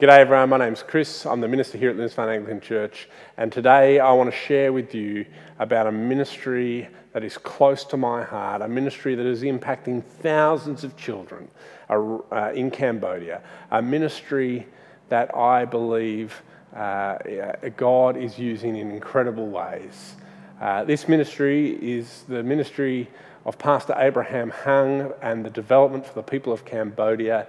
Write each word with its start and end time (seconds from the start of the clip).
G'day 0.00 0.20
everyone, 0.20 0.48
my 0.48 0.56
name's 0.56 0.82
Chris. 0.82 1.26
I'm 1.26 1.42
the 1.42 1.48
minister 1.48 1.76
here 1.76 1.90
at 1.90 1.96
Lindisfarne 1.96 2.30
Anglican 2.30 2.62
Church, 2.62 3.06
and 3.36 3.52
today 3.52 4.00
I 4.00 4.10
want 4.12 4.30
to 4.30 4.34
share 4.34 4.72
with 4.72 4.94
you 4.94 5.26
about 5.58 5.86
a 5.86 5.92
ministry 5.92 6.88
that 7.12 7.22
is 7.22 7.36
close 7.36 7.84
to 7.84 7.98
my 7.98 8.22
heart, 8.22 8.62
a 8.62 8.68
ministry 8.68 9.14
that 9.14 9.26
is 9.26 9.42
impacting 9.42 10.02
thousands 10.02 10.84
of 10.84 10.96
children 10.96 11.50
uh, 11.90 12.50
in 12.54 12.70
Cambodia, 12.70 13.42
a 13.72 13.82
ministry 13.82 14.66
that 15.10 15.36
I 15.36 15.66
believe 15.66 16.40
uh, 16.74 17.18
God 17.76 18.16
is 18.16 18.38
using 18.38 18.76
in 18.76 18.90
incredible 18.90 19.48
ways. 19.48 20.16
Uh, 20.62 20.82
this 20.82 21.08
ministry 21.08 21.72
is 21.72 22.24
the 22.26 22.42
ministry 22.42 23.06
of 23.44 23.58
Pastor 23.58 23.94
Abraham 23.98 24.48
Hung 24.48 25.12
and 25.20 25.44
the 25.44 25.50
development 25.50 26.06
for 26.06 26.14
the 26.14 26.22
people 26.22 26.54
of 26.54 26.64
Cambodia 26.64 27.48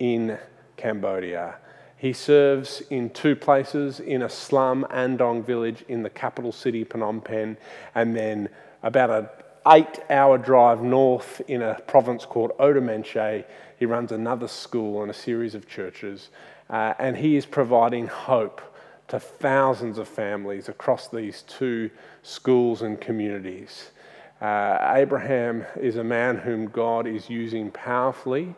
in 0.00 0.36
Cambodia. 0.76 1.58
He 2.02 2.12
serves 2.12 2.82
in 2.90 3.10
two 3.10 3.36
places 3.36 4.00
in 4.00 4.22
a 4.22 4.28
slum, 4.28 4.84
Andong 4.90 5.44
village, 5.44 5.84
in 5.86 6.02
the 6.02 6.10
capital 6.10 6.50
city, 6.50 6.84
Phnom 6.84 7.22
Penh, 7.22 7.56
and 7.94 8.16
then 8.16 8.48
about 8.82 9.10
an 9.10 9.28
eight 9.68 10.00
hour 10.10 10.36
drive 10.36 10.82
north 10.82 11.40
in 11.46 11.62
a 11.62 11.80
province 11.86 12.24
called 12.24 12.50
Oddar 12.58 12.80
Meanchey. 12.80 13.44
He 13.78 13.86
runs 13.86 14.10
another 14.10 14.48
school 14.48 15.02
and 15.02 15.12
a 15.12 15.14
series 15.14 15.54
of 15.54 15.68
churches, 15.68 16.30
uh, 16.68 16.94
and 16.98 17.16
he 17.16 17.36
is 17.36 17.46
providing 17.46 18.08
hope 18.08 18.60
to 19.06 19.20
thousands 19.20 19.96
of 19.96 20.08
families 20.08 20.68
across 20.68 21.06
these 21.06 21.42
two 21.42 21.88
schools 22.24 22.82
and 22.82 23.00
communities. 23.00 23.92
Uh, 24.40 24.94
Abraham 24.96 25.64
is 25.76 25.94
a 25.94 26.02
man 26.02 26.36
whom 26.36 26.66
God 26.66 27.06
is 27.06 27.30
using 27.30 27.70
powerfully 27.70 28.56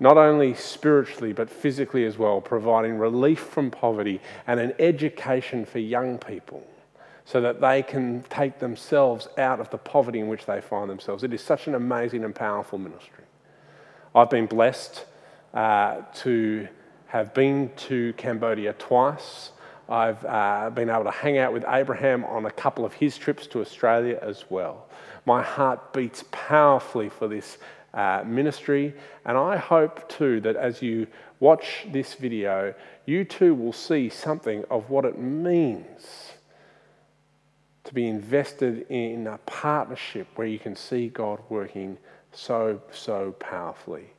not 0.00 0.16
only 0.16 0.54
spiritually 0.54 1.32
but 1.32 1.48
physically 1.48 2.04
as 2.04 2.18
well, 2.18 2.40
providing 2.40 2.98
relief 2.98 3.38
from 3.38 3.70
poverty 3.70 4.20
and 4.46 4.58
an 4.58 4.72
education 4.78 5.64
for 5.64 5.78
young 5.78 6.18
people 6.18 6.66
so 7.24 7.40
that 7.40 7.60
they 7.60 7.82
can 7.82 8.24
take 8.30 8.58
themselves 8.58 9.28
out 9.38 9.60
of 9.60 9.70
the 9.70 9.78
poverty 9.78 10.18
in 10.18 10.26
which 10.26 10.46
they 10.46 10.60
find 10.60 10.90
themselves. 10.90 11.22
It 11.22 11.32
is 11.32 11.40
such 11.40 11.68
an 11.68 11.76
amazing 11.76 12.24
and 12.24 12.34
powerful 12.34 12.78
ministry. 12.78 13.24
I've 14.14 14.30
been 14.30 14.46
blessed 14.46 15.04
uh, 15.54 16.00
to 16.14 16.66
have 17.06 17.32
been 17.34 17.70
to 17.76 18.12
Cambodia 18.14 18.72
twice. 18.72 19.50
I've 19.88 20.24
uh, 20.24 20.70
been 20.70 20.88
able 20.88 21.04
to 21.04 21.10
hang 21.10 21.38
out 21.38 21.52
with 21.52 21.64
Abraham 21.68 22.24
on 22.24 22.46
a 22.46 22.50
couple 22.50 22.84
of 22.84 22.94
his 22.94 23.18
trips 23.18 23.46
to 23.48 23.60
Australia 23.60 24.18
as 24.22 24.44
well. 24.48 24.86
My 25.26 25.42
heart 25.42 25.92
beats 25.92 26.24
powerfully 26.30 27.08
for 27.08 27.28
this 27.28 27.58
uh, 27.94 28.22
ministry. 28.26 28.94
And 29.24 29.36
I 29.36 29.56
hope 29.56 30.08
too 30.08 30.40
that 30.42 30.56
as 30.56 30.82
you 30.82 31.06
watch 31.40 31.86
this 31.90 32.14
video, 32.14 32.74
you 33.06 33.24
too 33.24 33.54
will 33.54 33.72
see 33.72 34.08
something 34.08 34.64
of 34.70 34.90
what 34.90 35.04
it 35.04 35.18
means 35.18 36.32
to 37.84 37.94
be 37.94 38.06
invested 38.06 38.86
in 38.88 39.26
a 39.26 39.38
partnership 39.38 40.28
where 40.36 40.46
you 40.46 40.58
can 40.58 40.76
see 40.76 41.08
God 41.08 41.40
working 41.48 41.98
so, 42.32 42.80
so 42.92 43.32
powerfully. 43.40 44.12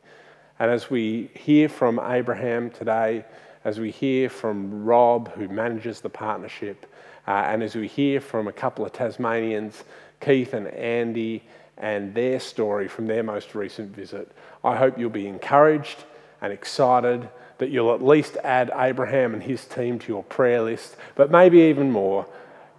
And 0.59 0.69
as 0.69 0.89
we 0.89 1.31
hear 1.33 1.69
from 1.69 1.99
Abraham 1.99 2.69
today, 2.69 3.25
as 3.63 3.79
we 3.79 3.91
hear 3.91 4.29
from 4.29 4.83
Rob, 4.83 5.31
who 5.33 5.47
manages 5.47 6.01
the 6.01 6.09
partnership, 6.09 6.85
uh, 7.27 7.31
and 7.47 7.63
as 7.63 7.75
we 7.75 7.87
hear 7.87 8.19
from 8.19 8.47
a 8.47 8.51
couple 8.51 8.85
of 8.85 8.91
Tasmanians, 8.91 9.83
Keith 10.19 10.53
and 10.53 10.67
Andy, 10.67 11.43
and 11.77 12.13
their 12.13 12.39
story 12.39 12.87
from 12.87 13.07
their 13.07 13.23
most 13.23 13.55
recent 13.55 13.95
visit. 13.95 14.31
I 14.63 14.75
hope 14.75 14.97
you'll 14.97 15.09
be 15.09 15.27
encouraged 15.27 16.03
and 16.41 16.53
excited 16.53 17.27
that 17.57 17.69
you'll 17.69 17.93
at 17.93 18.03
least 18.03 18.37
add 18.43 18.71
Abraham 18.75 19.33
and 19.33 19.43
his 19.43 19.65
team 19.65 19.99
to 19.99 20.07
your 20.07 20.23
prayer 20.23 20.61
list, 20.61 20.95
but 21.15 21.29
maybe 21.29 21.59
even 21.61 21.91
more, 21.91 22.25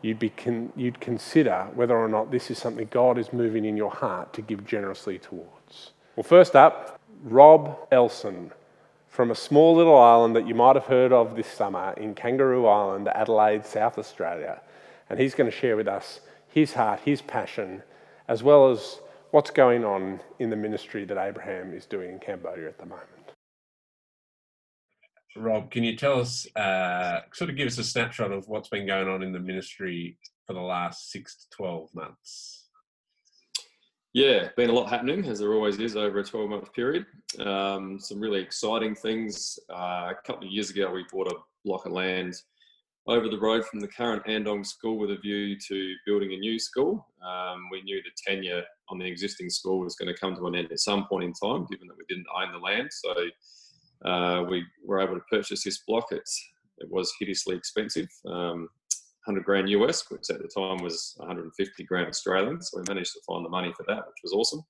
you'd, 0.03 0.19
be 0.19 0.31
con- 0.31 0.73
you'd 0.77 1.01
consider 1.01 1.69
whether 1.75 1.97
or 1.97 2.09
not 2.09 2.31
this 2.31 2.51
is 2.51 2.59
something 2.59 2.89
God 2.91 3.19
is 3.19 3.33
moving 3.33 3.65
in 3.65 3.77
your 3.77 3.91
heart 3.91 4.33
to 4.35 4.43
give 4.43 4.67
generously 4.67 5.19
towards. 5.19 5.93
Well, 6.17 6.25
first 6.25 6.57
up, 6.57 7.01
Rob 7.23 7.79
Elson 7.93 8.51
from 9.13 9.31
a 9.31 9.35
small 9.35 9.77
little 9.77 9.99
island 9.99 10.35
that 10.35 10.49
you 10.49 10.55
might 10.55 10.75
have 10.75 10.87
heard 10.87 11.13
of 11.13 11.37
this 11.37 11.47
summer 11.47 11.93
in 11.99 12.15
Kangaroo 12.15 12.67
Island, 12.67 13.09
Adelaide, 13.09 13.67
South 13.67 13.99
Australia. 13.99 14.63
And 15.11 15.21
he's 15.21 15.35
going 15.35 15.51
to 15.51 15.57
share 15.57 15.77
with 15.77 15.87
us 15.87 16.21
his 16.49 16.73
heart, 16.73 17.01
his 17.01 17.21
passion, 17.21 17.83
as 18.33 18.43
well 18.43 18.71
as 18.71 19.03
what's 19.33 19.51
going 19.51 19.85
on 19.85 20.19
in 20.39 20.49
the 20.49 20.57
ministry 20.57 21.05
that 21.05 21.19
Abraham 21.19 21.75
is 21.75 21.85
doing 21.85 22.13
in 22.13 22.19
Cambodia 22.19 22.67
at 22.67 22.79
the 22.79 22.87
moment. 22.87 23.35
Rob, 25.37 25.71
can 25.71 25.85
you 25.85 25.97
tell 25.97 26.19
us, 26.19 26.47
uh, 26.57 27.21
sort 27.35 27.51
of 27.51 27.57
give 27.57 27.67
us 27.67 27.77
a 27.77 27.85
snapshot 27.85 28.33
of 28.33 28.49
what's 28.49 28.71
been 28.71 28.87
going 28.87 29.07
on 29.07 29.23
in 29.23 29.33
the 29.33 29.39
ministry 29.39 30.17
for 30.47 30.55
the 30.55 30.61
last 30.61 31.11
six 31.11 31.37
to 31.37 31.57
12 31.57 31.95
months? 31.95 32.71
Yeah, 34.15 34.49
been 34.57 34.71
a 34.71 34.75
lot 34.75 34.89
happening, 34.89 35.27
as 35.27 35.39
there 35.39 35.53
always 35.53 35.79
is 35.79 35.95
over 35.95 36.21
a 36.21 36.25
12 36.25 36.49
month 36.49 36.73
period. 36.73 37.05
Um, 37.39 37.99
some 38.01 38.19
really 38.19 38.41
exciting 38.41 38.95
things. 38.95 39.59
Uh, 39.71 40.11
a 40.11 40.17
couple 40.27 40.47
of 40.47 40.53
years 40.53 40.71
ago, 40.71 40.91
we 40.91 41.05
bought 41.13 41.29
a 41.29 41.37
block 41.67 41.85
of 41.85 41.93
land 41.93 42.35
over 43.09 43.29
the 43.29 43.39
road 43.39 43.65
from 43.65 43.81
the 43.81 43.89
current 43.89 44.23
Andong 44.27 44.63
school 44.65 44.97
with 44.97 45.11
a 45.11 45.17
view 45.17 45.59
to 45.69 45.95
building 46.07 46.33
a 46.33 46.37
new 46.37 46.59
school. 46.59 47.07
Um, 47.25 47.69
we 47.71 47.83
knew 47.83 48.01
the 48.03 48.11
tenure 48.33 48.63
on 48.89 48.99
the 48.99 49.07
existing 49.07 49.51
school 49.51 49.81
was 49.81 49.97
going 49.97 50.13
to 50.13 50.19
come 50.21 50.37
to 50.37 50.47
an 50.47 50.55
end 50.55 50.71
at 50.71 50.79
some 50.79 51.07
point 51.07 51.25
in 51.25 51.33
time, 51.33 51.67
given 51.71 51.89
that 51.89 51.97
we 51.97 52.05
didn't 52.09 52.27
own 52.35 52.53
the 52.53 52.59
land. 52.59 52.91
So 52.93 54.09
uh, 54.09 54.45
we 54.49 54.65
were 54.85 55.01
able 55.01 55.15
to 55.15 55.25
purchase 55.31 55.65
this 55.65 55.83
block. 55.87 56.07
It's, 56.13 56.49
it 56.79 56.91
was 56.91 57.13
hideously 57.19 57.57
expensive, 57.57 58.09
um, 58.27 58.69
100 59.27 59.45
grand 59.45 59.69
US, 59.71 60.09
which 60.09 60.31
at 60.31 60.41
the 60.41 60.49
time 60.49 60.83
was 60.83 61.15
150 61.17 61.85
grand 61.85 62.09
Australian. 62.09 62.63
So 62.63 62.79
we 62.79 62.85
managed 62.87 63.15
to 63.15 63.21
find 63.27 63.45
the 63.45 63.51
money 63.51 63.73
for 63.77 63.85
that, 63.89 64.07
which 64.07 64.23
was 64.23 64.33
awesome. 64.33 64.63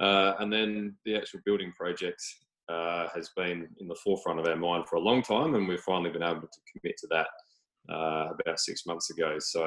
Uh, 0.00 0.34
and 0.38 0.50
then 0.50 0.96
the 1.04 1.16
actual 1.16 1.40
building 1.44 1.72
project 1.76 2.22
uh, 2.70 3.08
has 3.14 3.30
been 3.36 3.68
in 3.80 3.88
the 3.88 3.96
forefront 3.96 4.38
of 4.38 4.46
our 4.46 4.56
mind 4.56 4.86
for 4.88 4.96
a 4.96 5.00
long 5.00 5.22
time, 5.22 5.54
and 5.54 5.68
we've 5.68 5.80
finally 5.80 6.10
been 6.10 6.22
able 6.22 6.40
to 6.40 6.60
commit 6.72 6.96
to 6.98 7.06
that 7.10 7.26
uh, 7.92 8.28
about 8.32 8.60
six 8.60 8.86
months 8.86 9.10
ago. 9.10 9.36
So 9.38 9.66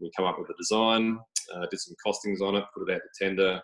we 0.00 0.10
come 0.16 0.26
up 0.26 0.38
with 0.38 0.50
a 0.50 0.54
design, 0.58 1.18
uh, 1.54 1.66
did 1.70 1.80
some 1.80 1.94
costings 2.04 2.40
on 2.40 2.56
it, 2.56 2.64
put 2.76 2.88
it 2.88 2.94
out 2.94 3.00
to 3.00 3.24
tender, 3.24 3.60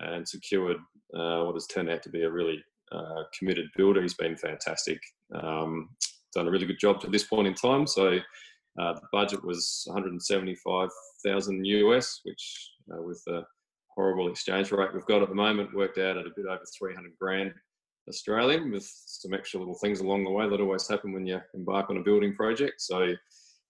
and 0.00 0.28
secured 0.28 0.76
uh, 1.16 1.44
what 1.44 1.54
has 1.54 1.66
turned 1.66 1.90
out 1.90 2.02
to 2.02 2.10
be 2.10 2.22
a 2.22 2.30
really 2.30 2.62
uh, 2.92 3.22
committed 3.38 3.66
builder. 3.76 4.02
He's 4.02 4.14
been 4.14 4.36
fantastic. 4.36 4.98
Um, 5.34 5.90
done 6.34 6.48
a 6.48 6.50
really 6.50 6.66
good 6.66 6.80
job 6.80 7.00
to 7.00 7.08
this 7.08 7.24
point 7.24 7.46
in 7.46 7.54
time. 7.54 7.86
So 7.86 8.18
uh, 8.80 8.92
the 8.94 9.06
budget 9.12 9.44
was 9.44 9.84
175,000 9.86 11.64
US, 11.64 12.20
which 12.24 12.70
with 12.88 13.22
the 13.26 13.44
horrible 13.94 14.28
exchange 14.28 14.72
rate 14.72 14.92
we've 14.92 15.06
got 15.06 15.22
at 15.22 15.28
the 15.28 15.34
moment 15.34 15.74
worked 15.74 15.98
out 15.98 16.16
at 16.16 16.26
a 16.26 16.30
bit 16.36 16.46
over 16.46 16.64
300 16.76 17.12
grand 17.20 17.52
Australian 18.08 18.70
with 18.70 18.84
some 19.06 19.32
extra 19.32 19.58
little 19.58 19.78
things 19.80 20.00
along 20.00 20.24
the 20.24 20.30
way 20.30 20.48
that 20.48 20.60
always 20.60 20.88
happen 20.88 21.12
when 21.12 21.26
you 21.26 21.40
embark 21.54 21.88
on 21.88 21.96
a 21.96 22.02
building 22.02 22.34
project. 22.34 22.80
So 22.80 23.14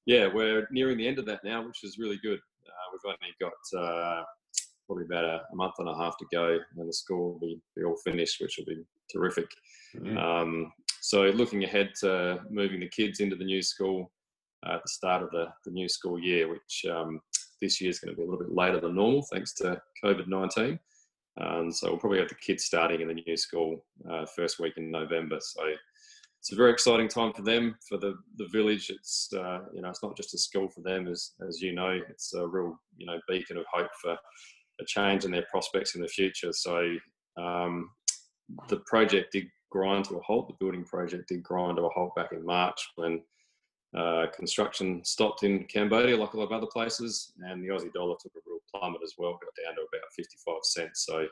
yeah, 0.06 0.28
we're 0.32 0.68
nearing 0.70 0.98
the 0.98 1.06
end 1.06 1.18
of 1.18 1.26
that 1.26 1.44
now, 1.44 1.66
which 1.66 1.82
is 1.82 1.98
really 1.98 2.18
good. 2.22 2.38
Uh, 2.66 2.88
we've 2.92 3.12
only 3.12 3.34
got 3.40 3.80
uh, 3.80 4.22
probably 4.86 5.04
about 5.04 5.24
a, 5.24 5.42
a, 5.52 5.56
month 5.56 5.74
and 5.78 5.88
a 5.88 5.96
half 5.96 6.16
to 6.18 6.26
go, 6.32 6.58
and 6.76 6.88
the 6.88 6.92
school 6.92 7.32
will 7.32 7.40
be, 7.40 7.60
be 7.76 7.84
all 7.84 7.96
finished, 8.04 8.40
which 8.40 8.58
will 8.58 8.66
be 8.66 8.82
terrific. 9.12 9.48
Mm-hmm. 9.96 10.18
Um, 10.18 10.72
so, 11.00 11.22
looking 11.22 11.64
ahead 11.64 11.90
to 12.00 12.40
moving 12.50 12.80
the 12.80 12.88
kids 12.88 13.20
into 13.20 13.36
the 13.36 13.44
new 13.44 13.62
school 13.62 14.10
uh, 14.66 14.74
at 14.74 14.82
the 14.82 14.88
start 14.88 15.22
of 15.22 15.30
the, 15.30 15.46
the 15.64 15.70
new 15.70 15.88
school 15.88 16.18
year, 16.18 16.48
which 16.48 16.84
um, 16.90 17.20
this 17.60 17.80
year 17.80 17.90
is 17.90 17.98
going 17.98 18.14
to 18.14 18.16
be 18.16 18.22
a 18.22 18.30
little 18.30 18.44
bit 18.44 18.54
later 18.54 18.80
than 18.80 18.94
normal 18.94 19.26
thanks 19.32 19.52
to 19.54 19.80
COVID 20.04 20.28
19. 20.28 20.78
Um, 21.40 21.72
so, 21.72 21.88
we'll 21.88 21.98
probably 21.98 22.18
have 22.18 22.28
the 22.28 22.36
kids 22.36 22.64
starting 22.64 23.00
in 23.00 23.08
the 23.08 23.14
new 23.14 23.36
school 23.36 23.84
uh, 24.10 24.26
first 24.36 24.58
week 24.60 24.74
in 24.76 24.90
November. 24.90 25.38
So, 25.40 25.62
it's 26.44 26.52
a 26.52 26.56
very 26.56 26.72
exciting 26.72 27.08
time 27.08 27.32
for 27.32 27.40
them, 27.40 27.74
for 27.88 27.96
the, 27.96 28.18
the 28.36 28.46
village. 28.52 28.90
It's 28.90 29.30
uh, 29.32 29.60
you 29.72 29.80
know 29.80 29.88
it's 29.88 30.02
not 30.02 30.14
just 30.14 30.34
a 30.34 30.38
school 30.38 30.68
for 30.68 30.82
them, 30.82 31.08
as 31.08 31.30
as 31.48 31.62
you 31.62 31.72
know, 31.72 31.98
it's 32.10 32.34
a 32.34 32.46
real 32.46 32.78
you 32.98 33.06
know 33.06 33.18
beacon 33.26 33.56
of 33.56 33.64
hope 33.72 33.88
for 34.02 34.12
a 34.12 34.84
change 34.86 35.24
in 35.24 35.30
their 35.30 35.46
prospects 35.50 35.94
in 35.94 36.02
the 36.02 36.08
future. 36.08 36.52
So 36.52 36.96
um, 37.38 37.88
the 38.68 38.82
project 38.84 39.32
did 39.32 39.46
grind 39.70 40.04
to 40.04 40.18
a 40.18 40.20
halt. 40.20 40.48
The 40.48 40.56
building 40.60 40.84
project 40.84 41.30
did 41.30 41.42
grind 41.42 41.78
to 41.78 41.84
a 41.84 41.88
halt 41.88 42.14
back 42.14 42.32
in 42.32 42.44
March 42.44 42.90
when 42.96 43.22
uh, 43.96 44.26
construction 44.36 45.02
stopped 45.02 45.44
in 45.44 45.64
Cambodia, 45.64 46.14
like 46.14 46.34
a 46.34 46.36
lot 46.36 46.44
of 46.44 46.52
other 46.52 46.70
places, 46.70 47.32
and 47.38 47.64
the 47.64 47.68
Aussie 47.68 47.92
dollar 47.94 48.16
took 48.20 48.32
a 48.36 48.40
real 48.46 48.58
plummet 48.70 49.00
as 49.02 49.14
well, 49.16 49.32
got 49.32 49.64
down 49.64 49.76
to 49.76 49.80
about 49.80 50.12
55 50.14 50.56
cents. 50.64 51.06
So 51.06 51.26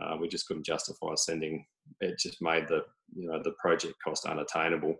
uh, 0.00 0.16
we 0.18 0.26
just 0.26 0.46
couldn't 0.46 0.64
justify 0.64 1.14
sending. 1.16 1.66
It 2.00 2.18
just 2.18 2.40
made 2.40 2.68
the 2.68 2.84
you 3.14 3.28
know 3.28 3.40
the 3.42 3.54
project 3.60 3.94
cost 4.02 4.26
unattainable 4.26 4.96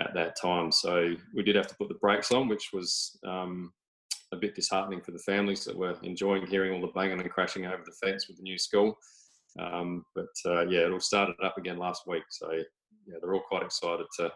at 0.00 0.14
that 0.14 0.36
time. 0.40 0.72
So 0.72 1.14
we 1.34 1.42
did 1.42 1.56
have 1.56 1.68
to 1.68 1.76
put 1.76 1.88
the 1.88 1.94
brakes 1.94 2.32
on, 2.32 2.48
which 2.48 2.70
was 2.72 3.18
um, 3.26 3.72
a 4.32 4.36
bit 4.36 4.54
disheartening 4.54 5.00
for 5.00 5.12
the 5.12 5.18
families 5.20 5.64
that 5.64 5.76
were 5.76 5.96
enjoying 6.02 6.46
hearing 6.46 6.72
all 6.72 6.80
the 6.80 6.92
banging 6.94 7.20
and 7.20 7.30
crashing 7.30 7.66
over 7.66 7.82
the 7.84 8.06
fence 8.06 8.26
with 8.28 8.36
the 8.36 8.42
new 8.42 8.58
school. 8.58 8.98
Um, 9.58 10.04
but 10.14 10.26
uh, 10.46 10.66
yeah, 10.66 10.80
it 10.80 10.92
all 10.92 11.00
started 11.00 11.36
up 11.42 11.58
again 11.58 11.78
last 11.78 12.02
week. 12.06 12.24
So 12.30 12.50
yeah, 13.06 13.16
they're 13.20 13.34
all 13.34 13.42
quite 13.48 13.62
excited 13.62 14.06
to 14.18 14.32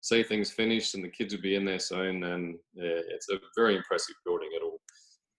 see 0.00 0.22
things 0.22 0.50
finished 0.50 0.94
and 0.94 1.04
the 1.04 1.08
kids 1.08 1.34
will 1.34 1.42
be 1.42 1.56
in 1.56 1.64
there 1.64 1.78
soon. 1.78 2.24
And 2.24 2.56
yeah, 2.74 3.00
it's 3.08 3.28
a 3.30 3.38
very 3.56 3.76
impressive 3.76 4.16
building. 4.24 4.48
It'll 4.56 4.80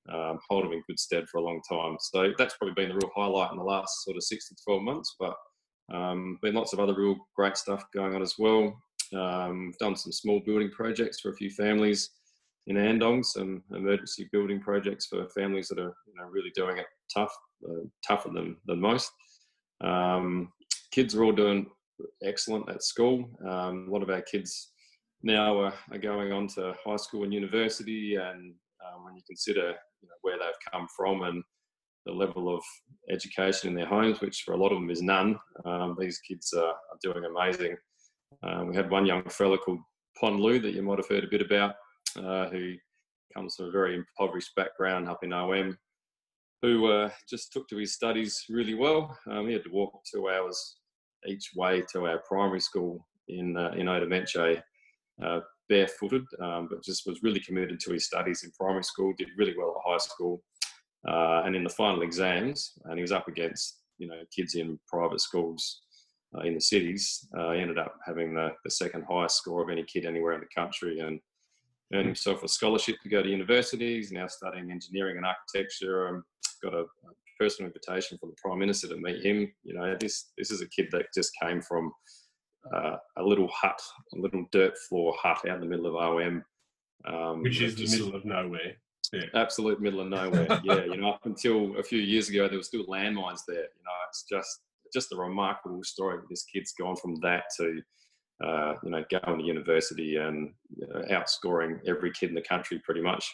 um, 0.10 0.40
hold 0.50 0.66
them 0.66 0.74
in 0.74 0.84
good 0.88 1.00
stead 1.00 1.26
for 1.30 1.40
a 1.40 1.44
long 1.44 1.62
time. 1.70 1.98
So 2.00 2.34
that's 2.38 2.56
probably 2.58 2.76
been 2.76 2.90
the 2.90 2.96
real 2.96 3.12
highlight 3.16 3.52
in 3.52 3.58
the 3.58 3.64
last 3.64 4.04
sort 4.04 4.18
of 4.18 4.24
six 4.24 4.50
to 4.50 4.56
12 4.66 4.84
months. 4.84 5.16
But 5.20 5.36
um, 5.92 6.40
been 6.42 6.56
lots 6.56 6.74
of 6.74 6.80
other 6.80 6.94
real 6.94 7.18
great 7.36 7.58
stuff 7.58 7.84
going 7.94 8.16
on 8.16 8.22
as 8.22 8.36
well. 8.38 8.74
Um, 9.16 9.74
done 9.80 9.96
some 9.96 10.12
small 10.12 10.40
building 10.40 10.72
projects 10.72 11.20
for 11.20 11.30
a 11.30 11.36
few 11.36 11.50
families 11.50 12.10
in 12.68 12.78
Andong, 12.78 13.24
some 13.24 13.64
emergency 13.72 14.30
building 14.32 14.60
projects 14.60 15.08
for 15.08 15.28
families 15.30 15.68
that 15.68 15.80
are 15.80 15.94
you 16.08 16.16
know, 16.16 16.26
really 16.32 16.52
doing 16.56 16.78
it 16.78 16.86
tough, 17.14 17.36
uh, 17.68 17.84
tougher 18.08 18.30
than, 18.30 18.56
than 18.66 18.80
most. 18.80 19.12
Um, 19.82 20.52
kids 20.92 21.14
are 21.16 21.24
all 21.24 21.34
doing 21.34 21.68
excellent 22.24 22.70
at 22.70 22.84
school. 22.84 23.30
Um, 23.46 23.88
a 23.88 23.92
lot 23.92 24.04
of 24.04 24.10
our 24.10 24.22
kids 24.22 24.72
now 25.22 25.60
are, 25.60 25.74
are, 25.92 25.98
going 25.98 26.32
on 26.32 26.48
to 26.50 26.74
high 26.86 26.96
school 26.96 27.24
and 27.24 27.34
university, 27.34 28.16
and 28.16 28.54
um, 28.86 29.06
when 29.06 29.16
you 29.16 29.22
consider 29.28 29.74
you 30.02 30.08
know, 30.08 30.16
where 30.22 30.38
they've 30.38 30.72
come 30.72 30.88
from 30.96 31.24
and 31.24 31.44
the 32.06 32.12
level 32.12 32.54
of 32.54 32.64
education 33.10 33.70
in 33.70 33.76
their 33.76 33.86
homes, 33.86 34.20
which 34.22 34.44
for 34.44 34.54
a 34.54 34.58
lot 34.58 34.72
of 34.72 34.80
them 34.80 34.90
is 34.90 35.02
none, 35.02 35.38
um, 35.66 35.96
these 36.00 36.20
kids 36.20 36.54
are, 36.54 36.70
are 36.70 37.00
doing 37.02 37.24
amazing. 37.26 37.76
Um, 38.44 38.70
we 38.70 38.76
had 38.76 38.90
one 38.90 39.06
young 39.06 39.24
fella 39.30 39.58
called 39.58 39.80
Pon 40.20 40.38
Lu 40.38 40.60
that 40.60 40.74
you 40.74 40.82
might 40.82 40.98
have 40.98 41.08
heard 41.08 41.24
a 41.24 41.30
bit 41.30 41.42
about, 41.42 41.76
uh, 42.18 42.50
who 42.50 42.74
comes 43.34 43.56
from 43.56 43.68
a 43.68 43.72
very 43.72 43.96
impoverished 43.96 44.56
background 44.56 45.08
up 45.08 45.24
in 45.24 45.34
OM, 45.34 45.78
who 46.62 46.92
uh, 46.92 47.10
just 47.30 47.52
took 47.52 47.68
to 47.70 47.78
his 47.78 47.94
studies 47.94 48.44
really 48.50 48.74
well. 48.74 49.18
Um, 49.30 49.48
he 49.48 49.54
had 49.54 49.64
to 49.64 49.72
walk 49.72 50.02
two 50.12 50.30
hours 50.30 50.78
each 51.28 51.52
way 51.56 51.84
to 51.94 52.06
our 52.06 52.22
primary 52.28 52.60
school 52.60 53.06
in 53.30 53.56
uh, 53.58 53.72
in 53.78 53.88
Oddar 53.88 54.08
Meanchey, 54.08 54.62
uh, 55.24 55.40
barefooted, 55.70 56.26
um, 56.42 56.68
but 56.70 56.84
just 56.84 57.06
was 57.06 57.24
really 57.24 57.40
committed 57.40 57.80
to 57.80 57.94
his 57.94 58.06
studies 58.06 58.44
in 58.44 58.52
primary 58.52 58.84
school. 58.84 59.14
Did 59.18 59.30
really 59.38 59.56
well 59.58 59.76
at 59.78 59.92
high 59.92 59.98
school, 59.98 60.44
uh, 61.08 61.44
and 61.46 61.56
in 61.56 61.64
the 61.64 61.70
final 61.70 62.02
exams, 62.02 62.74
and 62.86 62.98
he 62.98 63.02
was 63.02 63.12
up 63.12 63.28
against 63.28 63.80
you 63.98 64.08
know 64.08 64.22
kids 64.36 64.56
in 64.56 64.80
private 64.88 65.22
schools 65.22 65.82
uh, 66.36 66.42
in 66.42 66.54
the 66.54 66.62
cities. 66.62 67.28
Uh, 67.38 67.52
he 67.52 67.60
ended 67.60 67.78
up 67.78 67.96
having 68.06 68.34
the, 68.34 68.50
the 68.64 68.72
second 68.72 69.06
highest 69.10 69.38
score 69.38 69.64
of 69.64 69.70
any 69.70 69.84
kid 69.84 70.06
anywhere 70.06 70.34
in 70.34 70.42
the 70.42 70.62
country, 70.62 71.00
and 71.00 71.20
earned 71.94 72.08
himself 72.08 72.44
a 72.44 72.48
scholarship 72.48 72.96
to 73.04 73.10
go 73.10 73.22
to 73.22 73.30
university. 73.30 73.96
He's 73.96 74.12
now 74.12 74.28
studying 74.28 74.72
engineering 74.72 75.18
and 75.18 75.26
architecture. 75.26 76.08
Um, 76.08 76.24
got 76.64 76.74
a, 76.74 76.82
a 76.82 77.14
personal 77.40 77.68
invitation 77.68 78.18
from 78.18 78.30
the 78.30 78.36
Prime 78.42 78.60
Minister 78.60 78.88
to 78.88 78.98
meet 78.98 79.26
him. 79.26 79.52
You 79.64 79.74
know, 79.76 79.96
this 80.00 80.32
this 80.38 80.52
is 80.52 80.62
a 80.62 80.70
kid 80.70 80.88
that 80.92 81.08
just 81.14 81.32
came 81.42 81.62
from 81.62 81.92
uh, 82.74 82.96
a 83.18 83.24
little 83.24 83.50
hut, 83.50 83.80
a 84.16 84.20
little 84.20 84.46
dirt 84.52 84.78
floor 84.90 85.14
hut 85.22 85.40
out 85.50 85.56
in 85.56 85.62
the 85.62 85.68
middle 85.68 85.88
of 85.88 85.96
OM, 85.96 86.44
um, 87.06 87.44
which 87.44 87.62
is 87.62 87.76
the 87.76 87.88
middle 87.88 88.16
of 88.16 88.26
nowhere. 88.26 88.74
Yeah. 89.14 89.26
Absolute 89.36 89.80
middle 89.80 90.02
of 90.02 90.08
nowhere. 90.08 90.60
yeah, 90.64 90.86
you 90.86 90.98
know, 90.98 91.12
up 91.12 91.26
until 91.26 91.78
a 91.78 91.84
few 91.84 92.00
years 92.00 92.30
ago, 92.30 92.48
there 92.48 92.58
were 92.58 92.64
still 92.64 92.86
landmines 92.88 93.42
there. 93.48 93.58
You 93.58 93.84
know, 93.86 94.00
it's 94.10 94.26
just 94.30 94.62
just 94.92 95.14
a 95.14 95.16
remarkable 95.16 95.84
story. 95.84 96.20
This 96.30 96.44
kid's 96.44 96.74
gone 96.74 96.96
from 96.96 97.16
that 97.22 97.44
to 97.58 97.82
uh, 98.44 98.74
you 98.84 98.90
know 98.90 99.04
going 99.10 99.40
to 99.40 99.46
university 99.46 100.18
and 100.18 100.54
you 100.76 100.88
know, 100.88 101.04
outscoring 101.12 101.80
every 101.88 102.12
kid 102.12 102.30
in 102.30 102.36
the 102.36 102.42
country 102.42 102.82
pretty 102.84 103.02
much. 103.02 103.34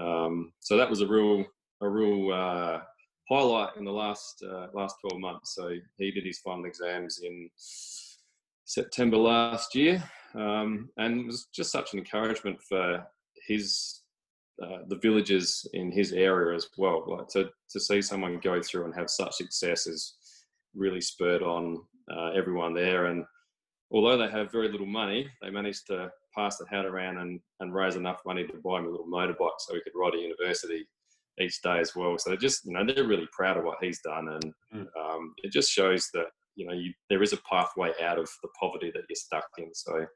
Um, 0.00 0.52
so 0.60 0.76
that 0.76 0.90
was 0.90 1.00
a 1.00 1.06
real 1.06 1.44
a 1.80 1.88
real 1.88 2.32
uh, 2.32 2.80
highlight 3.28 3.76
in 3.76 3.84
the 3.84 3.92
last 3.92 4.44
uh, 4.44 4.66
last 4.74 4.96
12 5.08 5.20
months. 5.20 5.54
So 5.54 5.70
he 5.98 6.10
did 6.10 6.24
his 6.24 6.40
final 6.40 6.64
exams 6.64 7.20
in 7.22 7.48
September 8.64 9.16
last 9.16 9.76
year, 9.76 10.02
um, 10.34 10.88
and 10.96 11.20
it 11.20 11.26
was 11.26 11.46
just 11.54 11.70
such 11.70 11.92
an 11.92 12.00
encouragement 12.00 12.58
for 12.68 13.06
his 13.46 14.00
uh, 14.62 14.78
the 14.88 14.96
villages 14.96 15.66
in 15.72 15.90
his 15.90 16.12
area 16.12 16.54
as 16.54 16.68
well. 16.78 17.04
Like 17.06 17.28
to 17.28 17.50
to 17.70 17.80
see 17.80 18.00
someone 18.00 18.40
go 18.42 18.62
through 18.62 18.84
and 18.84 18.94
have 18.94 19.10
such 19.10 19.34
success 19.34 19.86
is 19.86 20.14
really 20.74 21.00
spurred 21.00 21.42
on 21.42 21.78
uh, 22.14 22.30
everyone 22.30 22.74
there. 22.74 23.06
And 23.06 23.24
although 23.90 24.16
they 24.16 24.30
have 24.30 24.52
very 24.52 24.68
little 24.68 24.86
money, 24.86 25.28
they 25.42 25.50
managed 25.50 25.86
to 25.88 26.10
pass 26.36 26.56
the 26.56 26.66
hat 26.68 26.84
around 26.84 27.18
and, 27.18 27.40
and 27.60 27.74
raise 27.74 27.96
enough 27.96 28.20
money 28.26 28.46
to 28.46 28.60
buy 28.64 28.78
him 28.78 28.86
a 28.86 28.90
little 28.90 29.06
motorbike 29.06 29.58
so 29.58 29.74
he 29.74 29.80
could 29.82 29.92
ride 29.94 30.12
to 30.12 30.18
university 30.18 30.86
each 31.40 31.60
day 31.62 31.78
as 31.78 31.94
well. 31.96 32.16
So 32.18 32.36
just 32.36 32.64
you 32.64 32.72
know 32.72 32.84
they're 32.84 33.06
really 33.06 33.28
proud 33.32 33.56
of 33.56 33.64
what 33.64 33.78
he's 33.80 34.00
done, 34.00 34.28
and 34.28 34.54
mm. 34.74 34.86
um, 35.00 35.34
it 35.42 35.52
just 35.52 35.70
shows 35.70 36.08
that 36.14 36.26
you 36.54 36.66
know 36.66 36.74
you, 36.74 36.92
there 37.10 37.22
is 37.22 37.32
a 37.32 37.38
pathway 37.48 37.90
out 38.02 38.18
of 38.18 38.28
the 38.42 38.48
poverty 38.58 38.90
that 38.94 39.04
you're 39.08 39.16
stuck 39.16 39.46
in. 39.58 39.74
So 39.74 40.06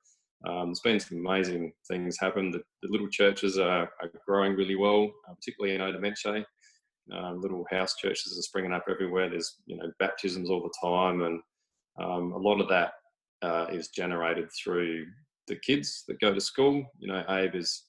um, 0.47 0.67
there's 0.67 0.81
been 0.81 1.01
some 1.01 1.19
amazing 1.19 1.73
things 1.89 2.17
happen. 2.19 2.51
The, 2.51 2.63
the 2.83 2.89
little 2.91 3.09
churches 3.09 3.59
are, 3.59 3.91
are, 4.01 4.11
growing 4.27 4.55
really 4.55 4.77
well, 4.77 5.11
uh, 5.29 5.35
particularly 5.35 5.75
in 5.75 5.81
Oddar 5.81 5.99
Meanchey. 5.99 6.45
Um, 7.13 7.41
little 7.41 7.67
house 7.71 7.97
churches 7.97 8.39
are 8.39 8.43
springing 8.43 8.73
up 8.73 8.85
everywhere. 8.89 9.29
There's 9.29 9.57
you 9.67 9.77
know 9.77 9.91
baptisms 9.99 10.51
all 10.51 10.63
the 10.63 10.89
time, 10.89 11.23
and 11.23 11.41
um, 11.99 12.33
a 12.33 12.39
lot 12.39 12.61
of 12.61 12.69
that 12.69 12.93
uh, 13.43 13.67
is 13.73 13.89
generated 13.89 14.49
through 14.53 15.07
the 15.49 15.57
kids 15.57 16.05
that 16.07 16.21
go 16.21 16.33
to 16.33 16.41
school. 16.41 16.85
You 16.99 17.09
know, 17.09 17.25
Abe 17.29 17.57
is 17.57 17.85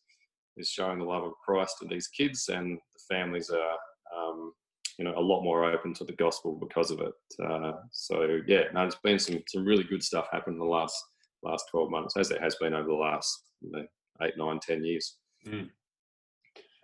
is 0.57 0.69
showing 0.69 0.99
the 0.99 1.05
love 1.05 1.23
of 1.23 1.33
Christ 1.45 1.75
to 1.81 1.87
these 1.87 2.07
kids, 2.07 2.49
and 2.49 2.77
the 2.77 3.15
families 3.15 3.49
are, 3.49 3.77
um, 4.17 4.53
you 4.97 5.05
know, 5.05 5.13
a 5.15 5.21
lot 5.21 5.43
more 5.43 5.65
open 5.65 5.93
to 5.95 6.03
the 6.03 6.13
gospel 6.13 6.57
because 6.59 6.89
of 6.89 6.99
it. 7.01 7.13
Uh, 7.45 7.73
so 7.91 8.39
yeah, 8.47 8.63
no, 8.73 8.81
there's 8.81 8.95
been 9.03 9.19
some 9.19 9.43
some 9.47 9.65
really 9.65 9.83
good 9.83 10.01
stuff 10.01 10.27
happen 10.31 10.53
in 10.53 10.59
the 10.59 10.65
last 10.65 10.95
last 11.44 11.65
12 11.71 11.89
months, 11.89 12.18
as 12.18 12.31
it 12.31 12.41
has 12.41 12.56
been 12.56 12.74
over 12.74 12.88
the 12.88 12.94
last 12.94 13.44
you 13.62 13.71
know, 13.71 13.86
eight, 14.21 14.33
nine, 14.38 14.59
ten 14.59 14.83
years. 14.83 15.18
Mm. 15.47 15.69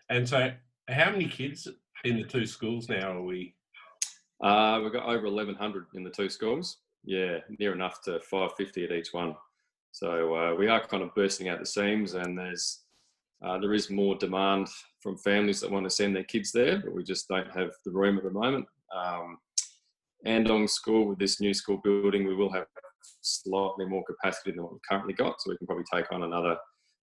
And 0.09 0.27
so, 0.27 0.51
how 0.89 1.11
many 1.11 1.27
kids 1.27 1.67
in 2.03 2.17
the 2.17 2.23
two 2.23 2.45
schools 2.45 2.89
now 2.89 3.17
are 3.17 3.23
we? 3.23 3.55
Uh, 4.43 4.79
we've 4.83 4.93
got 4.93 5.05
over 5.05 5.25
1,100 5.25 5.87
in 5.95 6.03
the 6.03 6.09
two 6.09 6.29
schools. 6.29 6.77
Yeah, 7.03 7.37
near 7.59 7.73
enough 7.73 8.01
to 8.03 8.19
550 8.19 8.83
at 8.85 8.91
each 8.91 9.13
one. 9.13 9.35
So 9.91 10.35
uh, 10.35 10.55
we 10.55 10.67
are 10.67 10.85
kind 10.85 11.03
of 11.03 11.15
bursting 11.15 11.47
out 11.47 11.59
the 11.59 11.65
seams, 11.65 12.15
and 12.15 12.37
there's 12.37 12.81
uh, 13.45 13.57
there 13.59 13.73
is 13.73 13.89
more 13.89 14.15
demand 14.15 14.67
from 15.01 15.17
families 15.17 15.61
that 15.61 15.71
want 15.71 15.85
to 15.85 15.89
send 15.89 16.15
their 16.15 16.23
kids 16.23 16.51
there, 16.51 16.79
but 16.79 16.93
we 16.93 17.03
just 17.03 17.27
don't 17.27 17.49
have 17.55 17.69
the 17.85 17.91
room 17.91 18.17
at 18.17 18.23
the 18.23 18.31
moment. 18.31 18.65
Um, 18.93 19.37
Andong 20.25 20.67
School, 20.67 21.07
with 21.07 21.19
this 21.19 21.39
new 21.39 21.53
school 21.53 21.79
building, 21.83 22.27
we 22.27 22.35
will 22.35 22.51
have 22.51 22.65
slightly 23.21 23.85
more 23.85 24.03
capacity 24.05 24.51
than 24.51 24.63
what 24.63 24.73
we've 24.73 24.81
currently 24.89 25.13
got, 25.13 25.41
so 25.41 25.49
we 25.49 25.57
can 25.57 25.67
probably 25.67 25.85
take 25.93 26.11
on 26.11 26.23
another 26.23 26.57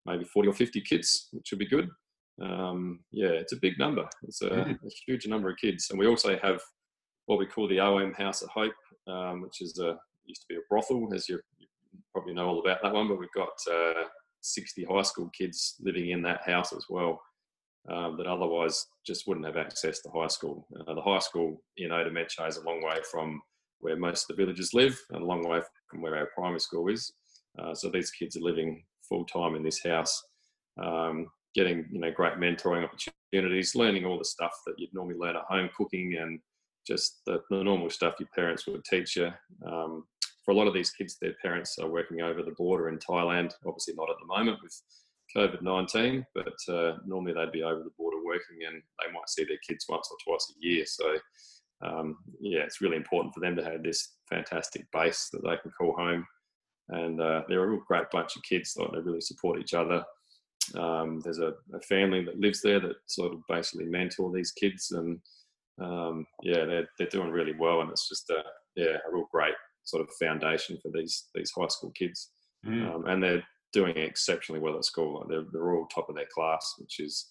maybe 0.05 0.25
40 0.25 0.49
or 0.49 0.53
50 0.53 0.81
kids, 0.81 1.29
which 1.31 1.47
would 1.51 1.59
be 1.59 1.67
good. 1.67 1.89
Um, 2.41 2.99
yeah, 3.11 3.29
it's 3.29 3.53
a 3.53 3.59
big 3.61 3.77
number. 3.79 4.07
It's 4.23 4.41
a, 4.41 4.47
a, 4.49 4.77
huge 5.05 5.27
number 5.27 5.49
of 5.49 5.57
kids, 5.57 5.87
and 5.89 5.99
we 5.99 6.07
also 6.07 6.37
have 6.41 6.61
what 7.27 7.39
we 7.39 7.45
call 7.45 7.67
the 7.67 7.79
OM 7.79 8.13
House 8.13 8.41
at 8.41 8.49
Hope, 8.49 8.73
um, 9.07 9.41
which 9.41 9.61
is 9.61 9.79
a 9.79 9.97
used 10.25 10.41
to 10.41 10.47
be 10.49 10.55
a 10.55 10.59
brothel, 10.69 11.13
as 11.13 11.27
you, 11.27 11.39
you, 11.59 11.67
probably 12.13 12.33
know 12.33 12.47
all 12.47 12.59
about 12.59 12.81
that 12.81 12.93
one. 12.93 13.07
But 13.07 13.19
we've 13.19 13.29
got 13.35 13.49
uh, 13.71 14.05
60 14.41 14.85
high 14.85 15.01
school 15.01 15.29
kids 15.37 15.75
living 15.81 16.09
in 16.09 16.21
that 16.23 16.41
house 16.45 16.73
as 16.73 16.85
well 16.89 17.21
um, 17.89 18.17
that 18.17 18.27
otherwise 18.27 18.87
just 19.05 19.27
wouldn't 19.27 19.45
have 19.45 19.57
access 19.57 19.99
to 20.01 20.09
high 20.09 20.27
school. 20.27 20.67
Uh, 20.79 20.93
the 20.93 21.01
high 21.01 21.19
school 21.19 21.61
in 21.77 21.91
Oddar 21.91 22.11
Meanchey 22.11 22.47
is 22.47 22.57
a 22.57 22.63
long 22.63 22.81
way 22.83 22.97
from 23.11 23.41
where 23.83 23.95
most 23.95 24.29
of 24.29 24.35
the 24.35 24.43
villagers 24.43 24.73
live 24.73 24.99
and 25.11 25.21
a 25.21 25.25
long 25.25 25.47
way 25.47 25.61
from 25.87 26.01
where 26.01 26.17
our 26.17 26.29
primary 26.35 26.59
school 26.59 26.89
is. 26.89 27.13
Uh, 27.59 27.75
so 27.75 27.89
these 27.89 28.11
kids 28.11 28.35
are 28.35 28.41
living 28.41 28.83
full 29.07 29.25
time 29.25 29.55
in 29.55 29.63
this 29.63 29.83
house, 29.83 30.23
um, 30.81 31.27
getting 31.53 31.85
you 31.91 31.99
know 31.99 32.11
great 32.11 32.35
mentoring 32.35 32.83
opportunities, 32.83 33.75
learning 33.75 34.05
all 34.05 34.17
the 34.17 34.25
stuff 34.25 34.53
that 34.65 34.75
you'd 34.77 34.93
normally 34.93 35.17
learn 35.17 35.35
at 35.35 35.43
home, 35.43 35.69
cooking 35.77 36.17
and 36.19 36.39
just 36.87 37.21
the, 37.25 37.41
the 37.49 37.63
normal 37.63 37.89
stuff 37.89 38.15
your 38.19 38.29
parents 38.35 38.67
would 38.67 38.83
teach 38.83 39.15
you. 39.15 39.29
Um, 39.65 40.05
for 40.43 40.51
a 40.51 40.55
lot 40.55 40.67
of 40.67 40.73
these 40.73 40.91
kids, 40.91 41.17
their 41.21 41.35
parents 41.41 41.77
are 41.79 41.89
working 41.89 42.21
over 42.21 42.43
the 42.43 42.51
border 42.51 42.89
in 42.89 42.97
Thailand. 42.97 43.53
Obviously, 43.65 43.93
not 43.95 44.09
at 44.09 44.17
the 44.19 44.25
moment 44.25 44.59
with 44.61 44.81
COVID 45.35 45.61
19, 45.61 46.25
but 46.35 46.73
uh, 46.73 46.97
normally 47.05 47.33
they'd 47.33 47.51
be 47.51 47.63
over 47.63 47.83
the 47.83 47.91
border 47.97 48.17
working 48.23 48.57
and 48.67 48.75
they 48.75 49.11
might 49.11 49.29
see 49.29 49.45
their 49.45 49.57
kids 49.67 49.85
once 49.87 50.09
or 50.11 50.17
twice 50.25 50.51
a 50.51 50.65
year. 50.65 50.85
So, 50.85 51.15
um, 51.83 52.17
yeah, 52.39 52.61
it's 52.61 52.81
really 52.81 52.97
important 52.97 53.33
for 53.33 53.39
them 53.39 53.55
to 53.55 53.63
have 53.63 53.83
this 53.83 54.15
fantastic 54.29 54.85
base 54.91 55.29
that 55.31 55.43
they 55.43 55.57
can 55.57 55.71
call 55.71 55.95
home. 55.97 56.25
And 56.89 57.21
uh, 57.21 57.43
they're 57.47 57.63
a 57.63 57.67
real 57.67 57.81
great 57.87 58.09
bunch 58.11 58.35
of 58.35 58.43
kids, 58.43 58.75
like 58.77 58.91
they 58.91 58.99
really 58.99 59.21
support 59.21 59.59
each 59.59 59.73
other. 59.73 60.03
Um, 60.75 61.19
there's 61.23 61.39
a, 61.39 61.53
a, 61.73 61.81
family 61.81 62.23
that 62.23 62.39
lives 62.39 62.61
there 62.61 62.79
that 62.79 62.95
sort 63.07 63.33
of 63.33 63.39
basically 63.49 63.85
mentor 63.85 64.31
these 64.31 64.51
kids, 64.51 64.91
and 64.91 65.19
um, 65.81 66.25
yeah, 66.41 66.65
they're, 66.65 66.87
they're 66.97 67.07
doing 67.07 67.31
really 67.31 67.53
well. 67.57 67.81
And 67.81 67.89
it's 67.89 68.07
just 68.07 68.29
a 68.29 68.41
yeah, 68.75 68.97
a 69.07 69.13
real 69.13 69.27
great 69.31 69.55
sort 69.83 70.01
of 70.01 70.09
foundation 70.21 70.77
for 70.81 70.89
these 70.93 71.27
these 71.35 71.51
high 71.51 71.67
school 71.67 71.91
kids, 71.91 72.31
mm. 72.65 72.95
um, 72.95 73.05
and 73.07 73.21
they're 73.21 73.43
doing 73.73 73.97
exceptionally 73.97 74.61
well 74.61 74.77
at 74.77 74.85
school. 74.85 75.19
Like 75.19 75.29
they're 75.29 75.45
they're 75.51 75.73
all 75.73 75.85
top 75.87 76.09
of 76.09 76.15
their 76.15 76.27
class, 76.33 76.75
which 76.77 76.99
is 76.99 77.27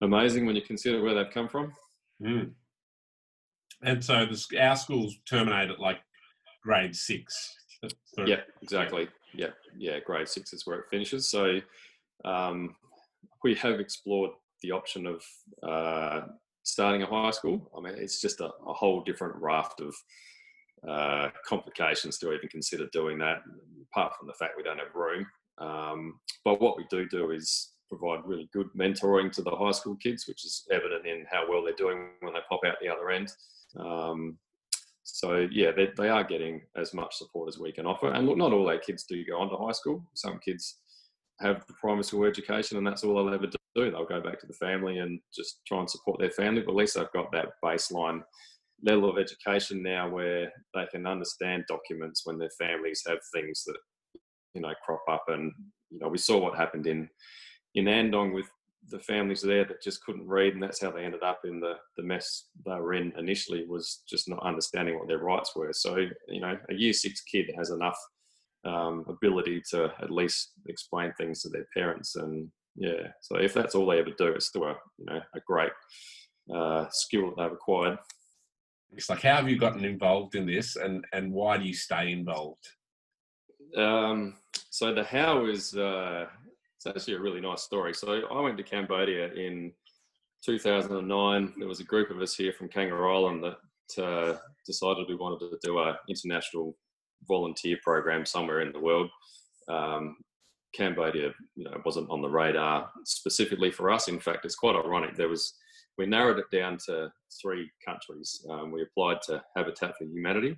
amazing 0.00 0.46
when 0.46 0.56
you 0.56 0.62
consider 0.62 1.02
where 1.02 1.14
they've 1.14 1.32
come 1.32 1.48
from. 1.48 1.72
Mm. 2.22 2.52
And 3.82 4.02
so 4.02 4.26
the, 4.26 4.58
our 4.60 4.76
schools 4.76 5.16
terminate 5.28 5.70
at 5.70 5.80
like 5.80 5.98
grade 6.62 6.94
six. 6.94 7.56
Yeah, 8.26 8.40
exactly. 8.62 9.08
yeah, 9.34 9.48
yeah. 9.76 9.98
Grade 9.98 10.28
six 10.28 10.52
is 10.52 10.66
where 10.66 10.78
it 10.78 10.86
finishes. 10.90 11.28
So 11.28 11.60
um, 12.24 12.76
we 13.42 13.54
have 13.56 13.80
explored 13.80 14.30
the 14.62 14.70
option 14.70 15.06
of 15.06 15.22
uh, 15.68 16.26
starting 16.62 17.02
a 17.02 17.06
high 17.06 17.30
school. 17.30 17.70
I 17.76 17.80
mean, 17.80 17.94
it's 17.96 18.20
just 18.20 18.40
a, 18.40 18.50
a 18.66 18.72
whole 18.72 19.02
different 19.02 19.34
raft 19.36 19.80
of 19.80 19.94
uh, 20.88 21.30
complications 21.46 22.18
to 22.18 22.32
even 22.32 22.48
consider 22.48 22.86
doing 22.92 23.18
that. 23.18 23.38
Apart 23.90 24.12
from 24.16 24.28
the 24.28 24.34
fact 24.34 24.54
we 24.56 24.62
don't 24.62 24.78
have 24.78 24.94
room, 24.94 25.26
um, 25.58 26.20
but 26.44 26.60
what 26.60 26.76
we 26.76 26.86
do 26.88 27.06
do 27.08 27.30
is 27.30 27.72
provide 27.88 28.24
really 28.24 28.48
good 28.52 28.68
mentoring 28.76 29.30
to 29.32 29.42
the 29.42 29.50
high 29.50 29.70
school 29.70 29.96
kids, 29.96 30.26
which 30.26 30.44
is 30.44 30.64
evident 30.70 31.06
in 31.06 31.26
how 31.30 31.44
well 31.48 31.62
they're 31.62 31.74
doing 31.74 32.08
when 32.20 32.32
they 32.32 32.40
pop 32.48 32.60
out 32.66 32.76
the 32.80 32.88
other 32.88 33.10
end. 33.10 33.28
Um, 33.78 34.38
so 35.02 35.46
yeah, 35.50 35.72
they, 35.72 35.88
they 35.96 36.08
are 36.08 36.24
getting 36.24 36.62
as 36.76 36.94
much 36.94 37.16
support 37.16 37.48
as 37.48 37.58
we 37.58 37.72
can 37.72 37.86
offer. 37.86 38.12
And 38.12 38.26
look, 38.26 38.38
not 38.38 38.52
all 38.52 38.68
our 38.68 38.78
kids 38.78 39.04
do 39.04 39.24
go 39.24 39.40
on 39.40 39.50
to 39.50 39.56
high 39.56 39.72
school. 39.72 40.04
Some 40.14 40.38
kids 40.44 40.78
have 41.40 41.66
the 41.66 41.74
primary 41.80 42.04
school 42.04 42.24
education, 42.24 42.78
and 42.78 42.86
that's 42.86 43.04
all 43.04 43.14
they'll 43.14 43.34
ever 43.34 43.46
do. 43.46 43.58
They'll 43.74 44.04
go 44.04 44.20
back 44.20 44.38
to 44.40 44.46
the 44.46 44.54
family 44.54 44.98
and 44.98 45.20
just 45.34 45.60
try 45.66 45.78
and 45.78 45.90
support 45.90 46.20
their 46.20 46.30
family. 46.30 46.62
But 46.62 46.72
at 46.72 46.76
least 46.76 46.94
they've 46.94 47.12
got 47.12 47.32
that 47.32 47.48
baseline 47.64 48.22
level 48.84 49.08
of 49.08 49.18
education 49.18 49.82
now 49.82 50.08
where 50.08 50.52
they 50.74 50.86
can 50.90 51.06
understand 51.06 51.64
documents 51.68 52.22
when 52.24 52.38
their 52.38 52.50
families 52.58 53.02
have 53.06 53.18
things 53.34 53.62
that 53.64 53.76
you 54.54 54.60
know 54.60 54.72
crop 54.84 55.02
up. 55.10 55.24
And 55.28 55.52
you 55.90 55.98
know, 55.98 56.08
we 56.08 56.18
saw 56.18 56.38
what 56.38 56.56
happened 56.56 56.86
in 56.86 57.08
in 57.74 57.88
Andong 57.88 58.32
with 58.32 58.46
the 58.88 58.98
families 58.98 59.42
there 59.42 59.64
that 59.64 59.82
just 59.82 60.04
couldn't 60.04 60.26
read, 60.26 60.54
and 60.54 60.62
that's 60.62 60.80
how 60.80 60.90
they 60.90 61.04
ended 61.04 61.22
up 61.22 61.40
in 61.44 61.60
the 61.60 61.74
the 61.96 62.02
mess 62.02 62.48
they 62.66 62.72
were 62.72 62.94
in 62.94 63.12
initially. 63.16 63.64
Was 63.66 64.02
just 64.08 64.28
not 64.28 64.44
understanding 64.44 64.98
what 64.98 65.08
their 65.08 65.18
rights 65.18 65.54
were. 65.54 65.72
So 65.72 65.96
you 66.28 66.40
know, 66.40 66.56
a 66.68 66.74
year 66.74 66.92
six 66.92 67.22
kid 67.22 67.50
has 67.56 67.70
enough 67.70 67.98
um, 68.64 69.04
ability 69.08 69.62
to 69.70 69.92
at 70.02 70.10
least 70.10 70.52
explain 70.68 71.12
things 71.14 71.42
to 71.42 71.48
their 71.48 71.66
parents, 71.74 72.16
and 72.16 72.48
yeah. 72.76 73.08
So 73.20 73.36
if 73.36 73.54
that's 73.54 73.74
all 73.74 73.86
they 73.86 73.98
ever 73.98 74.10
do, 74.16 74.28
it's 74.28 74.46
still 74.46 74.64
a 74.64 74.76
you 74.98 75.06
know 75.06 75.20
a 75.34 75.40
great 75.46 75.72
uh, 76.54 76.86
skill 76.90 77.30
that 77.30 77.42
they've 77.42 77.52
acquired. 77.52 77.98
It's 78.94 79.08
like, 79.08 79.22
how 79.22 79.36
have 79.36 79.48
you 79.48 79.56
gotten 79.58 79.84
involved 79.84 80.34
in 80.34 80.46
this, 80.46 80.76
and 80.76 81.04
and 81.12 81.32
why 81.32 81.56
do 81.56 81.64
you 81.64 81.74
stay 81.74 82.12
involved? 82.12 82.66
Um, 83.76 84.36
so 84.70 84.92
the 84.92 85.04
how 85.04 85.46
is 85.46 85.74
uh, 85.74 86.26
it's 86.84 86.96
actually 86.96 87.14
a 87.14 87.20
really 87.20 87.40
nice 87.40 87.62
story. 87.62 87.94
So 87.94 88.22
I 88.30 88.40
went 88.40 88.56
to 88.56 88.62
Cambodia 88.62 89.32
in 89.34 89.72
2009. 90.44 91.54
There 91.58 91.68
was 91.68 91.80
a 91.80 91.84
group 91.84 92.10
of 92.10 92.20
us 92.20 92.34
here 92.34 92.52
from 92.52 92.68
Kangaroo 92.68 93.14
Island 93.14 93.44
that 93.44 94.02
uh, 94.02 94.38
decided 94.66 95.06
we 95.08 95.14
wanted 95.14 95.40
to 95.40 95.58
do 95.62 95.78
an 95.78 95.94
international 96.08 96.76
volunteer 97.28 97.78
program 97.84 98.26
somewhere 98.26 98.62
in 98.62 98.72
the 98.72 98.80
world. 98.80 99.10
Um, 99.68 100.16
Cambodia, 100.74 101.30
you 101.54 101.64
know, 101.64 101.80
wasn't 101.84 102.10
on 102.10 102.22
the 102.22 102.28
radar 102.28 102.90
specifically 103.04 103.70
for 103.70 103.90
us. 103.90 104.08
In 104.08 104.18
fact, 104.18 104.44
it's 104.44 104.56
quite 104.56 104.74
ironic. 104.74 105.16
There 105.16 105.28
was 105.28 105.54
we 105.98 106.06
narrowed 106.06 106.38
it 106.38 106.50
down 106.50 106.78
to 106.86 107.12
three 107.40 107.70
countries. 107.86 108.44
Um, 108.50 108.72
we 108.72 108.82
applied 108.82 109.20
to 109.26 109.42
Habitat 109.54 109.94
for 109.98 110.04
Humanity, 110.04 110.56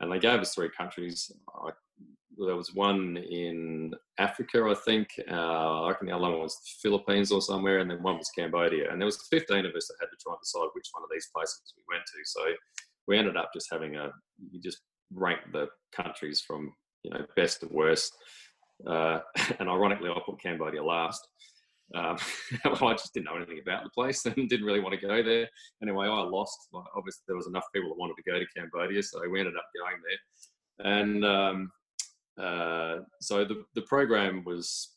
and 0.00 0.10
they 0.10 0.20
gave 0.20 0.38
us 0.38 0.54
three 0.54 0.70
countries. 0.76 1.30
I 1.52 1.70
there 2.38 2.56
was 2.56 2.74
one 2.74 3.16
in 3.16 3.94
Africa, 4.18 4.66
I 4.68 4.74
think. 4.74 5.08
Uh, 5.30 5.84
I 5.84 5.88
reckon 5.88 6.06
the 6.06 6.14
other 6.14 6.30
one 6.30 6.40
was 6.40 6.56
the 6.56 6.88
Philippines 6.88 7.32
or 7.32 7.40
somewhere, 7.40 7.78
and 7.78 7.90
then 7.90 8.02
one 8.02 8.18
was 8.18 8.30
Cambodia. 8.36 8.90
And 8.90 9.00
there 9.00 9.06
was 9.06 9.26
15 9.30 9.64
of 9.64 9.74
us 9.74 9.88
that 9.88 9.96
had 10.00 10.06
to 10.06 10.16
try 10.22 10.32
and 10.32 10.40
decide 10.42 10.68
which 10.74 10.88
one 10.92 11.02
of 11.02 11.08
these 11.12 11.28
places 11.34 11.74
we 11.76 11.82
went 11.88 12.04
to. 12.04 12.18
So 12.24 12.40
we 13.06 13.16
ended 13.16 13.36
up 13.36 13.50
just 13.54 13.68
having 13.70 13.96
a 13.96 14.10
you 14.50 14.60
just 14.60 14.80
rank 15.12 15.40
the 15.52 15.68
countries 15.92 16.42
from 16.46 16.72
you 17.04 17.10
know 17.10 17.24
best 17.36 17.60
to 17.60 17.68
worst. 17.70 18.12
Uh, 18.86 19.20
and 19.58 19.68
ironically, 19.68 20.10
I 20.10 20.20
put 20.24 20.40
Cambodia 20.40 20.82
last. 20.82 21.26
Um, 21.94 22.18
I 22.64 22.92
just 22.92 23.14
didn't 23.14 23.26
know 23.26 23.36
anything 23.36 23.60
about 23.62 23.84
the 23.84 23.90
place 23.90 24.26
and 24.26 24.48
didn't 24.48 24.66
really 24.66 24.80
want 24.80 24.98
to 24.98 25.06
go 25.06 25.22
there. 25.22 25.48
Anyway, 25.82 26.06
I 26.06 26.20
lost. 26.20 26.68
Obviously, 26.94 27.22
there 27.28 27.36
was 27.36 27.46
enough 27.46 27.64
people 27.74 27.90
that 27.90 27.98
wanted 27.98 28.16
to 28.16 28.30
go 28.30 28.38
to 28.38 28.46
Cambodia, 28.54 29.02
so 29.02 29.20
we 29.30 29.40
ended 29.40 29.56
up 29.56 29.64
going 29.80 29.96
there. 30.02 30.92
And 30.94 31.24
um, 31.24 31.70
uh, 32.42 32.98
so 33.20 33.44
the, 33.44 33.64
the 33.74 33.82
program 33.82 34.42
was 34.44 34.94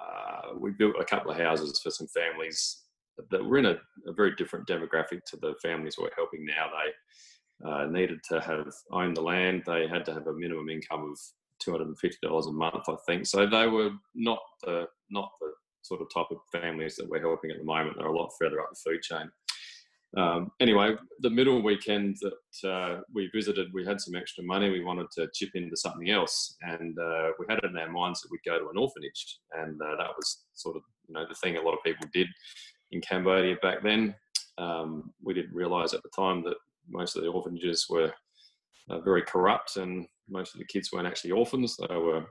uh, 0.00 0.54
we 0.58 0.70
built 0.70 0.94
a 1.00 1.04
couple 1.04 1.30
of 1.30 1.36
houses 1.38 1.80
for 1.82 1.90
some 1.90 2.06
families 2.08 2.82
that 3.30 3.44
were 3.44 3.58
in 3.58 3.66
a, 3.66 3.76
a 4.06 4.12
very 4.12 4.34
different 4.36 4.66
demographic 4.66 5.24
to 5.26 5.36
the 5.40 5.54
families 5.60 5.96
we're 5.98 6.08
helping 6.16 6.44
now. 6.44 6.68
They 6.70 7.68
uh, 7.68 7.86
needed 7.86 8.20
to 8.30 8.40
have 8.40 8.72
owned 8.92 9.16
the 9.16 9.22
land. 9.22 9.64
They 9.66 9.88
had 9.88 10.04
to 10.06 10.14
have 10.14 10.26
a 10.26 10.32
minimum 10.32 10.68
income 10.68 11.10
of 11.10 11.18
two 11.60 11.72
hundred 11.72 11.88
and 11.88 11.98
fifty 11.98 12.18
dollars 12.22 12.46
a 12.46 12.52
month, 12.52 12.88
I 12.88 12.94
think. 13.06 13.26
So 13.26 13.46
they 13.46 13.66
were 13.66 13.90
not 14.14 14.38
the 14.62 14.86
not 15.10 15.30
the 15.40 15.50
sort 15.82 16.00
of 16.00 16.08
type 16.14 16.30
of 16.30 16.38
families 16.52 16.96
that 16.96 17.08
we're 17.08 17.20
helping 17.20 17.50
at 17.50 17.58
the 17.58 17.64
moment. 17.64 17.96
They're 17.98 18.06
a 18.06 18.16
lot 18.16 18.30
further 18.38 18.60
up 18.60 18.68
the 18.70 18.90
food 18.90 19.02
chain. 19.02 19.30
Um, 20.16 20.50
anyway, 20.58 20.94
the 21.20 21.30
middle 21.30 21.62
weekend 21.62 22.16
that 22.22 22.68
uh, 22.68 23.00
we 23.12 23.30
visited, 23.34 23.68
we 23.74 23.84
had 23.84 24.00
some 24.00 24.14
extra 24.14 24.42
money. 24.42 24.70
We 24.70 24.82
wanted 24.82 25.10
to 25.12 25.28
chip 25.34 25.50
into 25.54 25.76
something 25.76 26.10
else, 26.10 26.56
and 26.62 26.98
uh, 26.98 27.32
we 27.38 27.46
had 27.48 27.58
it 27.58 27.70
in 27.70 27.76
our 27.76 27.90
minds 27.90 28.22
that 28.22 28.30
we'd 28.30 28.40
go 28.44 28.58
to 28.58 28.70
an 28.70 28.78
orphanage, 28.78 29.38
and 29.52 29.80
uh, 29.82 29.96
that 29.96 30.16
was 30.16 30.44
sort 30.54 30.76
of 30.76 30.82
you 31.06 31.14
know 31.14 31.26
the 31.28 31.34
thing 31.34 31.56
a 31.56 31.60
lot 31.62 31.74
of 31.74 31.84
people 31.84 32.06
did 32.12 32.26
in 32.92 33.00
Cambodia 33.02 33.56
back 33.60 33.82
then. 33.82 34.14
Um, 34.56 35.12
we 35.22 35.34
didn't 35.34 35.54
realise 35.54 35.92
at 35.92 36.02
the 36.02 36.10
time 36.16 36.42
that 36.44 36.56
most 36.88 37.14
of 37.14 37.22
the 37.22 37.28
orphanages 37.28 37.86
were 37.90 38.12
uh, 38.88 39.00
very 39.00 39.22
corrupt, 39.22 39.76
and 39.76 40.06
most 40.28 40.54
of 40.54 40.58
the 40.58 40.66
kids 40.66 40.90
weren't 40.90 41.06
actually 41.06 41.32
orphans. 41.32 41.76
They 41.76 41.96
were 41.96 42.24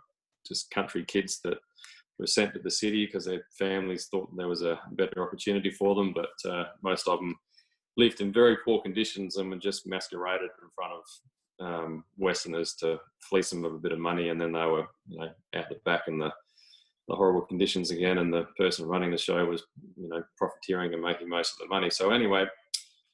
just 0.48 0.72
country 0.72 1.06
kids 1.06 1.42
that 1.44 1.58
were 2.18 2.28
sent 2.28 2.54
to 2.54 2.60
the 2.60 2.72
city 2.72 3.06
because 3.06 3.26
their 3.26 3.44
families 3.60 4.08
thought 4.10 4.36
there 4.36 4.48
was 4.48 4.64
a 4.64 4.80
better 4.94 5.22
opportunity 5.22 5.70
for 5.70 5.94
them, 5.94 6.14
but 6.14 6.52
uh, 6.52 6.66
most 6.82 7.08
of 7.08 7.20
them 7.20 7.36
lived 7.98 8.22
in 8.22 8.32
very 8.32 8.58
poor 8.64 8.82
conditions 8.82 9.38
and 9.38 9.50
were 9.50 9.58
just 9.58 9.88
masqueraded 9.88 10.50
in 10.62 10.70
front 10.76 10.94
of 10.94 11.04
um, 11.60 12.04
Westerners 12.18 12.76
to 12.76 13.00
fleece 13.20 13.50
them 13.50 13.66
of 13.66 13.74
a 13.74 13.80
bit 13.80 13.92
of 13.92 14.00
money, 14.00 14.30
and 14.30 14.40
then 14.40 14.52
they 14.52 14.66
were, 14.66 14.86
you 15.08 15.20
know, 15.20 15.30
out 15.56 15.70
the 15.70 15.76
back 15.86 16.04
in 16.08 16.18
the 16.20 16.32
the 17.08 17.16
horrible 17.16 17.42
conditions 17.42 17.92
again, 17.92 18.18
and 18.18 18.34
the 18.34 18.46
person 18.58 18.86
running 18.86 19.12
the 19.12 19.18
show 19.18 19.46
was, 19.46 19.64
you 19.96 20.10
know, 20.10 20.22
profiteering 20.38 20.94
and 20.94 21.02
making 21.02 21.30
most 21.30 21.54
of 21.54 21.60
the 21.60 21.74
money. 21.74 21.90
So 21.90 22.12
anyway, 22.12 22.46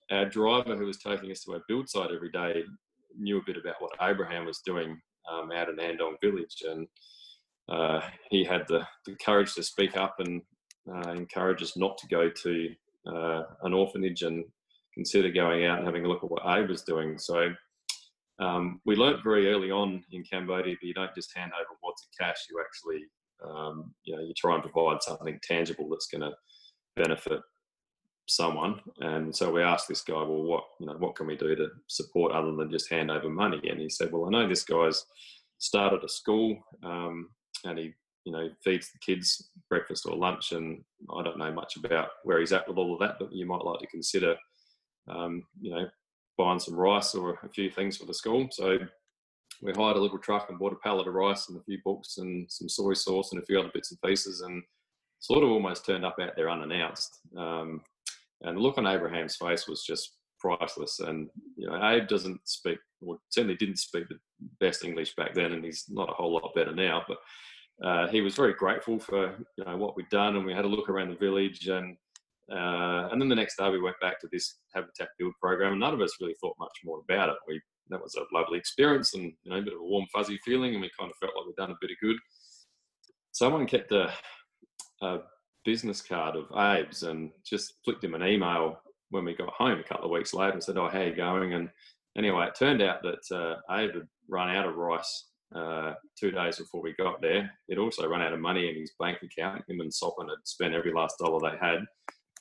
our 0.09 0.25
driver 0.25 0.75
who 0.75 0.85
was 0.85 0.97
taking 0.97 1.31
us 1.31 1.43
to 1.43 1.53
our 1.53 1.61
build 1.67 1.87
site 1.87 2.09
every 2.11 2.31
day 2.31 2.63
knew 3.15 3.37
a 3.37 3.43
bit 3.45 3.57
about 3.57 3.75
what 3.79 3.91
Abraham 4.01 4.45
was 4.45 4.61
doing 4.65 4.99
um, 5.31 5.51
out 5.51 5.69
in 5.69 5.79
Andong 5.79 6.15
village, 6.21 6.63
and 6.67 6.87
uh, 7.69 8.01
he 8.31 8.43
had 8.43 8.63
the, 8.67 8.85
the 9.05 9.15
courage 9.23 9.53
to 9.53 9.63
speak 9.63 9.95
up 9.95 10.15
and 10.19 10.41
uh, 10.91 11.11
encourage 11.11 11.61
us 11.61 11.77
not 11.77 11.97
to 11.99 12.07
go 12.07 12.29
to 12.29 12.69
uh, 13.07 13.43
an 13.61 13.73
orphanage 13.73 14.23
and 14.23 14.43
consider 14.93 15.29
going 15.29 15.65
out 15.65 15.77
and 15.77 15.87
having 15.87 16.05
a 16.05 16.07
look 16.07 16.23
at 16.23 16.31
what 16.31 16.43
Abe 16.45 16.69
was 16.69 16.83
doing. 16.83 17.17
So 17.17 17.53
um, 18.39 18.81
we 18.85 18.95
learnt 18.95 19.23
very 19.23 19.51
early 19.51 19.71
on 19.71 20.03
in 20.11 20.23
Cambodia 20.23 20.75
that 20.79 20.87
you 20.87 20.93
don't 20.93 21.15
just 21.15 21.35
hand 21.35 21.51
over 21.53 21.77
wads 21.83 22.03
of 22.03 22.25
cash. 22.25 22.37
You 22.49 22.61
actually, 22.61 23.03
um, 23.45 23.93
you 24.03 24.15
know, 24.15 24.21
you 24.21 24.33
try 24.35 24.55
and 24.55 24.63
provide 24.63 25.01
something 25.01 25.39
tangible 25.43 25.89
that's 25.89 26.07
going 26.07 26.21
to 26.21 26.31
benefit 26.95 27.41
someone. 28.27 28.79
And 28.99 29.35
so 29.35 29.51
we 29.51 29.61
asked 29.61 29.87
this 29.87 30.01
guy, 30.01 30.13
well, 30.13 30.43
what 30.43 30.63
you 30.79 30.87
know, 30.87 30.93
what 30.93 31.15
can 31.15 31.27
we 31.27 31.35
do 31.35 31.55
to 31.55 31.67
support 31.87 32.31
other 32.31 32.55
than 32.55 32.71
just 32.71 32.89
hand 32.89 33.11
over 33.11 33.29
money? 33.29 33.61
And 33.69 33.79
he 33.79 33.89
said, 33.89 34.11
well, 34.11 34.25
I 34.25 34.29
know 34.29 34.47
this 34.47 34.63
guy's 34.63 35.05
started 35.59 36.03
a 36.03 36.09
school, 36.09 36.57
um, 36.83 37.29
and 37.65 37.77
he 37.79 37.93
you 38.25 38.31
know 38.31 38.49
feeds 38.63 38.89
the 38.91 38.99
kids 38.99 39.49
breakfast 39.69 40.05
or 40.05 40.15
lunch, 40.15 40.51
and 40.51 40.83
I 41.15 41.23
don't 41.23 41.37
know 41.37 41.51
much 41.51 41.77
about 41.77 42.09
where 42.23 42.39
he's 42.39 42.53
at 42.53 42.67
with 42.67 42.77
all 42.77 42.93
of 42.93 42.99
that, 42.99 43.17
but 43.19 43.33
you 43.33 43.45
might 43.45 43.65
like 43.65 43.79
to 43.79 43.87
consider 43.87 44.35
um, 45.09 45.43
you 45.61 45.71
know, 45.71 45.87
buying 46.37 46.59
some 46.59 46.75
rice 46.75 47.15
or 47.15 47.39
a 47.43 47.49
few 47.49 47.69
things 47.69 47.97
for 47.97 48.05
the 48.05 48.13
school. 48.13 48.47
So 48.51 48.79
we 49.61 49.71
hired 49.73 49.97
a 49.97 50.01
little 50.01 50.17
truck 50.17 50.49
and 50.49 50.59
bought 50.59 50.73
a 50.73 50.77
pallet 50.77 51.07
of 51.07 51.13
rice 51.13 51.49
and 51.49 51.57
a 51.57 51.63
few 51.63 51.79
books 51.85 52.17
and 52.17 52.51
some 52.51 52.67
soy 52.67 52.93
sauce 52.93 53.31
and 53.31 53.41
a 53.41 53.45
few 53.45 53.59
other 53.59 53.71
bits 53.73 53.91
and 53.91 54.01
pieces 54.01 54.41
and 54.41 54.63
sort 55.19 55.43
of 55.43 55.51
almost 55.51 55.85
turned 55.85 56.05
up 56.05 56.17
out 56.21 56.35
there 56.35 56.49
unannounced. 56.49 57.19
Um, 57.37 57.81
and 58.41 58.57
the 58.57 58.61
look 58.61 58.77
on 58.77 58.87
Abraham's 58.87 59.37
face 59.37 59.67
was 59.67 59.83
just 59.83 60.17
priceless. 60.39 60.99
And, 60.99 61.29
you 61.55 61.67
know, 61.67 61.89
Abe 61.89 62.07
doesn't 62.07 62.41
speak, 62.43 62.77
or 63.01 63.17
certainly 63.29 63.55
didn't 63.55 63.79
speak 63.79 64.09
the 64.09 64.19
best 64.59 64.83
English 64.83 65.15
back 65.15 65.33
then, 65.33 65.53
and 65.53 65.63
he's 65.63 65.85
not 65.87 66.09
a 66.09 66.13
whole 66.13 66.33
lot 66.33 66.53
better 66.53 66.75
now. 66.75 67.03
But 67.07 67.17
uh, 67.85 68.07
he 68.07 68.19
was 68.21 68.35
very 68.35 68.53
grateful 68.53 68.99
for, 68.99 69.37
you 69.57 69.63
know, 69.63 69.77
what 69.77 69.95
we'd 69.95 70.09
done. 70.09 70.35
And 70.35 70.45
we 70.45 70.53
had 70.53 70.65
a 70.65 70.67
look 70.67 70.89
around 70.89 71.09
the 71.09 71.15
village 71.15 71.67
and 71.67 71.95
uh, 72.51 73.09
and 73.11 73.21
then 73.21 73.29
the 73.29 73.35
next 73.35 73.57
day 73.57 73.69
we 73.69 73.81
went 73.81 73.95
back 74.01 74.19
to 74.19 74.27
this 74.31 74.57
habitat 74.73 75.09
build 75.17 75.33
program, 75.41 75.73
and 75.73 75.79
none 75.79 75.93
of 75.93 76.01
us 76.01 76.17
really 76.19 76.35
thought 76.41 76.55
much 76.59 76.77
more 76.83 77.01
about 77.07 77.29
it. 77.29 77.35
We 77.47 77.61
that 77.89 78.01
was 78.01 78.15
a 78.15 78.35
lovely 78.35 78.57
experience, 78.57 79.13
and 79.13 79.33
you 79.43 79.51
know, 79.51 79.57
a 79.57 79.61
bit 79.61 79.73
of 79.73 79.79
a 79.79 79.83
warm 79.83 80.05
fuzzy 80.13 80.39
feeling, 80.45 80.73
and 80.73 80.81
we 80.81 80.91
kind 80.97 81.11
of 81.11 81.17
felt 81.17 81.33
like 81.35 81.45
we'd 81.45 81.55
done 81.55 81.71
a 81.71 81.77
bit 81.81 81.91
of 81.91 81.97
good. 82.01 82.17
Someone 83.31 83.65
kept 83.65 83.91
a, 83.91 84.11
a 85.01 85.19
business 85.65 86.01
card 86.01 86.35
of 86.35 86.45
Abe's 86.55 87.03
and 87.03 87.31
just 87.45 87.75
flicked 87.83 88.03
him 88.03 88.13
an 88.13 88.23
email 88.23 88.79
when 89.09 89.25
we 89.25 89.35
got 89.35 89.49
home 89.49 89.79
a 89.79 89.83
couple 89.83 90.05
of 90.05 90.11
weeks 90.11 90.33
later 90.33 90.53
and 90.53 90.63
said, 90.63 90.77
"Oh, 90.77 90.89
how 90.89 91.01
you 91.01 91.15
going?" 91.15 91.53
And 91.53 91.69
anyway, 92.17 92.47
it 92.47 92.55
turned 92.55 92.81
out 92.81 93.01
that 93.03 93.35
uh, 93.35 93.73
Abe 93.73 93.93
had 93.93 94.07
run 94.29 94.49
out 94.49 94.67
of 94.67 94.75
rice 94.75 95.25
uh, 95.55 95.93
two 96.19 96.31
days 96.31 96.57
before 96.57 96.81
we 96.81 96.93
got 96.93 97.21
there. 97.21 97.51
He'd 97.67 97.77
also 97.77 98.07
run 98.07 98.21
out 98.21 98.33
of 98.33 98.39
money 98.39 98.69
in 98.69 98.75
his 98.75 98.93
bank 98.99 99.19
account. 99.23 99.63
Him 99.67 99.79
and 99.81 99.91
Soppen 99.91 100.29
had 100.29 100.45
spent 100.45 100.73
every 100.73 100.93
last 100.93 101.17
dollar 101.19 101.39
they 101.39 101.57
had. 101.57 101.79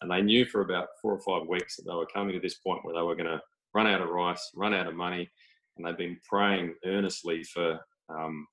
And 0.02 0.11
they 0.11 0.21
knew 0.21 0.44
for 0.44 0.61
about 0.61 0.88
four 1.00 1.12
or 1.12 1.21
five 1.21 1.49
weeks 1.49 1.76
that 1.76 1.85
they 1.87 1.94
were 1.94 2.06
coming 2.12 2.35
to 2.35 2.40
this 2.40 2.59
point 2.59 2.85
where 2.85 2.94
they 2.94 3.02
were 3.02 3.14
going 3.14 3.26
to 3.26 3.40
run 3.73 3.87
out 3.87 4.02
of 4.02 4.09
rice, 4.09 4.50
run 4.54 4.75
out 4.75 4.88
of 4.88 4.94
money. 4.94 5.30
And 5.76 5.87
they'd 5.87 5.97
been 5.97 6.18
praying 6.28 6.75
earnestly 6.85 7.44
for, 7.44 7.80
um, 8.11 8.47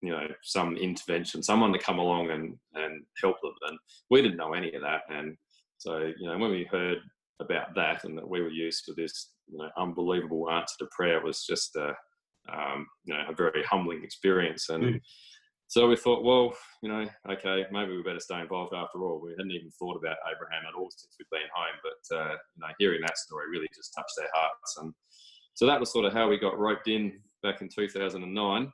you 0.00 0.10
know, 0.10 0.26
some 0.42 0.76
intervention, 0.76 1.42
someone 1.42 1.72
to 1.72 1.78
come 1.78 1.98
along 1.98 2.30
and, 2.30 2.56
and 2.74 3.02
help 3.20 3.36
them. 3.42 3.52
And 3.68 3.78
we 4.08 4.22
didn't 4.22 4.38
know 4.38 4.54
any 4.54 4.72
of 4.72 4.82
that. 4.82 5.02
And 5.10 5.36
so, 5.78 6.12
you 6.18 6.26
know, 6.26 6.38
when 6.38 6.50
we 6.50 6.68
heard 6.70 6.98
about 7.40 7.74
that 7.74 8.04
and 8.04 8.16
that 8.16 8.28
we 8.28 8.40
were 8.40 8.48
used 8.48 8.84
to 8.86 8.94
this, 8.94 9.32
you 9.48 9.58
know, 9.58 9.68
unbelievable 9.76 10.50
answer 10.50 10.74
to 10.78 10.86
prayer 10.96 11.20
was 11.20 11.44
just 11.44 11.76
a, 11.76 11.92
um, 12.50 12.86
you 13.04 13.14
know, 13.14 13.24
a 13.28 13.34
very 13.34 13.62
humbling 13.64 14.04
experience. 14.04 14.68
And 14.68 14.84
mm. 14.84 15.00
So 15.74 15.88
we 15.88 15.96
thought, 15.96 16.22
well, 16.22 16.54
you 16.82 16.88
know, 16.88 17.04
okay, 17.28 17.64
maybe 17.72 17.96
we 17.96 18.02
better 18.04 18.20
stay 18.20 18.40
involved 18.40 18.72
after 18.72 19.02
all. 19.02 19.20
We 19.20 19.32
hadn't 19.32 19.50
even 19.50 19.72
thought 19.72 19.96
about 19.96 20.18
Abraham 20.24 20.62
at 20.68 20.78
all 20.78 20.88
since 20.88 21.16
we'd 21.18 21.26
been 21.32 21.50
home, 21.52 21.74
but 21.82 22.16
uh, 22.16 22.30
you 22.30 22.60
know, 22.60 22.68
hearing 22.78 23.00
that 23.00 23.18
story 23.18 23.50
really 23.50 23.66
just 23.74 23.92
touched 23.92 24.14
their 24.16 24.28
hearts. 24.32 24.76
And 24.80 24.94
so 25.54 25.66
that 25.66 25.80
was 25.80 25.92
sort 25.92 26.04
of 26.04 26.12
how 26.12 26.28
we 26.28 26.38
got 26.38 26.60
roped 26.60 26.86
in 26.86 27.18
back 27.42 27.60
in 27.60 27.68
2009. 27.68 28.72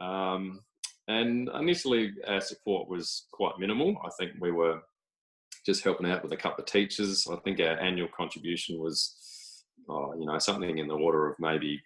Um, 0.00 0.58
and 1.06 1.48
initially, 1.54 2.14
our 2.26 2.40
support 2.40 2.88
was 2.88 3.28
quite 3.30 3.52
minimal. 3.60 3.96
I 4.04 4.08
think 4.18 4.32
we 4.40 4.50
were 4.50 4.80
just 5.64 5.84
helping 5.84 6.10
out 6.10 6.24
with 6.24 6.32
a 6.32 6.36
couple 6.36 6.64
of 6.64 6.68
teachers. 6.68 7.28
I 7.30 7.36
think 7.44 7.60
our 7.60 7.78
annual 7.78 8.08
contribution 8.08 8.80
was, 8.80 9.64
oh, 9.88 10.14
you 10.18 10.26
know, 10.26 10.40
something 10.40 10.78
in 10.78 10.88
the 10.88 10.94
order 10.94 11.28
of 11.28 11.36
maybe 11.38 11.80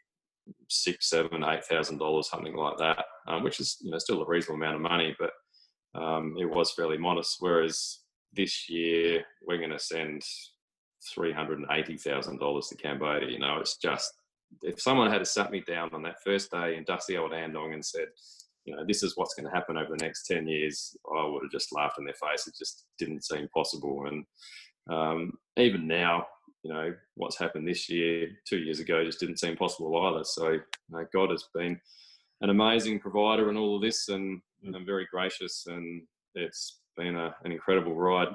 six, 0.68 1.10
seven, 1.10 1.44
eight 1.44 1.64
thousand 1.64 1.98
dollars, 1.98 2.30
something 2.30 2.54
like 2.54 2.78
that, 2.78 3.04
um, 3.26 3.42
which 3.42 3.60
is 3.60 3.76
you 3.80 3.90
know 3.90 3.98
still 3.98 4.22
a 4.22 4.26
reasonable 4.26 4.62
amount 4.62 4.76
of 4.76 4.82
money, 4.82 5.16
but 5.18 5.30
um, 6.00 6.34
it 6.38 6.46
was 6.46 6.72
fairly 6.72 6.98
modest. 6.98 7.36
Whereas 7.40 8.00
this 8.32 8.68
year 8.68 9.24
we're 9.46 9.58
going 9.58 9.70
to 9.70 9.78
send 9.78 10.22
three 11.14 11.32
hundred 11.32 11.58
and 11.58 11.68
eighty 11.70 11.96
thousand 11.96 12.38
dollars 12.38 12.68
to 12.68 12.76
Cambodia. 12.76 13.30
You 13.30 13.38
know, 13.38 13.58
it's 13.58 13.76
just 13.78 14.12
if 14.62 14.80
someone 14.80 15.10
had 15.10 15.26
sat 15.26 15.50
me 15.50 15.62
down 15.66 15.90
on 15.92 16.02
that 16.02 16.22
first 16.24 16.50
day 16.50 16.76
in 16.76 16.84
dusty 16.84 17.16
old 17.16 17.32
Andong 17.32 17.74
and 17.74 17.84
said, 17.84 18.06
you 18.64 18.74
know, 18.74 18.84
this 18.86 19.02
is 19.02 19.16
what's 19.16 19.34
going 19.34 19.46
to 19.46 19.54
happen 19.54 19.76
over 19.76 19.90
the 19.96 20.04
next 20.04 20.26
10 20.26 20.48
years, 20.48 20.96
I 21.14 21.26
would 21.26 21.42
have 21.42 21.52
just 21.52 21.74
laughed 21.74 21.98
in 21.98 22.04
their 22.04 22.14
face. 22.14 22.46
It 22.46 22.54
just 22.58 22.86
didn't 22.98 23.24
seem 23.24 23.48
possible. 23.54 24.06
And 24.06 24.24
um, 24.90 25.32
even 25.56 25.86
now, 25.86 26.26
you 26.64 26.72
know, 26.72 26.94
what's 27.14 27.38
happened 27.38 27.68
this 27.68 27.90
year, 27.90 28.30
two 28.48 28.58
years 28.58 28.80
ago, 28.80 29.04
just 29.04 29.20
didn't 29.20 29.38
seem 29.38 29.54
possible 29.54 29.94
either. 30.06 30.24
So, 30.24 30.52
you 30.52 30.62
know, 30.88 31.06
God 31.12 31.30
has 31.30 31.44
been 31.54 31.78
an 32.40 32.48
amazing 32.50 33.00
provider 33.00 33.50
in 33.50 33.56
all 33.56 33.76
of 33.76 33.82
this 33.82 34.08
and, 34.08 34.40
and 34.64 34.74
mm. 34.74 34.86
very 34.86 35.06
gracious, 35.10 35.66
and 35.66 36.02
it's 36.34 36.80
been 36.96 37.16
a, 37.16 37.34
an 37.44 37.52
incredible 37.52 37.94
ride. 37.94 38.28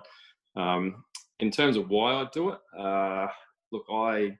Um, 0.55 1.03
in 1.39 1.49
terms 1.49 1.75
of 1.75 1.89
why 1.89 2.13
I 2.13 2.27
do 2.31 2.49
it, 2.49 2.59
uh, 2.77 3.27
look, 3.71 3.85
I 3.91 4.37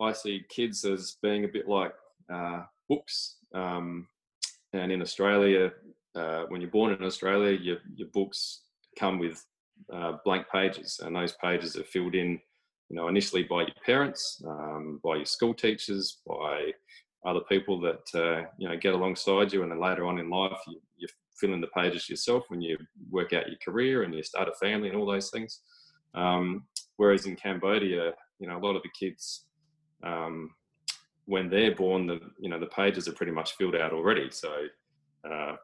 I 0.00 0.12
see 0.12 0.44
kids 0.48 0.84
as 0.84 1.16
being 1.22 1.44
a 1.44 1.48
bit 1.48 1.68
like 1.68 1.92
uh, 2.32 2.62
books. 2.88 3.36
Um, 3.54 4.06
and 4.72 4.92
in 4.92 5.02
Australia, 5.02 5.72
uh, 6.14 6.44
when 6.48 6.60
you're 6.60 6.70
born 6.70 6.92
in 6.92 7.02
Australia, 7.02 7.58
your, 7.58 7.78
your 7.94 8.08
books 8.08 8.62
come 8.98 9.18
with 9.18 9.44
uh, 9.92 10.12
blank 10.24 10.46
pages, 10.52 11.00
and 11.02 11.14
those 11.14 11.32
pages 11.32 11.76
are 11.76 11.84
filled 11.84 12.14
in, 12.14 12.40
you 12.88 12.96
know, 12.96 13.08
initially 13.08 13.42
by 13.42 13.62
your 13.62 13.76
parents, 13.84 14.42
um, 14.46 15.00
by 15.04 15.16
your 15.16 15.26
school 15.26 15.54
teachers, 15.54 16.18
by 16.26 16.72
other 17.24 17.40
people 17.48 17.80
that 17.80 18.14
uh, 18.14 18.48
you 18.58 18.68
know 18.68 18.76
get 18.76 18.94
alongside 18.94 19.52
you, 19.52 19.62
and 19.62 19.72
then 19.72 19.80
later 19.80 20.06
on 20.06 20.18
in 20.18 20.30
life, 20.30 20.58
you, 20.66 20.80
you 20.96 21.08
fill 21.38 21.54
in 21.54 21.60
the 21.60 21.68
pages 21.68 22.08
yourself 22.08 22.44
when 22.48 22.60
you 22.60 22.76
work 23.10 23.32
out 23.32 23.48
your 23.48 23.58
career 23.64 24.02
and 24.02 24.14
you 24.14 24.22
start 24.22 24.48
a 24.48 24.54
family 24.54 24.88
and 24.88 24.96
all 24.96 25.06
those 25.06 25.30
things. 25.30 25.60
Um, 26.14 26.64
whereas 26.96 27.26
in 27.26 27.36
Cambodia, 27.36 28.12
you 28.38 28.48
know, 28.48 28.56
a 28.56 28.64
lot 28.64 28.76
of 28.76 28.82
the 28.82 28.88
kids 28.98 29.44
um, 30.02 30.50
when 31.26 31.50
they're 31.50 31.74
born, 31.74 32.06
the 32.06 32.20
you 32.38 32.48
know 32.48 32.58
the 32.58 32.66
pages 32.66 33.08
are 33.08 33.12
pretty 33.12 33.32
much 33.32 33.52
filled 33.56 33.76
out 33.76 33.92
already. 33.92 34.30
So 34.30 34.66
uh, 35.30 35.56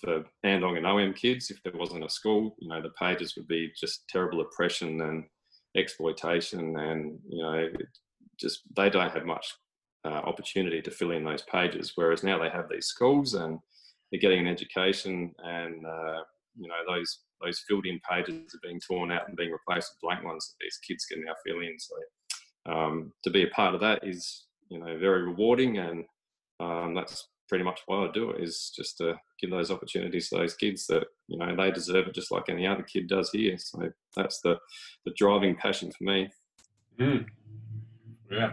for 0.00 0.24
Andong 0.44 0.76
and 0.76 0.86
OM 0.86 1.14
kids, 1.14 1.50
if 1.50 1.62
there 1.62 1.72
wasn't 1.74 2.04
a 2.04 2.10
school, 2.10 2.56
you 2.58 2.68
know 2.68 2.82
the 2.82 2.90
pages 2.90 3.34
would 3.36 3.48
be 3.48 3.72
just 3.78 4.08
terrible 4.08 4.40
oppression 4.40 5.00
and 5.00 5.24
exploitation, 5.76 6.78
and 6.78 7.18
you 7.28 7.42
know 7.42 7.68
just 8.38 8.62
they 8.76 8.90
don't 8.90 9.12
have 9.12 9.24
much 9.24 9.46
uh, 10.04 10.08
opportunity 10.10 10.80
to 10.82 10.90
fill 10.90 11.10
in 11.10 11.24
those 11.24 11.42
pages. 11.42 11.92
Whereas 11.94 12.22
now 12.22 12.38
they 12.38 12.50
have 12.50 12.68
these 12.70 12.86
schools 12.86 13.34
and 13.34 13.58
they're 14.10 14.20
getting 14.20 14.40
an 14.40 14.52
education, 14.52 15.34
and 15.38 15.84
uh, 15.86 16.20
you 16.56 16.68
know 16.68 16.82
those 16.86 17.20
those 17.42 17.62
filled 17.68 17.86
in 17.86 18.00
pages 18.08 18.54
are 18.54 18.68
being 18.68 18.80
torn 18.80 19.12
out 19.12 19.28
and 19.28 19.36
being 19.36 19.52
replaced 19.52 19.92
with 19.92 20.00
blank 20.02 20.24
ones 20.24 20.48
that 20.48 20.64
these 20.64 20.78
kids 20.86 21.04
can 21.04 21.24
now 21.24 21.34
fill 21.46 21.60
in. 21.60 21.76
So 21.78 22.72
um, 22.72 23.12
to 23.24 23.30
be 23.30 23.44
a 23.44 23.48
part 23.48 23.74
of 23.74 23.80
that 23.80 24.06
is 24.06 24.46
you 24.68 24.78
know 24.78 24.98
very 24.98 25.22
rewarding, 25.22 25.78
and 25.78 26.04
um, 26.60 26.94
that's 26.94 27.28
pretty 27.48 27.64
much 27.64 27.80
why 27.86 28.06
I 28.06 28.10
do 28.12 28.30
it 28.30 28.42
is 28.42 28.70
just 28.74 28.98
to 28.98 29.14
give 29.40 29.50
those 29.50 29.70
opportunities 29.70 30.28
to 30.28 30.36
those 30.36 30.54
kids 30.54 30.86
that 30.86 31.04
you 31.26 31.38
know 31.38 31.54
they 31.56 31.70
deserve 31.70 32.06
it 32.06 32.14
just 32.14 32.30
like 32.30 32.48
any 32.48 32.66
other 32.66 32.82
kid 32.82 33.08
does 33.08 33.30
here. 33.30 33.56
So 33.58 33.90
that's 34.16 34.40
the 34.40 34.58
the 35.04 35.12
driving 35.16 35.56
passion 35.56 35.90
for 35.90 36.04
me. 36.04 36.30
Mm. 37.00 37.26
Yeah, 38.30 38.52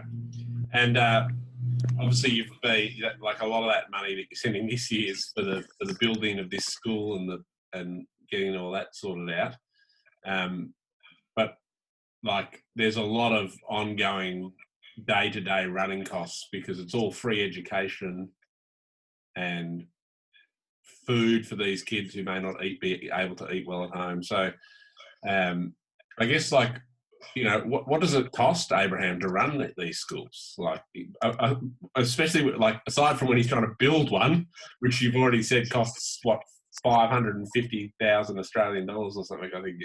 and 0.72 0.96
uh, 0.96 1.28
obviously 2.00 2.30
you've 2.30 2.48
been 2.62 2.90
like 3.20 3.42
a 3.42 3.46
lot 3.46 3.64
of 3.64 3.72
that 3.72 3.90
money 3.90 4.14
that 4.14 4.24
you're 4.30 4.36
sending 4.36 4.66
this 4.66 4.90
year 4.90 5.12
is 5.12 5.30
for 5.34 5.42
the 5.42 5.62
for 5.78 5.86
the 5.86 5.96
building 6.00 6.38
of 6.38 6.50
this 6.50 6.64
school 6.64 7.16
and 7.16 7.28
the 7.28 7.44
and 7.72 8.06
getting 8.30 8.56
all 8.56 8.72
that 8.72 8.94
sorted 8.94 9.30
out. 9.38 9.54
Um, 10.24 10.72
but 11.34 11.56
like 12.24 12.62
there's 12.74 12.96
a 12.96 13.02
lot 13.02 13.32
of 13.32 13.54
ongoing 13.68 14.52
day 15.06 15.30
to 15.30 15.40
day 15.40 15.66
running 15.66 16.04
costs 16.04 16.48
because 16.50 16.80
it's 16.80 16.94
all 16.94 17.12
free 17.12 17.44
education 17.44 18.30
and 19.36 19.86
food 21.06 21.46
for 21.46 21.56
these 21.56 21.82
kids 21.82 22.14
who 22.14 22.24
may 22.24 22.40
not 22.40 22.64
eat 22.64 22.80
be 22.80 23.10
able 23.12 23.36
to 23.36 23.50
eat 23.50 23.66
well 23.66 23.84
at 23.84 23.90
home. 23.90 24.22
So 24.22 24.50
um, 25.28 25.74
I 26.18 26.26
guess 26.26 26.52
like 26.52 26.80
you 27.34 27.44
know 27.44 27.60
what 27.60 27.88
what 27.88 28.00
does 28.00 28.14
it 28.14 28.32
cost 28.32 28.72
Abraham 28.72 29.20
to 29.20 29.28
run 29.28 29.72
these 29.76 29.98
schools? 29.98 30.54
Like 30.58 30.82
uh, 31.22 31.32
uh, 31.38 31.54
especially 31.96 32.52
like 32.52 32.80
aside 32.86 33.18
from 33.18 33.28
when 33.28 33.36
he's 33.36 33.48
trying 33.48 33.66
to 33.66 33.74
build 33.78 34.10
one, 34.10 34.46
which 34.80 35.00
you've 35.00 35.16
already 35.16 35.42
said 35.42 35.70
costs 35.70 36.18
what 36.22 36.40
five 36.82 37.10
hundred 37.10 37.36
and 37.36 37.46
fifty 37.54 37.94
thousand 38.00 38.38
Australian 38.38 38.86
dollars 38.86 39.16
or 39.16 39.24
something. 39.24 39.50
I 39.54 39.62
think. 39.62 39.82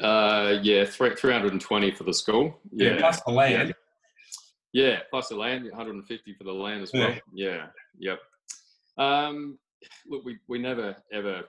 Uh, 0.00 0.58
yeah, 0.62 0.84
three 0.84 1.14
three 1.14 1.32
hundred 1.32 1.52
and 1.52 1.60
twenty 1.60 1.90
for 1.90 2.04
the 2.04 2.14
school. 2.14 2.60
Yeah, 2.72 2.92
yeah 2.92 2.98
plus 2.98 3.20
the 3.22 3.32
land. 3.32 3.74
Yeah, 4.72 5.00
plus 5.10 5.28
the 5.28 5.34
land, 5.34 5.64
150 5.64 6.34
for 6.34 6.44
the 6.44 6.52
land 6.52 6.82
as 6.82 6.92
well. 6.94 7.10
Yeah, 7.10 7.18
yeah. 7.34 7.66
yep. 7.98 8.20
Um, 9.00 9.58
look, 10.08 10.24
we, 10.24 10.38
we 10.46 10.58
never 10.58 10.94
ever, 11.12 11.42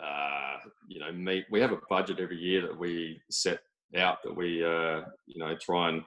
uh, 0.00 0.56
you 0.88 1.00
know, 1.00 1.12
meet. 1.12 1.44
We 1.50 1.60
have 1.60 1.72
a 1.72 1.80
budget 1.90 2.20
every 2.20 2.38
year 2.38 2.62
that 2.62 2.78
we 2.78 3.20
set 3.30 3.58
out 3.96 4.22
that 4.22 4.34
we, 4.34 4.64
uh, 4.64 5.02
you 5.26 5.38
know, 5.38 5.56
try 5.60 5.88
and 5.90 6.02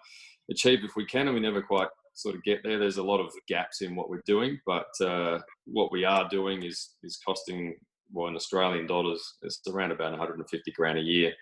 achieve 0.50 0.80
if 0.84 0.96
we 0.96 1.06
can, 1.06 1.28
and 1.28 1.36
we 1.36 1.42
never 1.42 1.62
quite 1.62 1.90
sort 2.14 2.36
of 2.36 2.44
get 2.44 2.64
there. 2.64 2.80
There's 2.80 2.98
a 2.98 3.04
lot 3.04 3.20
of 3.20 3.34
gaps 3.48 3.82
in 3.82 3.96
what 3.96 4.10
we're 4.10 4.24
doing, 4.26 4.60
but 4.66 4.88
uh, 5.02 5.40
what 5.66 5.92
we 5.92 6.06
are 6.06 6.28
doing 6.30 6.64
is 6.64 6.92
is 7.04 7.20
costing, 7.26 7.76
well, 8.12 8.28
in 8.28 8.36
Australian 8.36 8.88
dollars, 8.88 9.38
it's 9.42 9.62
around 9.68 9.92
about 9.92 10.12
150 10.12 10.72
grand 10.72 10.98
a 10.98 11.02
year 11.02 11.34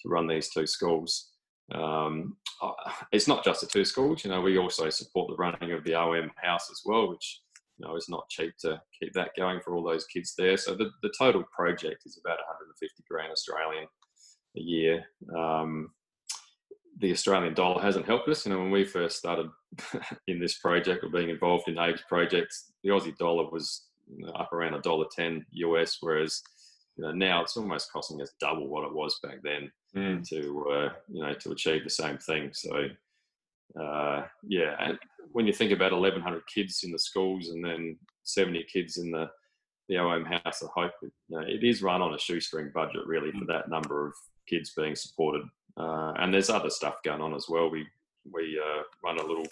to 0.00 0.08
run 0.08 0.26
these 0.26 0.48
two 0.48 0.66
schools. 0.66 1.32
Um, 1.74 2.36
it's 3.12 3.28
not 3.28 3.44
just 3.44 3.60
the 3.60 3.66
two 3.66 3.84
schools. 3.84 4.24
You 4.24 4.30
know, 4.30 4.40
we 4.40 4.56
also 4.56 4.88
support 4.88 5.28
the 5.28 5.36
running 5.36 5.72
of 5.72 5.84
the 5.84 5.94
OM 5.94 6.30
house 6.36 6.70
as 6.70 6.80
well, 6.84 7.08
which 7.10 7.40
you 7.78 7.86
know 7.86 7.96
is 7.96 8.08
not 8.08 8.28
cheap 8.28 8.54
to 8.60 8.80
keep 8.98 9.12
that 9.14 9.30
going 9.36 9.60
for 9.60 9.74
all 9.74 9.82
those 9.82 10.06
kids 10.06 10.34
there. 10.36 10.56
So 10.56 10.74
the, 10.74 10.90
the 11.02 11.12
total 11.18 11.44
project 11.54 12.02
is 12.06 12.20
about 12.22 12.38
150 12.38 13.04
grand 13.08 13.32
Australian 13.32 13.86
a 14.56 14.60
year. 14.60 15.04
Um, 15.36 15.90
the 16.98 17.12
Australian 17.12 17.54
dollar 17.54 17.82
hasn't 17.82 18.06
helped 18.06 18.28
us. 18.28 18.46
You 18.46 18.52
know, 18.52 18.58
when 18.58 18.70
we 18.70 18.84
first 18.84 19.18
started 19.18 19.48
in 20.28 20.40
this 20.40 20.58
project 20.58 21.04
or 21.04 21.10
being 21.10 21.28
involved 21.28 21.68
in 21.68 21.78
Abe's 21.78 22.02
projects, 22.08 22.72
the 22.82 22.90
Aussie 22.90 23.16
dollar 23.18 23.50
was 23.50 23.86
up 24.34 24.52
around 24.52 24.74
a 24.74 24.80
dollar 24.80 25.06
ten 25.14 25.44
US, 25.50 25.98
whereas 26.00 26.42
you 26.96 27.04
know, 27.04 27.12
now 27.12 27.42
it's 27.42 27.56
almost 27.56 27.92
costing 27.92 28.22
us 28.22 28.32
double 28.40 28.68
what 28.68 28.86
it 28.86 28.94
was 28.94 29.18
back 29.22 29.38
then 29.42 29.70
mm. 29.94 30.26
to 30.28 30.66
uh, 30.70 30.88
you 31.08 31.22
know 31.22 31.34
to 31.34 31.50
achieve 31.50 31.84
the 31.84 31.90
same 31.90 32.18
thing. 32.18 32.50
So 32.52 32.88
uh, 33.80 34.22
yeah, 34.42 34.76
and 34.80 34.98
when 35.36 35.46
you 35.46 35.52
think 35.52 35.70
about 35.70 35.92
1,100 35.92 36.42
kids 36.46 36.80
in 36.82 36.90
the 36.90 36.98
schools 36.98 37.50
and 37.50 37.62
then 37.62 37.98
70 38.22 38.64
kids 38.72 38.96
in 38.96 39.10
the 39.10 39.28
the 39.90 39.98
OM 39.98 40.24
House 40.24 40.62
of 40.62 40.70
Hope, 40.74 40.92
you 41.02 41.10
know, 41.28 41.44
it 41.46 41.62
is 41.62 41.82
run 41.82 42.00
on 42.00 42.14
a 42.14 42.18
shoestring 42.18 42.72
budget 42.74 43.06
really 43.06 43.30
for 43.32 43.44
mm. 43.44 43.48
that 43.48 43.68
number 43.68 44.06
of 44.06 44.14
kids 44.48 44.72
being 44.74 44.96
supported. 44.96 45.42
Uh, 45.78 46.12
and 46.16 46.32
there's 46.32 46.48
other 46.48 46.70
stuff 46.70 46.96
going 47.04 47.20
on 47.20 47.34
as 47.34 47.46
well. 47.50 47.70
We 47.70 47.86
we 48.32 48.58
uh, 48.58 48.82
run 49.04 49.18
a 49.18 49.26
little 49.26 49.46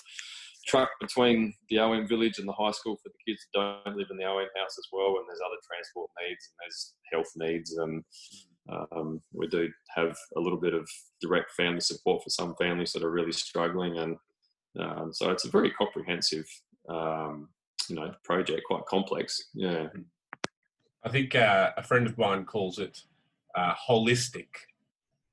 truck 0.67 0.89
between 1.03 1.53
the 1.69 1.79
OM 1.79 2.09
village 2.09 2.39
and 2.39 2.49
the 2.49 2.53
high 2.53 2.73
school 2.73 2.97
for 2.97 3.11
the 3.11 3.31
kids 3.31 3.47
that 3.55 3.83
don't 3.85 3.97
live 3.97 4.09
in 4.11 4.17
the 4.17 4.25
OM 4.25 4.49
house 4.57 4.77
as 4.79 4.89
well. 4.91 5.19
And 5.19 5.29
there's 5.29 5.45
other 5.45 5.61
transport 5.71 6.11
needs 6.27 6.49
and 6.49 6.57
there's 6.63 6.95
health 7.13 7.33
needs. 7.37 7.77
And 7.77 8.03
um, 8.97 9.21
we 9.35 9.49
do 9.49 9.69
have 9.95 10.17
a 10.39 10.41
little 10.41 10.59
bit 10.59 10.73
of 10.73 10.89
direct 11.21 11.53
family 11.53 11.81
support 11.81 12.25
for 12.25 12.31
some 12.31 12.55
families 12.59 12.93
that 12.93 13.05
are 13.05 13.11
really 13.11 13.33
struggling. 13.33 13.99
And 13.99 14.17
um, 14.79 15.13
so 15.13 15.31
it's 15.31 15.45
a 15.45 15.51
very 15.51 15.71
comprehensive, 15.71 16.47
um, 16.89 17.49
you 17.89 17.97
know, 17.97 18.13
project, 18.25 18.63
quite 18.67 18.85
complex. 18.87 19.49
Yeah. 19.55 19.89
I 21.05 21.09
think 21.11 21.35
uh, 21.35 21.73
a 21.77 21.83
friend 21.83 22.07
of 22.07 22.17
mine 22.17 22.45
calls 22.45 22.79
it 22.79 22.99
uh, 23.55 23.75
holistic. 23.89 24.49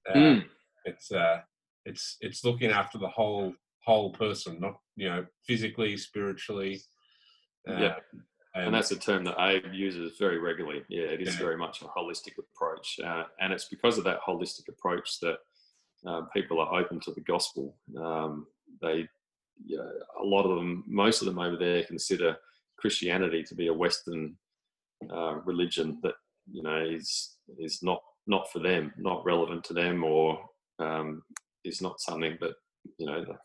Uh, 0.10 0.14
Mm. 0.16 0.46
It's 0.86 1.12
uh, 1.12 1.42
it's 1.86 2.18
it's 2.22 2.44
looking 2.44 2.72
after 2.72 2.98
the 2.98 3.08
whole 3.08 3.54
whole 3.86 4.12
person, 4.12 4.60
not 4.60 4.80
you 4.96 5.08
know 5.10 5.26
physically, 5.48 5.96
spiritually. 5.98 6.82
Uh, 7.70 7.78
Yeah. 7.80 7.96
And 8.54 8.74
that's 8.74 8.92
a 8.92 9.00
term 9.00 9.24
that 9.24 9.40
Abe 9.40 9.74
uses 9.74 10.18
very 10.18 10.38
regularly. 10.38 10.84
Yeah, 10.90 11.04
it 11.06 11.22
is 11.22 11.36
Yeah. 11.36 11.40
very 11.46 11.56
much 11.56 11.82
a 11.82 11.86
holistic 11.86 12.38
approach. 12.38 13.00
Uh, 13.00 13.24
and 13.40 13.54
it's 13.54 13.70
because 13.70 13.98
of 13.98 14.04
that 14.04 14.20
holistic 14.28 14.68
approach 14.68 15.20
that 15.22 15.38
uh, 16.06 16.24
people 16.34 16.60
are 16.60 16.74
open 16.82 17.00
to 17.02 17.12
the 17.14 17.22
gospel. 17.22 17.78
Um, 17.98 18.48
they, 18.82 19.08
yeah, 19.66 19.80
a 20.22 20.24
lot 20.24 20.44
of 20.44 20.56
them, 20.56 20.84
most 20.88 21.22
of 21.22 21.26
them 21.28 21.40
over 21.40 21.58
there 21.58 21.84
consider 21.84 22.36
Christianity 22.78 23.44
to 23.44 23.56
be 23.56 23.68
a 23.68 23.74
Western 23.74 24.36
uh, 25.14 25.36
religion 25.46 26.00
that, 26.04 26.16
you 26.52 26.64
know, 26.64 26.84
is, 26.84 27.38
is 27.60 27.80
not, 27.82 28.02
not 28.28 28.52
for 28.52 28.60
them, 28.60 28.94
not 28.98 29.26
relevant 29.26 29.64
to 29.66 29.74
them, 29.74 30.04
or 30.04 30.40
um, 30.80 31.22
is 31.64 31.82
not 31.82 32.00
something 32.00 32.38
that, 32.42 32.54
you 32.98 33.06
know, 33.06 33.24
that, 33.24 33.38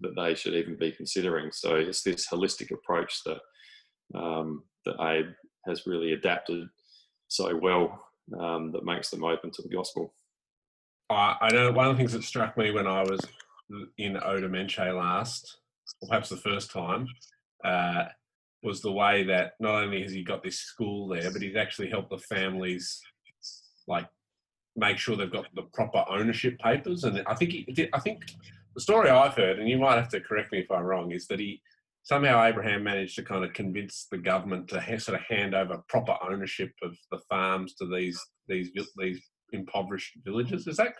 that 0.00 0.16
they 0.16 0.34
should 0.34 0.54
even 0.54 0.76
be 0.76 0.92
considering. 0.92 1.50
So 1.52 1.76
it's 1.76 2.02
this 2.02 2.26
holistic 2.28 2.72
approach 2.72 3.20
that 3.26 3.38
um, 4.14 4.64
that 4.84 5.00
Abe 5.00 5.32
has 5.66 5.86
really 5.86 6.12
adapted 6.12 6.68
so 7.28 7.56
well 7.56 8.06
um, 8.38 8.72
that 8.72 8.84
makes 8.84 9.10
them 9.10 9.24
open 9.24 9.50
to 9.52 9.62
the 9.62 9.74
gospel. 9.74 10.14
I, 11.10 11.36
I 11.40 11.52
know 11.52 11.72
one 11.72 11.86
of 11.86 11.96
the 11.96 11.98
things 11.98 12.12
that 12.12 12.24
struck 12.24 12.56
me 12.56 12.70
when 12.70 12.86
I 12.86 13.02
was 13.02 13.20
in 13.98 14.16
Oddar 14.16 14.48
Meanchey 14.48 14.96
last, 14.96 15.58
or 16.00 16.08
perhaps 16.08 16.28
the 16.28 16.36
first 16.36 16.70
time, 16.70 17.06
uh, 17.64 18.04
was 18.62 18.80
the 18.80 18.92
way 18.92 19.24
that 19.24 19.52
not 19.60 19.82
only 19.82 20.02
has 20.02 20.12
he 20.12 20.22
got 20.22 20.42
this 20.42 20.58
school 20.58 21.08
there, 21.08 21.30
but 21.30 21.42
he's 21.42 21.56
actually 21.56 21.90
helped 21.90 22.10
the 22.10 22.18
families 22.18 23.00
like 23.86 24.08
make 24.76 24.98
sure 24.98 25.16
they've 25.16 25.30
got 25.30 25.46
the 25.54 25.68
proper 25.74 26.04
ownership 26.08 26.58
papers. 26.58 27.04
And 27.04 27.22
I 27.26 27.34
think 27.34 27.52
he 27.52 27.88
I 27.92 28.00
think 28.00 28.24
the 28.74 28.80
story 28.80 29.10
I've 29.10 29.34
heard, 29.34 29.58
and 29.58 29.68
you 29.68 29.78
might 29.78 29.96
have 29.96 30.08
to 30.10 30.20
correct 30.20 30.52
me 30.52 30.58
if 30.60 30.70
I'm 30.70 30.82
wrong, 30.82 31.12
is 31.12 31.26
that 31.28 31.38
he 31.38 31.60
somehow 32.02 32.44
Abraham 32.44 32.82
managed 32.84 33.16
to 33.16 33.22
kind 33.22 33.44
of 33.44 33.52
convince 33.52 34.06
the 34.10 34.18
government 34.18 34.68
to 34.68 35.00
sort 35.00 35.18
of 35.18 35.26
hand 35.28 35.54
over 35.54 35.82
proper 35.88 36.16
ownership 36.28 36.72
of 36.82 36.96
the 37.10 37.18
farms 37.28 37.74
to 37.74 37.86
these 37.86 38.20
these 38.48 38.70
these 38.96 39.20
impoverished 39.52 40.14
villages. 40.24 40.66
Is 40.66 40.76
that 40.78 40.94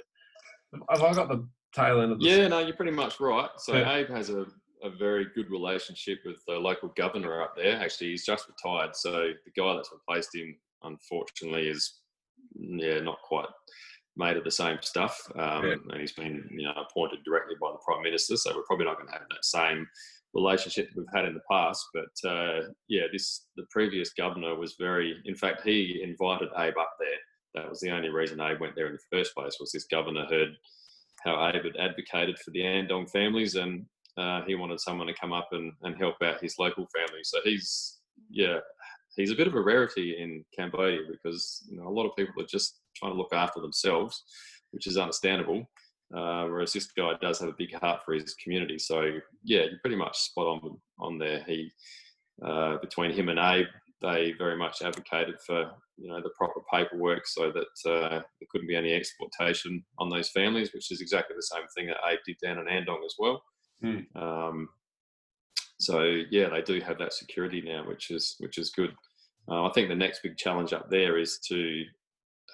have 0.91 1.03
I 1.03 1.15
got 1.15 1.29
the 1.29 1.49
tail 1.75 2.01
end 2.01 2.13
of 2.13 2.21
the 2.21 2.27
Yeah, 2.27 2.49
no, 2.49 2.61
you're 2.61 2.77
pretty 2.77 2.93
much 2.93 3.21
right. 3.21 3.51
So 3.59 3.77
Yeah. 3.77 3.97
Abe 3.97 4.09
has 4.11 4.31
a, 4.31 4.47
a 4.83 4.91
very 4.91 5.27
good 5.35 5.51
relationship 5.51 6.21
with 6.25 6.37
the 6.47 6.55
local 6.55 6.91
governor 6.97 7.43
up 7.43 7.57
there. 7.57 7.77
Actually, 7.77 8.11
he's 8.11 8.27
just 8.27 8.47
retired. 8.49 8.95
So 8.95 9.13
the 9.13 9.61
guy 9.61 9.75
that's 9.75 9.91
replaced 9.93 10.35
him, 10.35 10.57
unfortunately, 10.83 11.69
is 11.69 12.01
yeah 12.57 13.01
not 13.01 13.19
quite 13.23 13.49
made 14.17 14.37
of 14.37 14.45
the 14.45 14.51
same 14.51 14.79
stuff. 14.83 15.21
Um, 15.37 15.65
Yeah. 15.65 15.75
And 15.91 16.01
he's 16.01 16.13
been 16.13 16.49
you 16.51 16.65
know 16.65 16.75
appointed 16.89 17.25
directly 17.25 17.57
by 17.61 17.73
the 17.73 17.79
prime 17.85 18.03
minister. 18.03 18.37
So 18.37 18.55
we're 18.55 18.63
probably 18.65 18.87
not 18.87 18.97
going 18.97 19.09
to 19.09 19.13
have 19.15 19.29
that 19.31 19.45
same 19.45 19.87
relationship 20.35 20.89
that 20.89 20.97
we've 20.97 21.07
had 21.15 21.25
in 21.25 21.35
the 21.35 21.41
past. 21.51 21.87
But 21.95 22.29
uh, 22.29 22.61
yeah, 22.89 23.05
this 23.13 23.47
the 23.57 23.67
previous 23.71 24.13
governor 24.13 24.55
was 24.57 24.77
very. 24.79 25.21
In 25.25 25.35
fact, 25.35 25.63
he 25.63 26.01
invited 26.03 26.49
Abe 26.59 26.77
up 26.79 26.93
there. 26.99 27.19
That 27.55 27.71
was 27.71 27.81
the 27.81 27.91
only 27.91 28.09
reason 28.09 28.41
Abe 28.41 28.61
went 28.61 28.75
there 28.75 28.89
in 28.89 28.95
the 28.95 29.17
first 29.17 29.35
place. 29.35 29.57
Was 29.61 29.73
this 29.73 29.85
governor 29.85 30.27
heard 30.27 30.57
how 31.25 31.49
Abe 31.49 31.65
had 31.65 31.77
advocated 31.77 32.39
for 32.39 32.51
the 32.51 32.65
Andong 32.65 33.07
families, 33.07 33.55
and 33.55 33.87
uh, 34.17 34.43
he 34.47 34.55
wanted 34.55 34.81
someone 34.81 35.07
to 35.07 35.15
come 35.15 35.33
up 35.33 35.49
and, 35.53 35.73
and 35.83 35.97
help 35.97 36.17
out 36.23 36.43
his 36.43 36.59
local 36.59 36.87
family. 36.95 37.21
So 37.25 37.39
he's 37.45 37.99
yeah, 38.31 38.59
he's 39.17 39.31
a 39.31 39.37
bit 39.37 39.47
of 39.47 39.55
a 39.55 39.61
rarity 39.61 40.17
in 40.19 40.45
Cambodia 40.57 41.01
because 41.11 41.67
you 41.71 41.77
know 41.77 41.89
a 41.89 41.91
lot 41.91 42.07
of 42.07 42.17
people 42.17 42.43
are 42.43 42.47
just 42.47 42.81
trying 42.97 43.13
to 43.13 43.19
look 43.19 43.33
after 43.33 43.61
themselves, 43.61 44.23
which 44.71 44.87
is 44.87 44.97
understandable. 44.97 45.65
Uh, 46.15 46.45
whereas 46.45 46.73
this 46.73 46.93
guy 46.93 47.13
does 47.21 47.41
have 47.41 47.49
a 47.49 47.55
big 47.59 47.75
heart 47.75 48.01
for 48.05 48.15
his 48.15 48.35
community. 48.35 48.79
So 48.79 49.03
yeah, 49.43 49.63
you're 49.63 49.81
pretty 49.81 49.97
much 49.97 50.17
spot 50.17 50.47
on 50.47 50.79
on 51.01 51.19
there. 51.19 51.43
He 51.47 51.73
uh, 52.45 52.77
between 52.79 53.13
him 53.13 53.29
and 53.29 53.39
Abe, 53.39 53.67
they 54.03 54.33
very 54.39 54.57
much 54.57 54.83
advocated 54.83 55.37
for 55.47 55.71
you 55.97 56.09
know 56.09 56.21
the 56.21 56.31
proper 56.37 56.61
paperwork 56.73 57.27
so 57.27 57.53
that 57.53 57.91
uh, 57.91 58.09
there 58.09 58.49
couldn't 58.51 58.67
be 58.67 58.77
any 58.77 58.93
exploitation 58.93 59.85
on 59.99 60.11
those 60.11 60.31
families, 60.31 60.73
which 60.73 60.91
is 60.91 61.01
exactly 61.01 61.37
the 61.37 61.43
same 61.43 61.67
thing 61.77 61.87
that 61.87 61.97
Abe 62.09 62.19
did 62.27 62.37
down 62.43 62.59
in 62.59 62.69
Andong 62.69 63.03
as 63.05 63.15
well. 63.19 63.43
Hmm. 63.81 64.01
Um, 64.17 64.69
so 65.79 66.03
yeah, 66.31 66.49
they 66.49 66.63
do 66.63 66.81
have 66.81 66.99
that 66.99 67.13
security 67.13 67.63
now, 67.65 67.87
which 67.87 68.11
is 68.11 68.37
which 68.39 68.59
is 68.59 68.71
good. 68.71 68.95
Uh, 69.49 69.67
I 69.67 69.73
think 69.73 69.89
the 69.89 69.95
next 69.95 70.23
big 70.23 70.37
challenge 70.37 70.73
up 70.73 70.89
there 70.89 71.19
is 71.19 71.39
to, 71.49 71.85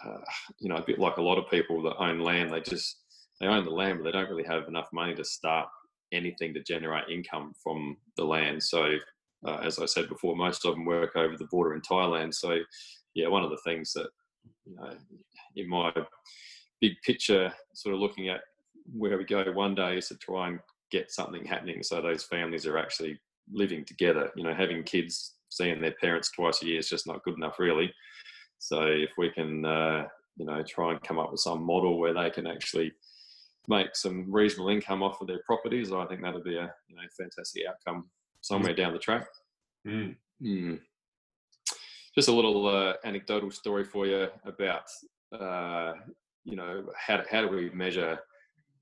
uh, 0.05 0.18
you 0.59 0.68
know, 0.68 0.76
a 0.76 0.85
bit 0.85 0.98
like 0.98 1.18
a 1.18 1.22
lot 1.22 1.38
of 1.38 1.48
people 1.48 1.83
that 1.83 1.96
own 1.98 2.18
land, 2.18 2.53
they 2.53 2.61
just 2.61 2.96
they 3.40 3.46
own 3.46 3.64
the 3.64 3.70
land, 3.70 3.98
but 3.98 4.05
they 4.05 4.12
don't 4.12 4.29
really 4.29 4.48
have 4.48 4.68
enough 4.68 4.88
money 4.92 5.14
to 5.14 5.24
start 5.24 5.68
anything 6.12 6.53
to 6.55 6.62
generate 6.62 7.09
income 7.09 7.53
from 7.62 7.96
the 8.16 8.24
land. 8.24 8.62
So 8.62 8.96
uh, 9.46 9.59
as 9.64 9.79
I 9.79 9.87
said 9.87 10.09
before, 10.09 10.37
most 10.37 10.64
of 10.64 10.74
them 10.74 10.85
work 10.85 11.16
over 11.16 11.37
the 11.37 11.46
border 11.46 11.74
in 11.74 11.81
Thailand. 11.81 12.35
So 12.35 12.59
yeah, 13.14 13.29
one 13.29 13.42
of 13.42 13.50
the 13.50 13.61
things 13.64 13.92
that 13.92 14.09
you 14.66 14.76
know, 14.76 14.92
in 15.57 15.68
my 15.68 15.92
big 16.81 16.92
picture, 17.05 17.53
sort 17.74 17.94
of 17.94 18.00
looking 18.00 18.29
at 18.29 18.40
where 18.92 19.16
we 19.16 19.24
go 19.24 19.44
one 19.53 19.74
day 19.74 19.98
is 19.98 20.09
to 20.09 20.16
try 20.16 20.48
and 20.48 20.59
get 20.90 21.11
something 21.11 21.44
happening 21.44 21.83
so 21.83 22.00
those 22.00 22.24
families 22.24 22.66
are 22.66 22.79
actually 22.79 23.18
living 23.53 23.85
together. 23.85 24.31
You 24.37 24.44
know, 24.44 24.55
having 24.55 24.83
kids 24.83 25.35
seeing 25.48 25.81
their 25.81 25.94
parents 26.00 26.31
twice 26.31 26.62
a 26.62 26.66
year 26.66 26.79
is 26.79 26.88
just 26.88 27.07
not 27.07 27.24
good 27.24 27.35
enough, 27.35 27.59
really. 27.59 27.92
So 28.59 28.83
if 28.83 29.11
we 29.16 29.31
can, 29.31 29.64
uh, 29.64 30.05
you 30.37 30.46
know, 30.46 30.62
try 30.62 30.92
and 30.92 31.03
come 31.03 31.18
up 31.18 31.31
with 31.31 31.40
some 31.40 31.62
model 31.62 31.98
where 31.98 32.14
they 32.14 32.31
can 32.31 32.46
actually 32.46 32.92
make 33.68 33.94
some 33.94 34.31
reasonable 34.31 34.70
income 34.70 35.03
off 35.03 35.20
of 35.20 35.26
their 35.26 35.40
properties, 35.46 35.92
I 35.92 36.07
think 36.07 36.22
that'd 36.22 36.44
be 36.44 36.57
a 36.57 36.72
you 36.88 36.96
know 36.96 37.03
fantastic 37.16 37.64
outcome 37.68 38.11
somewhere 38.40 38.74
down 38.74 38.92
the 38.92 38.98
track. 38.98 39.26
Mm. 39.87 40.16
Hmm. 40.40 40.74
Just 42.14 42.29
a 42.29 42.33
little 42.33 42.66
uh, 42.66 42.94
anecdotal 43.05 43.50
story 43.50 43.85
for 43.85 44.07
you 44.07 44.29
about, 44.44 44.85
uh, 45.38 45.92
you 46.44 46.57
know, 46.57 46.85
how, 46.96 47.22
how 47.31 47.42
do 47.42 47.48
we 47.48 47.70
measure 47.70 48.18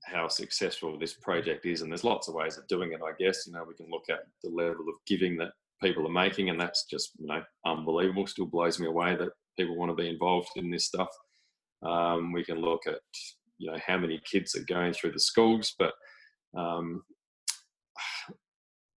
how 0.05 0.27
successful 0.27 0.97
this 0.97 1.13
project 1.13 1.65
is? 1.65 1.81
And 1.81 1.91
there's 1.91 2.03
lots 2.03 2.27
of 2.27 2.33
ways 2.33 2.57
of 2.57 2.67
doing 2.67 2.93
it, 2.93 3.01
I 3.05 3.11
guess. 3.19 3.45
You 3.45 3.53
know, 3.53 3.65
we 3.67 3.75
can 3.75 3.91
look 3.91 4.05
at 4.09 4.21
the 4.43 4.49
level 4.49 4.85
of 4.89 4.95
giving 5.05 5.37
that 5.37 5.51
people 5.83 6.05
are 6.07 6.11
making, 6.11 6.49
and 6.49 6.59
that's 6.59 6.85
just, 6.85 7.11
you 7.19 7.27
know, 7.27 7.43
unbelievable. 7.65 8.25
Still 8.25 8.45
blows 8.47 8.79
me 8.79 8.87
away 8.87 9.15
that 9.15 9.29
people 9.57 9.77
want 9.77 9.91
to 9.91 9.95
be 9.95 10.09
involved 10.09 10.49
in 10.55 10.71
this 10.71 10.85
stuff. 10.85 11.09
Um, 11.83 12.33
we 12.33 12.43
can 12.43 12.59
look 12.59 12.81
at, 12.87 12.99
you 13.57 13.71
know, 13.71 13.77
how 13.85 13.97
many 13.97 14.19
kids 14.29 14.55
are 14.55 14.65
going 14.65 14.93
through 14.93 15.11
the 15.11 15.19
schools, 15.19 15.75
but 15.77 15.93
um, 16.57 17.03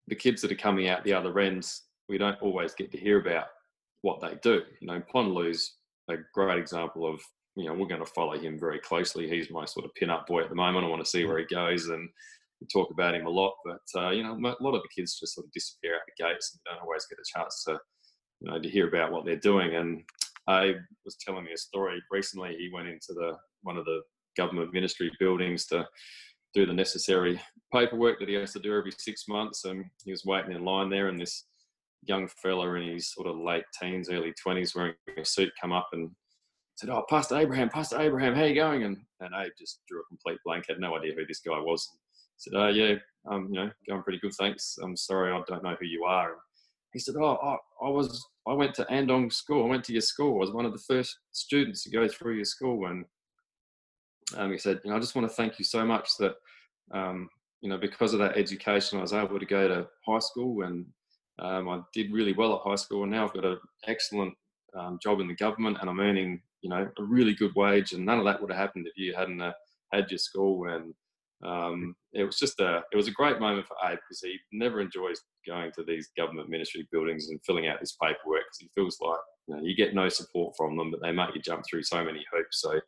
the 0.10 0.16
kids 0.16 0.42
that 0.42 0.52
are 0.52 0.56
coming 0.56 0.90
out 0.90 1.04
the 1.04 1.14
other 1.14 1.40
ends, 1.40 1.84
we 2.10 2.18
don't 2.18 2.42
always 2.42 2.74
get 2.74 2.92
to 2.92 2.98
hear 2.98 3.20
about 3.20 3.46
what 4.02 4.20
they 4.20 4.38
do. 4.42 4.62
You 4.82 4.88
know, 4.88 5.02
Ponloo's 5.14 5.76
a 6.10 6.16
great 6.34 6.58
example 6.58 7.08
of, 7.08 7.22
you 7.56 7.66
know, 7.66 7.74
we're 7.74 7.88
going 7.88 8.04
to 8.04 8.12
follow 8.12 8.38
him 8.38 8.60
very 8.60 8.80
closely. 8.80 9.30
He's 9.30 9.52
my 9.52 9.66
sort 9.66 9.86
of 9.86 9.94
pin-up 9.96 10.28
boy 10.28 10.42
at 10.42 10.50
the 10.50 10.56
moment. 10.56 10.86
I 10.86 10.90
want 10.90 11.04
to 11.04 11.10
see 11.10 11.26
where 11.26 11.38
he 11.38 11.46
goes 11.46 11.88
and 11.88 12.10
we 12.62 12.68
talk 12.68 12.92
about 12.92 13.16
him 13.16 13.26
a 13.26 13.30
lot. 13.30 13.54
But, 13.66 14.02
uh, 14.02 14.10
you 14.10 14.24
know, 14.24 14.34
a 14.34 14.64
lot 14.64 14.76
of 14.76 14.82
the 14.82 14.96
kids 14.96 15.20
just 15.20 15.36
sort 15.36 15.46
of 15.46 15.52
disappear 15.52 15.96
out 15.96 16.02
the 16.08 16.24
gates 16.24 16.54
and 16.54 16.62
don't 16.66 16.84
always 16.84 17.06
get 17.06 17.20
a 17.20 17.40
chance 17.40 17.64
to, 17.66 17.80
you 18.42 18.50
know, 18.50 18.60
to 18.60 18.70
hear 18.70 18.88
about 18.88 19.12
what 19.12 19.26
they're 19.26 19.36
doing. 19.36 19.76
And 19.76 20.04
I 20.48 20.74
was 21.06 21.18
telling 21.18 21.44
me 21.44 21.52
a 21.54 21.58
story 21.58 22.02
recently. 22.12 22.56
He 22.58 22.72
went 22.74 22.88
into 22.88 23.14
the 23.14 23.34
one 23.64 23.78
of 23.78 23.86
the 23.86 24.02
government 24.38 24.74
ministry 24.74 25.12
buildings 25.20 25.66
to 25.68 25.86
do 26.54 26.66
the 26.66 26.74
necessary 26.74 27.40
paperwork 27.74 28.20
that 28.20 28.30
he 28.30 28.36
has 28.36 28.54
to 28.54 28.60
do 28.60 28.76
every 28.76 28.92
six 28.98 29.28
months. 29.28 29.66
And 29.66 29.86
he 30.04 30.12
was 30.12 30.26
waiting 30.26 30.52
in 30.52 30.66
line 30.66 30.90
there, 30.90 31.08
and 31.08 31.20
this 31.20 31.46
young 32.04 32.28
fella 32.42 32.74
in 32.76 32.94
his 32.94 33.12
sort 33.12 33.28
of 33.28 33.38
late 33.38 33.66
teens, 33.80 34.10
early 34.10 34.34
twenties, 34.42 34.76
wearing 34.76 34.94
a 35.18 35.26
suit, 35.26 35.52
come 35.62 35.72
up 35.72 35.90
and 35.94 36.10
said, 36.76 36.90
"Oh, 36.90 37.04
Pastor 37.10 37.38
Abraham, 37.38 37.70
Pastor 37.70 38.00
Abraham, 38.00 38.36
how 38.36 38.46
you 38.46 38.56
going?" 38.56 38.84
And 38.84 38.98
and 39.20 39.34
Abe 39.36 39.52
just 39.58 39.82
drew 39.88 40.00
a 40.00 40.06
complete 40.06 40.40
blank, 40.46 40.66
had 40.68 40.80
no 40.80 40.96
idea 40.96 41.14
who 41.14 41.26
this 41.26 41.42
guy 41.42 41.60
was. 41.60 41.88
Said, 42.38 42.54
"Oh 42.56 42.70
yeah, 42.70 42.96
um, 43.30 43.50
you 43.52 43.60
know, 43.60 43.72
going 43.88 44.02
pretty 44.02 44.20
good, 44.20 44.34
thanks. 44.34 44.78
I'm 44.82 44.96
sorry, 44.96 45.32
I 45.32 45.42
don't 45.48 45.64
know 45.64 45.76
who 45.80 45.86
you 45.86 46.06
are." 46.06 46.36
He 46.94 47.00
said, 47.00 47.16
"Oh, 47.18 47.36
I, 47.36 47.58
I 47.86 47.90
was, 47.90 48.26
I 48.48 48.54
went 48.54 48.74
to 48.76 48.90
Andong 48.90 49.30
school. 49.30 49.66
I 49.66 49.70
went 49.70 49.84
to 49.86 49.94
your 49.94 50.02
school. 50.02 50.36
I 50.36 50.40
was 50.40 50.52
one 50.52 50.66
of 50.66 50.72
the 50.72 50.84
first 50.88 51.20
students 51.34 51.84
to 51.84 51.92
go 51.92 52.08
through 52.08 52.36
your 52.36 52.46
school." 52.46 52.88
And 52.88 53.06
um, 54.38 54.52
he 54.52 54.58
said, 54.58 54.80
"You 54.84 54.92
know, 54.92 54.98
I 54.98 55.00
just 55.00 55.16
want 55.16 55.28
to 55.28 55.36
thank 55.36 55.60
you 55.60 55.66
so 55.66 55.86
much 55.86 56.10
that." 56.20 56.36
Um, 56.92 57.30
you 57.62 57.70
know, 57.70 57.78
because 57.78 58.14
of 58.14 58.20
that 58.20 58.38
education, 58.38 58.98
I 58.98 59.02
was 59.02 59.14
able 59.14 59.40
to 59.40 59.46
go 59.46 59.68
to 59.68 59.88
high 60.06 60.20
school 60.20 60.64
and 60.64 60.86
um, 61.40 61.70
I 61.70 61.82
did 61.94 62.12
really 62.12 62.34
well 62.34 62.56
at 62.56 62.62
high 62.62 62.76
school. 62.76 63.04
And 63.04 63.12
now 63.12 63.26
I've 63.26 63.34
got 63.34 63.46
an 63.46 63.60
excellent 63.88 64.34
um, 64.78 65.00
job 65.02 65.20
in 65.20 65.28
the 65.28 65.36
government 65.36 65.78
and 65.82 65.90
I'm 65.90 66.00
earning, 66.00 66.42
you 66.62 66.70
know, 66.70 66.90
a 66.98 67.04
really 67.04 67.34
good 67.34 67.54
wage. 67.56 67.94
And 67.94 68.06
none 68.06 68.20
of 68.20 68.26
that 68.26 68.42
would 68.42 68.52
have 68.52 68.60
happened 68.60 68.88
if 68.88 68.98
you 68.98 69.14
hadn't 69.14 69.42
uh, 69.42 69.52
had 69.92 70.10
your 70.10 70.20
school. 70.20 70.68
And 70.70 70.94
um, 71.46 71.96
it 72.14 72.24
was 72.24 72.38
just 72.38 72.60
a, 72.60 72.82
it 72.92 72.96
was 72.96 73.08
a 73.08 73.14
great 73.14 73.40
moment 73.40 73.68
for 73.68 73.76
Abe 73.86 74.00
because 74.08 74.22
he 74.22 74.38
never 74.52 74.80
enjoys 74.80 75.22
going 75.48 75.72
to 75.76 75.84
these 75.84 76.10
government 76.18 76.50
ministry 76.50 76.88
buildings 76.92 77.30
and 77.30 77.40
filling 77.46 77.68
out 77.68 77.80
this 77.80 77.98
paperwork 78.02 78.44
because 78.48 78.60
he 78.60 78.70
feels 78.74 78.98
like 79.02 79.20
you, 79.48 79.56
know, 79.56 79.62
you 79.62 79.76
get 79.76 79.96
no 79.96 80.08
support 80.10 80.56
from 80.58 80.78
them, 80.78 80.92
but 80.92 81.02
they 81.02 81.12
make 81.12 81.34
you 81.36 81.42
jump 81.42 81.64
through 81.70 81.84
so 81.84 82.04
many 82.04 82.26
hoops. 82.32 82.62
So 82.62 82.80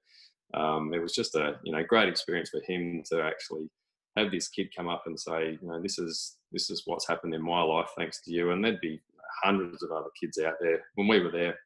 um, 0.54 0.94
it 0.94 1.02
was 1.02 1.14
just 1.14 1.36
a 1.36 1.56
you 1.64 1.72
know 1.72 1.84
great 1.88 2.10
experience 2.10 2.50
for 2.50 2.62
him 2.62 3.04
to 3.10 3.22
actually 3.22 3.70
have 4.18 4.32
this 4.32 4.50
kid 4.50 4.70
come 4.76 4.90
up 4.90 5.04
and 5.06 5.20
say, 5.20 5.58
you 5.62 5.68
know, 5.68 5.82
this 5.82 5.98
is 5.98 6.38
this 6.52 6.70
is 6.70 6.84
what's 6.86 7.08
happened 7.08 7.34
in 7.34 7.42
my 7.42 7.62
life 7.62 7.90
thanks 7.98 8.22
to 8.24 8.32
you. 8.32 8.52
And 8.52 8.64
there'd 8.64 8.82
be 8.82 9.02
hundreds 9.44 9.84
of 9.84 9.92
other 9.92 10.10
kids 10.20 10.38
out 10.38 10.56
there. 10.60 10.82
When 10.96 11.08
we 11.08 11.20
were 11.20 11.32
there 11.32 11.58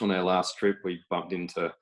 on 0.00 0.10
our 0.10 0.22
last 0.22 0.58
trip, 0.58 0.78
we 0.84 1.00
bumped 1.10 1.32
into 1.32 1.72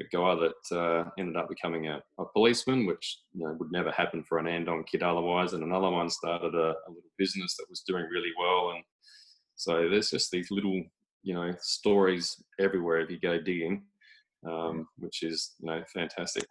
a 0.00 0.04
guy 0.10 0.34
that 0.34 0.76
uh, 0.76 1.10
ended 1.18 1.36
up 1.36 1.48
becoming 1.48 1.88
a, 1.88 2.02
a, 2.18 2.24
policeman, 2.32 2.86
which 2.86 3.18
you 3.34 3.44
know, 3.44 3.54
would 3.58 3.70
never 3.70 3.90
happen 3.92 4.24
for 4.24 4.38
an 4.38 4.48
Andong 4.48 4.84
kid 4.84 5.02
otherwise. 5.02 5.52
And 5.52 5.62
another 5.62 5.90
one 5.90 6.08
started 6.08 6.54
a, 6.54 6.74
a 6.86 6.88
little 6.88 7.10
business 7.18 7.56
that 7.56 7.66
was 7.68 7.82
doing 7.86 8.06
really 8.10 8.32
well. 8.38 8.72
And 8.74 8.82
so 9.54 9.88
there's 9.90 10.10
just 10.10 10.30
these 10.30 10.50
little, 10.50 10.82
you 11.22 11.34
know, 11.34 11.54
stories 11.60 12.42
everywhere 12.58 13.00
if 13.00 13.10
you 13.10 13.20
go 13.20 13.38
digging, 13.38 13.84
um, 14.46 14.86
which 14.98 15.22
is, 15.22 15.54
you 15.60 15.68
know, 15.68 15.82
fantastic. 15.92 16.46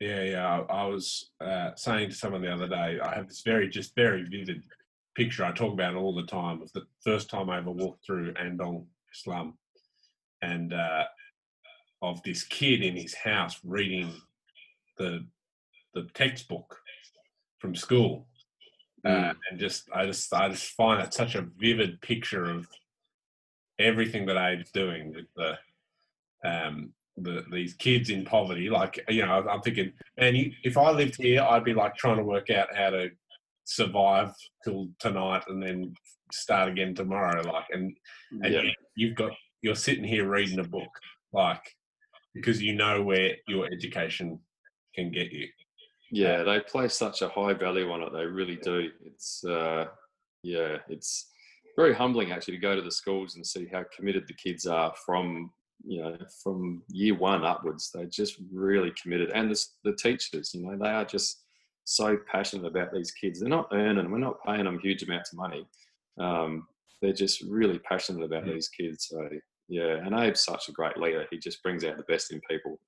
Yeah, 0.00 0.22
yeah. 0.22 0.60
I, 0.68 0.86
was 0.86 1.30
uh, 1.40 1.70
saying 1.76 2.10
to 2.10 2.14
someone 2.14 2.42
the 2.42 2.52
other 2.52 2.68
day, 2.68 2.98
I 3.00 3.14
have 3.14 3.28
this 3.28 3.42
very, 3.44 3.68
just 3.68 3.94
very 3.94 4.24
vivid 4.24 4.62
picture 5.14 5.44
I 5.44 5.52
talk 5.52 5.72
about 5.72 5.94
all 5.94 6.14
the 6.14 6.26
time 6.26 6.60
of 6.60 6.72
the 6.72 6.82
first 7.02 7.30
time 7.30 7.48
I 7.48 7.58
ever 7.58 7.70
walked 7.70 8.04
through 8.04 8.34
Andong 8.34 8.86
slum 9.12 9.54
and 10.42 10.72
uh, 10.72 11.04
of 12.02 12.22
this 12.22 12.44
kid 12.44 12.82
in 12.82 12.96
his 12.96 13.14
house 13.14 13.58
reading 13.64 14.12
the 14.98 15.26
the 15.94 16.08
textbook 16.14 16.76
from 17.58 17.74
school. 17.74 18.26
Uh, 19.06 19.10
mm. 19.10 19.36
and 19.50 19.60
just 19.60 19.88
I 19.94 20.06
just 20.06 20.32
I 20.32 20.48
just 20.48 20.72
find 20.72 21.02
it 21.02 21.14
such 21.14 21.34
a 21.34 21.46
vivid 21.58 22.00
picture 22.00 22.44
of 22.44 22.66
everything 23.78 24.26
that 24.26 24.36
Abe's 24.36 24.70
doing 24.70 25.12
with 25.14 25.26
the 25.36 25.58
um 26.44 26.92
the, 27.16 27.44
these 27.52 27.74
kids 27.74 28.10
in 28.10 28.24
poverty. 28.24 28.68
Like, 28.68 28.98
you 29.08 29.24
know, 29.24 29.46
I'm 29.48 29.60
thinking, 29.60 29.92
man, 30.18 30.52
if 30.64 30.76
I 30.76 30.90
lived 30.90 31.16
here, 31.16 31.42
I'd 31.42 31.64
be 31.64 31.74
like 31.74 31.94
trying 31.96 32.16
to 32.16 32.24
work 32.24 32.50
out 32.50 32.74
how 32.74 32.90
to 32.90 33.10
survive 33.64 34.32
till 34.64 34.88
tonight 34.98 35.44
and 35.48 35.62
then 35.62 35.94
start 36.32 36.68
again 36.68 36.94
tomorrow. 36.94 37.42
Like, 37.42 37.66
and 37.70 37.96
and 38.42 38.52
yeah. 38.52 38.62
you, 38.62 38.72
you've 38.96 39.16
got 39.16 39.32
you're 39.62 39.74
sitting 39.74 40.04
here 40.04 40.28
reading 40.28 40.58
a 40.58 40.64
book, 40.64 40.90
like, 41.32 41.62
because 42.34 42.60
you 42.60 42.74
know 42.74 43.02
where 43.02 43.36
your 43.48 43.66
education 43.66 44.38
can 44.94 45.10
get 45.10 45.32
you. 45.32 45.48
Yeah, 46.10 46.42
they 46.42 46.60
place 46.60 46.94
such 46.94 47.22
a 47.22 47.28
high 47.28 47.54
value 47.54 47.90
on 47.90 48.02
it. 48.02 48.12
They 48.12 48.26
really 48.26 48.56
do. 48.56 48.90
It's 49.04 49.44
uh, 49.44 49.86
yeah, 50.42 50.78
it's 50.88 51.30
very 51.76 51.94
humbling 51.94 52.30
actually 52.30 52.54
to 52.54 52.60
go 52.60 52.76
to 52.76 52.82
the 52.82 52.90
schools 52.90 53.36
and 53.36 53.46
see 53.46 53.66
how 53.72 53.84
committed 53.96 54.24
the 54.28 54.34
kids 54.34 54.66
are 54.66 54.92
from 55.04 55.50
you 55.86 56.02
know, 56.02 56.16
from 56.42 56.82
year 56.88 57.14
one 57.14 57.44
upwards, 57.44 57.90
they're 57.92 58.06
just 58.06 58.36
really 58.52 58.92
committed. 59.00 59.30
And 59.34 59.50
the, 59.50 59.64
the 59.84 59.96
teachers, 59.96 60.52
you 60.54 60.62
know, 60.62 60.76
they 60.76 60.90
are 60.90 61.04
just 61.04 61.42
so 61.84 62.16
passionate 62.30 62.66
about 62.66 62.92
these 62.92 63.10
kids. 63.10 63.40
They're 63.40 63.48
not 63.48 63.68
earning, 63.72 64.10
we're 64.10 64.18
not 64.18 64.42
paying 64.44 64.64
them 64.64 64.78
huge 64.78 65.02
amounts 65.02 65.32
of 65.32 65.38
money. 65.38 65.66
Um, 66.18 66.66
they're 67.02 67.12
just 67.12 67.42
really 67.42 67.78
passionate 67.80 68.24
about 68.24 68.44
mm. 68.44 68.54
these 68.54 68.68
kids. 68.68 69.08
So, 69.10 69.28
yeah, 69.68 69.96
and 70.04 70.14
Abe's 70.14 70.44
such 70.44 70.68
a 70.68 70.72
great 70.72 70.96
leader. 70.96 71.26
He 71.30 71.38
just 71.38 71.62
brings 71.62 71.84
out 71.84 71.96
the 71.96 72.02
best 72.04 72.32
in 72.32 72.40
people. 72.48 72.78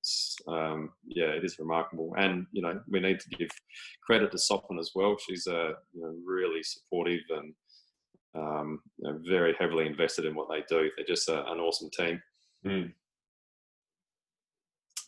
Um, 0.48 0.90
yeah, 1.06 1.26
it 1.26 1.44
is 1.44 1.58
remarkable. 1.58 2.14
And, 2.16 2.46
you 2.52 2.62
know, 2.62 2.80
we 2.88 3.00
need 3.00 3.20
to 3.20 3.28
give 3.30 3.48
credit 4.04 4.30
to 4.30 4.38
Sopan 4.38 4.78
as 4.78 4.92
well. 4.94 5.16
She's 5.18 5.46
a 5.46 5.72
you 5.92 6.02
know, 6.02 6.14
really 6.24 6.62
supportive 6.62 7.20
and 7.30 7.54
um, 8.36 8.80
you 8.98 9.10
know, 9.10 9.18
very 9.28 9.54
heavily 9.58 9.86
invested 9.86 10.26
in 10.26 10.34
what 10.34 10.48
they 10.50 10.62
do. 10.68 10.90
They're 10.96 11.06
just 11.06 11.28
a, 11.28 11.40
an 11.50 11.58
awesome 11.58 11.90
team. 11.90 12.20
Mm. 12.66 12.92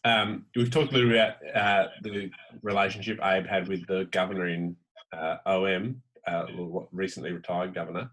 Um, 0.05 0.47
we've 0.55 0.71
talked 0.71 0.93
a 0.93 0.95
little 0.95 1.11
bit 1.11 1.35
about 1.53 1.57
uh, 1.57 1.89
the 2.03 2.31
relationship 2.63 3.19
Abe 3.23 3.47
had 3.47 3.69
with 3.69 3.87
the 3.87 4.09
governor 4.13 4.47
in 4.47 4.77
uh, 5.13 5.37
OM, 5.45 6.01
uh, 6.27 6.45
recently 6.93 7.33
retired 7.33 7.75
governor. 7.75 8.11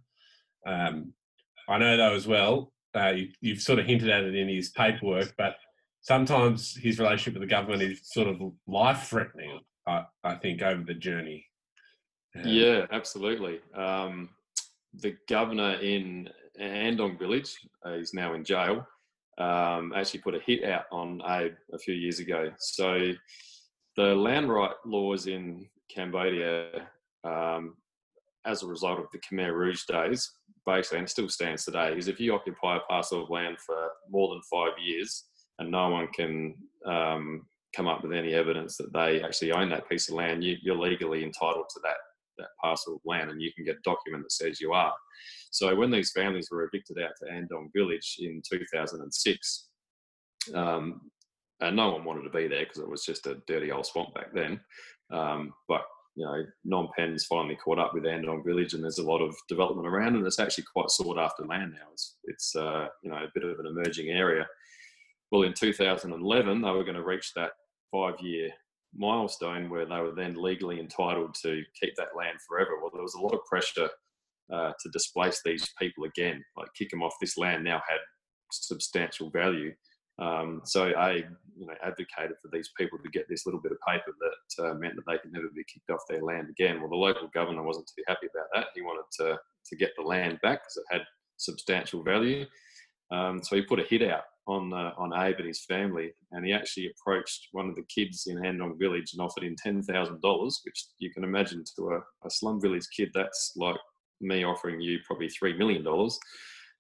Um, 0.66 1.14
I 1.70 1.78
know 1.78 1.96
though 1.96 2.16
as 2.16 2.28
well, 2.28 2.74
uh, 2.96 3.14
you, 3.42 3.54
have 3.54 3.62
sort 3.62 3.80
of 3.80 3.86
hinted 3.86 4.10
at 4.10 4.24
it 4.24 4.36
in 4.36 4.50
his 4.50 4.70
paperwork, 4.70 5.34
but 5.38 5.58
sometimes 6.02 6.76
his 6.76 7.00
relationship 7.00 7.34
with 7.34 7.48
the 7.48 7.54
government 7.54 7.82
is 7.82 8.00
sort 8.04 8.28
of 8.28 8.42
life 8.68 9.08
threatening, 9.10 9.60
I, 9.88 10.06
I, 10.24 10.36
think, 10.36 10.62
over 10.62 10.84
the 10.84 10.94
journey. 10.94 11.46
Um, 12.36 12.44
yeah, 12.46 12.86
absolutely. 12.92 13.60
Um, 13.76 14.30
the 14.94 15.16
governor 15.28 15.74
in 15.76 16.30
Andong 16.60 17.18
Village 17.18 17.58
uh, 17.86 17.92
is 17.92 18.14
now 18.14 18.34
in 18.34 18.44
jail 18.44 18.88
um, 19.38 19.94
actually 19.96 20.22
put 20.22 20.36
a 20.36 20.40
hit 20.40 20.64
out 20.64 20.86
on 20.92 21.22
Abe 21.28 21.54
a 21.74 21.78
few 21.78 21.94
years 21.94 22.20
ago. 22.20 22.52
So 22.60 23.12
the 23.98 24.16
land 24.16 24.50
right 24.50 24.74
laws 24.86 25.28
in 25.28 25.68
Cambodia, 25.94 26.88
um, 27.24 27.76
as 28.46 28.64
a 28.64 28.68
result 28.68 29.00
of 29.00 29.06
the 29.12 29.20
Khmer 29.20 29.54
Rouge 29.54 29.84
days, 29.88 30.32
basically, 30.66 31.00
and 31.00 31.10
still 31.10 31.30
stands 31.30 31.66
today, 31.66 31.96
is 31.98 32.08
if 32.08 32.20
you 32.20 32.34
occupy 32.34 32.78
a 32.78 32.82
parcel 32.82 33.24
of 33.24 33.30
land 33.30 33.58
for 33.60 33.90
more 34.10 34.30
than 34.30 34.42
five 34.52 34.74
years 34.84 35.26
and 35.60 35.72
no 35.72 35.90
one 35.90 36.08
can 36.14 36.56
um, 36.86 37.46
come 37.76 37.88
up 37.88 38.04
with 38.04 38.14
any 38.14 38.34
evidence 38.34 38.78
that 38.78 38.94
they 38.94 39.22
actually 39.22 39.52
own 39.52 39.70
that 39.70 39.90
piece 39.90 40.10
of 40.10 40.16
land, 40.16 40.44
you, 40.44 40.56
you're 40.62 40.78
legally 40.78 41.24
entitled 41.24 41.66
to 41.70 41.80
that 41.84 41.98
that 42.38 42.50
parcel 42.62 42.96
of 42.96 43.02
land 43.06 43.30
and 43.30 43.42
you 43.42 43.52
can 43.54 43.66
get 43.66 43.78
a 43.78 43.82
document 43.84 44.24
that 44.24 44.32
says 44.32 44.62
you 44.62 44.74
are. 44.74 44.94
So 45.52 45.74
when 45.76 45.92
these 45.92 46.12
families 46.12 46.50
were 46.52 46.64
evicted 46.64 46.98
out 47.02 47.12
to 47.20 47.32
Andong 47.32 47.70
Village 47.76 48.18
in 48.20 48.42
2006, 48.50 49.68
um, 50.54 51.02
and 51.62 51.76
no 51.76 51.92
one 51.92 52.04
wanted 52.04 52.24
to 52.24 52.30
be 52.30 52.48
there 52.48 52.66
because 52.66 52.80
it 52.80 52.90
was 52.90 53.06
just 53.06 53.28
a 53.28 53.42
dirty 53.48 53.72
old 53.72 53.86
swamp 53.86 54.14
back 54.14 54.34
then. 54.34 54.60
Um, 55.12 55.54
but 55.68 55.84
you 56.16 56.26
know, 56.26 56.46
Phnom 56.66 56.90
Penh's 56.98 57.26
finally 57.26 57.56
caught 57.56 57.80
up 57.80 57.94
with 57.94 58.06
Andong 58.06 58.44
Village, 58.46 58.74
and 58.74 58.84
there's 58.84 59.00
a 59.00 59.04
lot 59.06 59.22
of 59.22 59.36
development 59.50 59.88
around, 59.88 60.16
and 60.16 60.26
it's 60.26 60.40
actually 60.40 60.64
quite 60.74 60.90
sought 60.90 61.18
after 61.18 61.46
land 61.46 61.74
now. 61.74 61.88
It's, 61.92 62.16
it's 62.24 62.56
uh, 62.56 62.88
you 63.04 63.10
know 63.10 63.18
a 63.18 63.32
bit 63.34 63.44
of 63.44 63.60
an 63.60 63.66
emerging 63.66 64.10
area. 64.10 64.48
Well, 65.32 65.44
in 65.44 65.54
2011, 65.54 66.62
they 66.62 66.72
were 66.72 66.84
going 66.84 66.96
to 66.96 67.04
reach 67.04 67.34
that 67.36 67.52
five-year 67.92 68.50
milestone 68.96 69.70
where 69.70 69.86
they 69.86 70.00
were 70.00 70.16
then 70.16 70.36
legally 70.42 70.80
entitled 70.80 71.36
to 71.44 71.62
keep 71.80 71.94
that 71.98 72.16
land 72.18 72.38
forever. 72.48 72.80
Well, 72.82 72.92
there 72.94 73.02
was 73.02 73.16
a 73.16 73.22
lot 73.22 73.34
of 73.34 73.46
pressure 73.46 73.90
uh, 74.52 74.72
to 74.80 74.90
displace 74.90 75.42
these 75.44 75.74
people 75.80 76.06
again, 76.06 76.44
like 76.58 76.68
kick 76.78 76.90
them 76.92 77.04
off 77.04 77.16
this 77.20 77.38
land 77.38 77.64
now 77.64 77.82
had 77.90 78.00
substantial 78.52 79.30
value. 79.30 79.74
Um, 80.18 80.62
so 80.64 80.92
I, 80.92 81.26
you 81.58 81.66
know, 81.68 81.74
advocated 81.84 82.38
for 82.42 82.50
these 82.54 82.70
people 82.78 82.98
to 83.00 83.10
get 83.10 83.28
this 83.28 83.46
little 83.46 83.60
bit 83.60 83.74
of 83.74 83.78
paper 83.86 84.12
that 84.20 84.66
uh, 84.66 84.74
meant 84.76 84.96
that 84.96 85.06
they 85.08 85.18
could 85.18 85.34
never 85.34 85.50
be 85.54 85.66
kicked 85.72 85.90
off 85.90 86.00
their 86.10 86.24
land 86.24 86.48
again. 86.50 86.80
Well, 86.80 86.90
the 86.90 86.96
local 86.96 87.30
governor 87.34 87.64
wasn't 87.64 87.88
too 87.88 88.04
happy 88.08 88.28
about 88.34 88.48
that. 88.54 88.68
He 88.76 88.82
wanted 88.82 89.06
to 89.20 89.38
to 89.68 89.76
get 89.76 89.92
the 89.98 90.04
land 90.04 90.40
back 90.44 90.62
because 90.62 90.78
it 90.78 90.86
had 90.92 91.02
substantial 91.38 92.04
value. 92.04 92.46
Um, 93.12 93.44
so 93.44 93.56
he 93.56 93.64
put 93.64 93.80
a 93.80 93.84
hit 93.84 94.04
out 94.04 94.24
on 94.48 94.74
uh, 94.74 94.92
on 94.98 95.14
Abe 95.14 95.38
and 95.40 95.48
his 95.48 95.66
family, 95.66 96.12
and 96.32 96.46
he 96.46 96.54
actually 96.54 96.92
approached 96.92 97.48
one 97.52 97.68
of 97.68 97.76
the 97.76 97.84
kids 97.84 98.28
in 98.28 98.46
Andong 98.46 98.78
Village 98.78 99.14
and 99.14 99.22
offered 99.22 99.44
him 99.44 99.56
ten 99.58 99.82
thousand 99.82 100.22
dollars, 100.22 100.62
which 100.64 100.86
you 101.00 101.12
can 101.12 101.24
imagine 101.24 101.64
to 101.76 101.90
a, 101.90 101.98
a, 102.26 102.30
slum 102.30 102.62
village 102.62 102.88
kid, 102.96 103.10
that's 103.14 103.54
like 103.56 103.78
me 104.22 104.44
offering 104.44 104.80
you 104.80 105.00
probably 105.06 105.30
three 105.30 105.58
million 105.58 105.84
dollars 105.84 106.20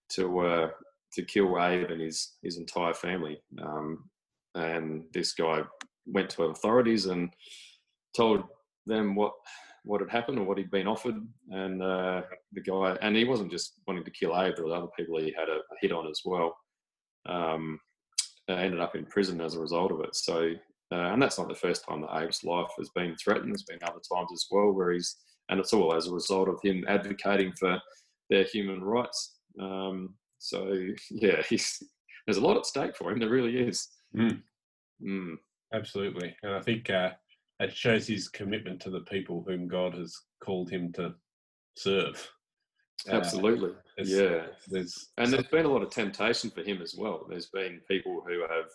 to 0.09 0.39
uh, 0.39 0.69
to 1.13 1.23
kill 1.23 1.59
Abe 1.59 1.89
and 1.89 2.01
his 2.01 2.37
his 2.43 2.57
entire 2.57 2.93
family. 2.93 3.41
Um, 3.61 4.09
and 4.53 5.03
this 5.13 5.33
guy 5.33 5.61
went 6.05 6.29
to 6.31 6.43
authorities 6.43 7.07
and 7.07 7.29
told 8.15 8.43
them 8.85 9.15
what 9.15 9.33
what 9.83 10.01
had 10.01 10.09
happened 10.09 10.37
or 10.37 10.45
what 10.45 10.57
he'd 10.57 10.71
been 10.71 10.87
offered. 10.87 11.15
And 11.49 11.81
uh, 11.81 12.21
the 12.53 12.61
guy, 12.61 12.97
and 13.01 13.15
he 13.15 13.23
wasn't 13.23 13.51
just 13.51 13.73
wanting 13.87 14.03
to 14.03 14.11
kill 14.11 14.39
Abe, 14.39 14.55
there 14.55 14.65
were 14.65 14.75
other 14.75 14.87
people 14.97 15.19
he 15.19 15.33
had 15.37 15.49
a, 15.49 15.57
a 15.57 15.75
hit 15.81 15.91
on 15.91 16.07
as 16.07 16.21
well 16.25 16.55
um, 17.25 17.79
ended 18.47 18.79
up 18.79 18.95
in 18.95 19.05
prison 19.05 19.41
as 19.41 19.55
a 19.55 19.59
result 19.59 19.91
of 19.91 20.01
it. 20.01 20.15
So, 20.15 20.51
uh, 20.91 20.95
and 20.95 21.21
that's 21.21 21.37
not 21.37 21.47
the 21.47 21.55
first 21.55 21.83
time 21.85 22.01
that 22.01 22.15
Abe's 22.15 22.43
life 22.43 22.69
has 22.77 22.89
been 22.89 23.15
threatened. 23.15 23.51
There's 23.51 23.63
been 23.63 23.79
other 23.83 24.01
times 24.13 24.29
as 24.33 24.45
well 24.51 24.71
where 24.71 24.91
he's, 24.91 25.17
and 25.49 25.59
it's 25.59 25.73
all 25.73 25.93
as 25.93 26.07
a 26.07 26.13
result 26.13 26.49
of 26.49 26.59
him 26.63 26.85
advocating 26.87 27.53
for 27.59 27.79
their 28.29 28.43
human 28.43 28.83
rights. 28.83 29.37
Um, 29.59 30.15
so, 30.37 30.87
yeah, 31.11 31.41
he's, 31.49 31.81
there's 32.25 32.37
a 32.37 32.45
lot 32.45 32.57
at 32.57 32.65
stake 32.65 32.95
for 32.95 33.11
him. 33.11 33.19
There 33.19 33.29
really 33.29 33.57
is. 33.57 33.87
Mm. 34.15 34.41
Mm. 35.03 35.35
Absolutely, 35.73 36.35
and 36.43 36.53
I 36.53 36.61
think 36.61 36.89
uh, 36.89 37.09
it 37.59 37.75
shows 37.75 38.07
his 38.07 38.29
commitment 38.29 38.79
to 38.81 38.89
the 38.89 39.01
people 39.01 39.43
whom 39.45 39.67
God 39.67 39.95
has 39.95 40.15
called 40.43 40.69
him 40.69 40.93
to 40.93 41.15
serve. 41.75 42.29
Uh, 43.07 43.15
Absolutely. 43.15 43.75
there's- 43.97 44.09
yeah. 44.11 44.47
There's 44.67 45.11
And 45.17 45.31
there's 45.31 45.47
been 45.47 45.65
a 45.65 45.69
lot 45.69 45.83
of 45.83 45.89
temptation 45.89 46.49
for 46.49 46.63
him 46.63 46.81
as 46.81 46.95
well. 46.95 47.25
There's 47.29 47.47
been 47.47 47.81
people 47.87 48.21
who 48.27 48.41
have 48.41 48.69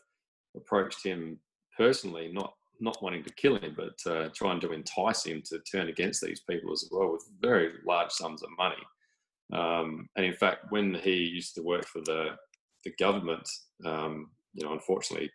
approached 0.56 1.02
him 1.04 1.40
personally, 1.76 2.30
not 2.32 2.54
not 2.82 3.02
wanting 3.02 3.22
to 3.22 3.34
kill 3.34 3.56
him, 3.58 3.74
but 3.76 4.10
uh, 4.10 4.30
trying 4.34 4.58
to 4.58 4.72
entice 4.72 5.24
him 5.24 5.42
to 5.44 5.58
turn 5.70 5.88
against 5.88 6.22
these 6.22 6.40
people 6.48 6.72
as 6.72 6.88
well, 6.90 7.12
with 7.12 7.28
very 7.38 7.74
large 7.84 8.10
sums 8.10 8.42
of 8.42 8.48
money. 8.56 8.82
Um, 9.52 10.08
and 10.16 10.24
in 10.24 10.32
fact, 10.32 10.64
when 10.70 10.94
he 10.94 11.12
used 11.16 11.54
to 11.56 11.62
work 11.62 11.86
for 11.86 12.00
the 12.00 12.36
the 12.84 12.92
government, 12.98 13.46
um, 13.84 14.30
you 14.54 14.64
know, 14.64 14.72
unfortunately, 14.72 15.30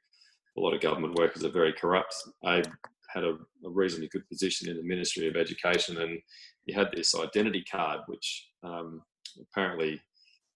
a 0.57 0.59
lot 0.61 0.73
of 0.73 0.81
government 0.81 1.15
workers 1.19 1.43
are 1.43 1.49
very 1.49 1.73
corrupt. 1.73 2.15
Abe 2.45 2.65
had 3.13 3.23
a, 3.23 3.37
a 3.63 3.69
reasonably 3.69 4.07
good 4.09 4.27
position 4.27 4.67
in 4.69 4.77
the 4.77 4.83
Ministry 4.83 5.27
of 5.27 5.35
Education, 5.35 6.01
and 6.01 6.19
he 6.65 6.73
had 6.73 6.89
this 6.91 7.13
identity 7.15 7.63
card, 7.71 8.01
which 8.07 8.47
um, 8.65 9.01
apparently 9.39 10.01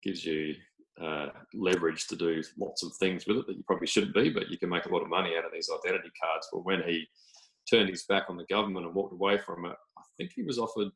gives 0.04 0.26
you 0.26 0.56
uh, 1.02 1.28
leverage 1.54 2.08
to 2.08 2.16
do 2.16 2.44
lots 2.58 2.84
of 2.84 2.94
things 2.96 3.26
with 3.26 3.38
it 3.38 3.48
that 3.48 3.56
you 3.56 3.64
probably 3.66 3.88
shouldn't 3.88 4.14
be, 4.14 4.30
but 4.30 4.50
you 4.50 4.58
can 4.58 4.70
make 4.70 4.86
a 4.86 4.94
lot 4.94 5.02
of 5.02 5.10
money 5.10 5.32
out 5.38 5.46
of 5.46 5.52
these 5.54 5.70
identity 5.70 6.12
cards. 6.22 6.48
But 6.52 6.66
when 6.66 6.82
he 6.86 7.08
turned 7.70 7.90
his 7.90 8.04
back 8.04 8.24
on 8.30 8.38
the 8.38 8.46
government 8.46 8.86
and 8.86 8.96
walked 8.96 9.14
away 9.14 9.38
from 9.38 9.66
it, 9.66 9.76
I 9.98 10.02
think 10.18 10.32
he 10.36 10.44
was 10.44 10.60
offered 10.60 10.90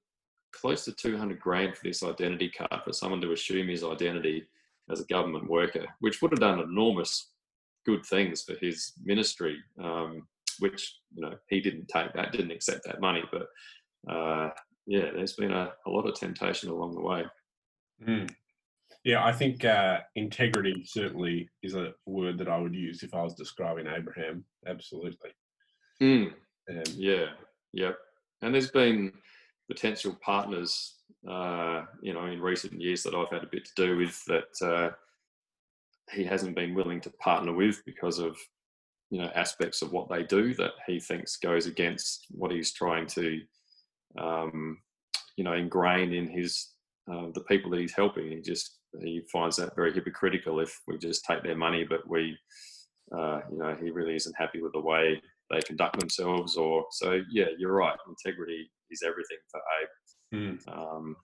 close 0.54 0.86
to 0.86 0.92
200 0.92 1.40
grand 1.40 1.76
for 1.76 1.88
this 1.88 2.04
identity 2.04 2.50
card 2.50 2.82
for 2.84 2.94
someone 2.94 3.22
to 3.22 3.32
assume 3.32 3.68
his 3.68 3.84
identity 3.84 4.48
as 4.92 5.00
a 5.00 5.06
government 5.06 5.50
worker, 5.50 5.86
which 6.00 6.22
would 6.22 6.32
have 6.32 6.40
done 6.40 6.60
enormous 6.60 7.32
good 7.86 8.06
things 8.06 8.44
for 8.44 8.56
his 8.62 8.94
ministry, 9.04 9.58
um, 9.82 10.28
which, 10.60 11.00
you 11.16 11.22
know, 11.22 11.36
he 11.50 11.60
didn't 11.60 11.88
take 11.88 12.14
that, 12.14 12.32
didn't 12.32 12.52
accept 12.52 12.84
that 12.86 13.02
money. 13.02 13.24
But 13.32 13.48
uh, 14.14 14.50
yeah, 14.86 15.12
there's 15.14 15.34
been 15.34 15.52
a, 15.52 15.72
a 15.86 15.90
lot 15.90 16.08
of 16.08 16.16
temptation 16.16 16.70
along 16.70 16.96
the 16.96 17.02
way. 17.02 17.24
Mm. 18.06 18.30
Yeah, 19.04 19.26
I 19.26 19.34
think 19.34 19.66
uh, 19.66 20.00
integrity 20.16 20.84
certainly 20.86 21.50
is 21.62 21.76
a 21.76 21.94
word 22.06 22.38
that 22.38 22.48
I 22.48 22.58
would 22.58 22.76
use 22.76 23.04
if 23.04 23.14
I 23.14 23.22
was 23.22 23.34
describing 23.34 23.88
Abraham. 23.88 24.46
Absolutely. 24.66 25.32
Mm. 26.02 26.34
Um, 26.70 26.84
Yeah, 26.96 27.28
yep. 27.74 27.98
And 28.42 28.54
there's 28.54 28.72
been 28.72 29.12
potential 29.70 30.18
partners, 30.22 30.96
uh, 31.30 31.84
you 32.02 32.14
know, 32.14 32.26
in 32.26 32.42
recent 32.42 32.80
years 32.80 33.04
that 33.04 33.16
I've 33.16 33.30
had 33.30 33.44
a 33.44 33.50
bit 33.52 33.66
to 33.66 33.72
do 33.76 33.98
with 33.98 34.24
that 34.26 34.66
uh, 34.66 34.92
he 36.12 36.24
hasn't 36.24 36.56
been 36.56 36.74
willing 36.74 37.02
to 37.02 37.10
partner 37.12 37.54
with 37.54 37.82
because 37.86 38.20
of, 38.20 38.38
you 39.10 39.22
know, 39.22 39.32
aspects 39.36 39.82
of 39.82 39.92
what 39.92 40.10
they 40.10 40.24
do 40.24 40.54
that 40.56 40.72
he 40.88 41.00
thinks 41.00 41.38
goes 41.38 41.66
against 41.66 42.28
what 42.32 42.52
he's 42.52 42.74
trying 42.74 43.08
to, 43.08 43.42
um, 44.18 44.78
you 45.38 45.44
know, 45.44 45.54
ingrained 45.54 46.14
in 46.14 46.28
his 46.28 46.70
uh, 47.12 47.28
the 47.34 47.44
people 47.48 47.72
that 47.72 47.80
he's 47.80 47.96
helping. 47.96 48.30
He 48.30 48.42
just 48.42 48.80
he 49.02 49.22
finds 49.32 49.56
that 49.58 49.76
very 49.76 49.94
hypocritical 49.94 50.60
if 50.60 50.80
we 50.88 50.98
just 50.98 51.26
take 51.26 51.44
their 51.44 51.58
money, 51.58 51.84
but 51.84 52.08
we, 52.08 52.38
uh, 53.18 53.42
you 53.52 53.58
know, 53.58 53.76
he 53.82 53.90
really 53.90 54.16
isn't 54.16 54.36
happy 54.38 54.62
with 54.62 54.74
the 54.74 54.80
way 54.80 55.22
they 55.50 55.60
conduct 55.62 56.00
themselves 56.00 56.56
or 56.56 56.86
so 56.90 57.22
yeah 57.30 57.46
you're 57.60 57.74
right 57.74 57.98
integrity 58.08 58.72
is 58.90 59.04
everything 59.06 59.38
for 59.52 59.62
abe 59.82 60.58
mm. 60.66 60.74
um, 60.76 61.16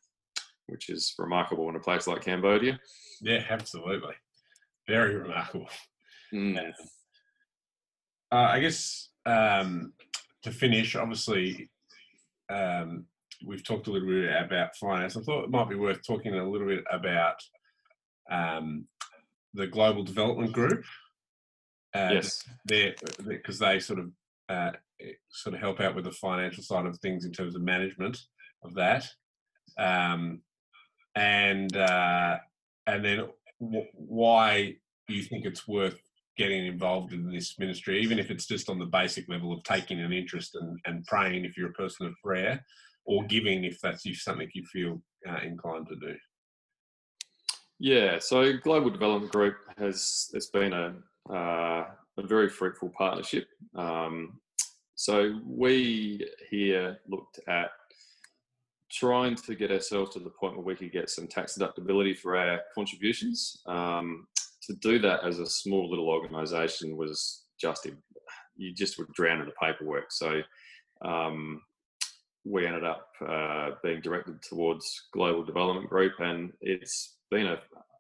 which 0.67 0.89
is 0.89 1.15
remarkable 1.17 1.69
in 1.69 1.77
a 1.77 1.79
place 1.79 2.05
like 2.05 2.21
cambodia 2.21 2.77
Yeah, 3.21 3.43
absolutely. 3.49 4.13
Very 4.87 5.15
remarkable. 5.15 5.69
Mm. 6.33 6.71
Uh, 8.31 8.35
I 8.35 8.59
guess 8.59 9.09
um, 9.25 9.93
to 10.43 10.51
finish, 10.51 10.95
obviously, 10.95 11.69
um, 12.49 13.05
we've 13.45 13.63
talked 13.63 13.87
a 13.87 13.91
little 13.91 14.07
bit 14.07 14.29
about 14.35 14.75
finance. 14.75 15.15
I 15.15 15.21
thought 15.21 15.45
it 15.45 15.49
might 15.49 15.69
be 15.69 15.75
worth 15.75 16.05
talking 16.05 16.35
a 16.35 16.49
little 16.49 16.67
bit 16.67 16.83
about 16.91 17.41
um, 18.31 18.85
the 19.53 19.67
Global 19.67 20.03
Development 20.03 20.51
Group. 20.51 20.83
Uh, 21.95 22.09
yes 22.13 22.43
because 23.25 23.59
they 23.59 23.79
sort 23.79 23.99
of 23.99 24.11
uh, 24.49 24.71
sort 25.29 25.55
of 25.55 25.61
help 25.61 25.79
out 25.79 25.95
with 25.95 26.05
the 26.05 26.11
financial 26.11 26.63
side 26.63 26.85
of 26.85 26.97
things 26.99 27.25
in 27.25 27.31
terms 27.31 27.55
of 27.55 27.61
management 27.61 28.17
of 28.63 28.73
that, 28.75 29.07
um, 29.77 30.41
and 31.15 31.75
uh, 31.77 32.37
and 32.87 33.05
then 33.05 33.27
w- 33.61 33.87
why 33.93 34.75
do 35.07 35.13
you 35.13 35.23
think 35.23 35.45
it's 35.45 35.67
worth 35.67 35.99
getting 36.39 36.65
involved 36.65 37.11
in 37.11 37.29
this 37.29 37.59
ministry, 37.59 38.01
even 38.01 38.17
if 38.17 38.31
it's 38.31 38.47
just 38.47 38.69
on 38.69 38.79
the 38.79 38.85
basic 38.85 39.27
level 39.27 39.51
of 39.51 39.61
taking 39.63 39.99
an 39.99 40.13
interest 40.13 40.55
and, 40.55 40.79
and 40.85 41.05
praying 41.05 41.43
if 41.43 41.57
you're 41.57 41.69
a 41.69 41.73
person 41.73 42.07
of 42.07 42.13
prayer, 42.23 42.65
or 43.05 43.25
giving 43.25 43.65
if 43.65 43.79
that's 43.81 44.05
something 44.23 44.49
you 44.53 44.63
feel 44.65 45.01
uh, 45.29 45.39
inclined 45.43 45.87
to 45.87 45.95
do. 45.95 46.15
yeah 47.79 48.17
so 48.19 48.53
global 48.57 48.89
development 48.89 49.31
group 49.31 49.57
has 49.77 50.29
it's 50.33 50.51
been 50.59 50.73
a 50.73 50.93
uh, 51.29 51.85
a 52.17 52.23
very 52.35 52.49
fruitful 52.49 52.91
partnership 52.97 53.47
um, 53.75 54.39
so 54.95 55.39
we 55.45 56.25
here 56.49 56.99
looked 57.07 57.39
at 57.47 57.71
trying 58.91 59.35
to 59.35 59.55
get 59.55 59.71
ourselves 59.71 60.11
to 60.13 60.19
the 60.19 60.29
point 60.29 60.55
where 60.55 60.65
we 60.65 60.75
could 60.75 60.91
get 60.91 61.09
some 61.09 61.27
tax 61.27 61.57
deductibility 61.57 62.17
for 62.17 62.35
our 62.35 62.59
contributions. 62.73 63.61
Um, 63.67 64.27
to 64.69 64.75
do 64.75 64.99
that 64.99 65.23
as 65.23 65.39
a 65.39 65.47
small 65.47 65.89
little 65.89 66.09
organisation 66.09 66.95
was 66.95 67.45
just 67.59 67.87
you 68.55 68.71
just 68.71 68.99
would 68.99 69.11
drown 69.13 69.39
in 69.39 69.47
the 69.47 69.53
paperwork. 69.59 70.11
So 70.11 70.41
um, 71.03 71.63
we 72.45 72.67
ended 72.67 72.83
up 72.83 73.07
uh, 73.27 73.71
being 73.83 74.01
directed 74.01 74.41
towards 74.43 75.07
Global 75.11 75.43
Development 75.43 75.89
Group, 75.89 76.13
and 76.19 76.53
it's 76.61 77.15
been 77.31 77.47
a, 77.47 77.57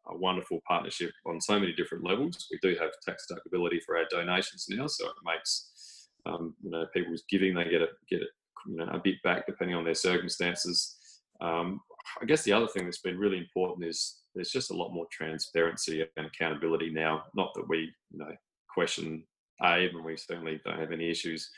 a 0.09 0.17
wonderful 0.17 0.59
partnership 0.67 1.11
on 1.25 1.41
so 1.41 1.59
many 1.59 1.73
different 1.73 2.03
levels. 2.03 2.47
We 2.51 2.59
do 2.61 2.77
have 2.79 2.91
tax 3.03 3.25
deductibility 3.31 3.79
for 3.83 3.97
our 3.97 4.05
donations 4.11 4.67
now, 4.69 4.85
so 4.85 5.07
it 5.07 5.15
makes 5.25 6.07
um, 6.27 6.53
you 6.63 6.69
know 6.69 6.85
people's 6.93 7.23
giving 7.29 7.55
they 7.55 7.63
get 7.63 7.81
it 7.81 7.91
get 8.11 8.21
it 8.21 8.29
you 8.67 8.75
know 8.75 8.89
a 8.91 8.99
bit 8.99 9.15
back 9.23 9.47
depending 9.47 9.75
on 9.75 9.85
their 9.85 9.95
circumstances. 9.95 10.97
Um, 11.41 11.81
I 12.21 12.25
guess 12.25 12.43
the 12.43 12.53
other 12.53 12.67
thing 12.67 12.83
that's 12.85 13.01
been 13.01 13.17
really 13.17 13.37
important 13.37 13.87
is 13.87 14.18
there's 14.35 14.51
just 14.51 14.71
a 14.71 14.75
lot 14.75 14.93
more 14.93 15.07
transparency 15.11 16.05
and 16.17 16.27
accountability 16.27 16.91
now. 16.91 17.23
Not 17.35 17.53
that 17.55 17.67
we 17.67 17.91
you 18.11 18.19
know 18.19 18.31
question 18.73 19.23
Abe, 19.63 19.95
and 19.95 20.05
we 20.05 20.17
certainly 20.17 20.61
don't 20.65 20.79
have 20.79 20.91
any 20.91 21.09
issues 21.09 21.49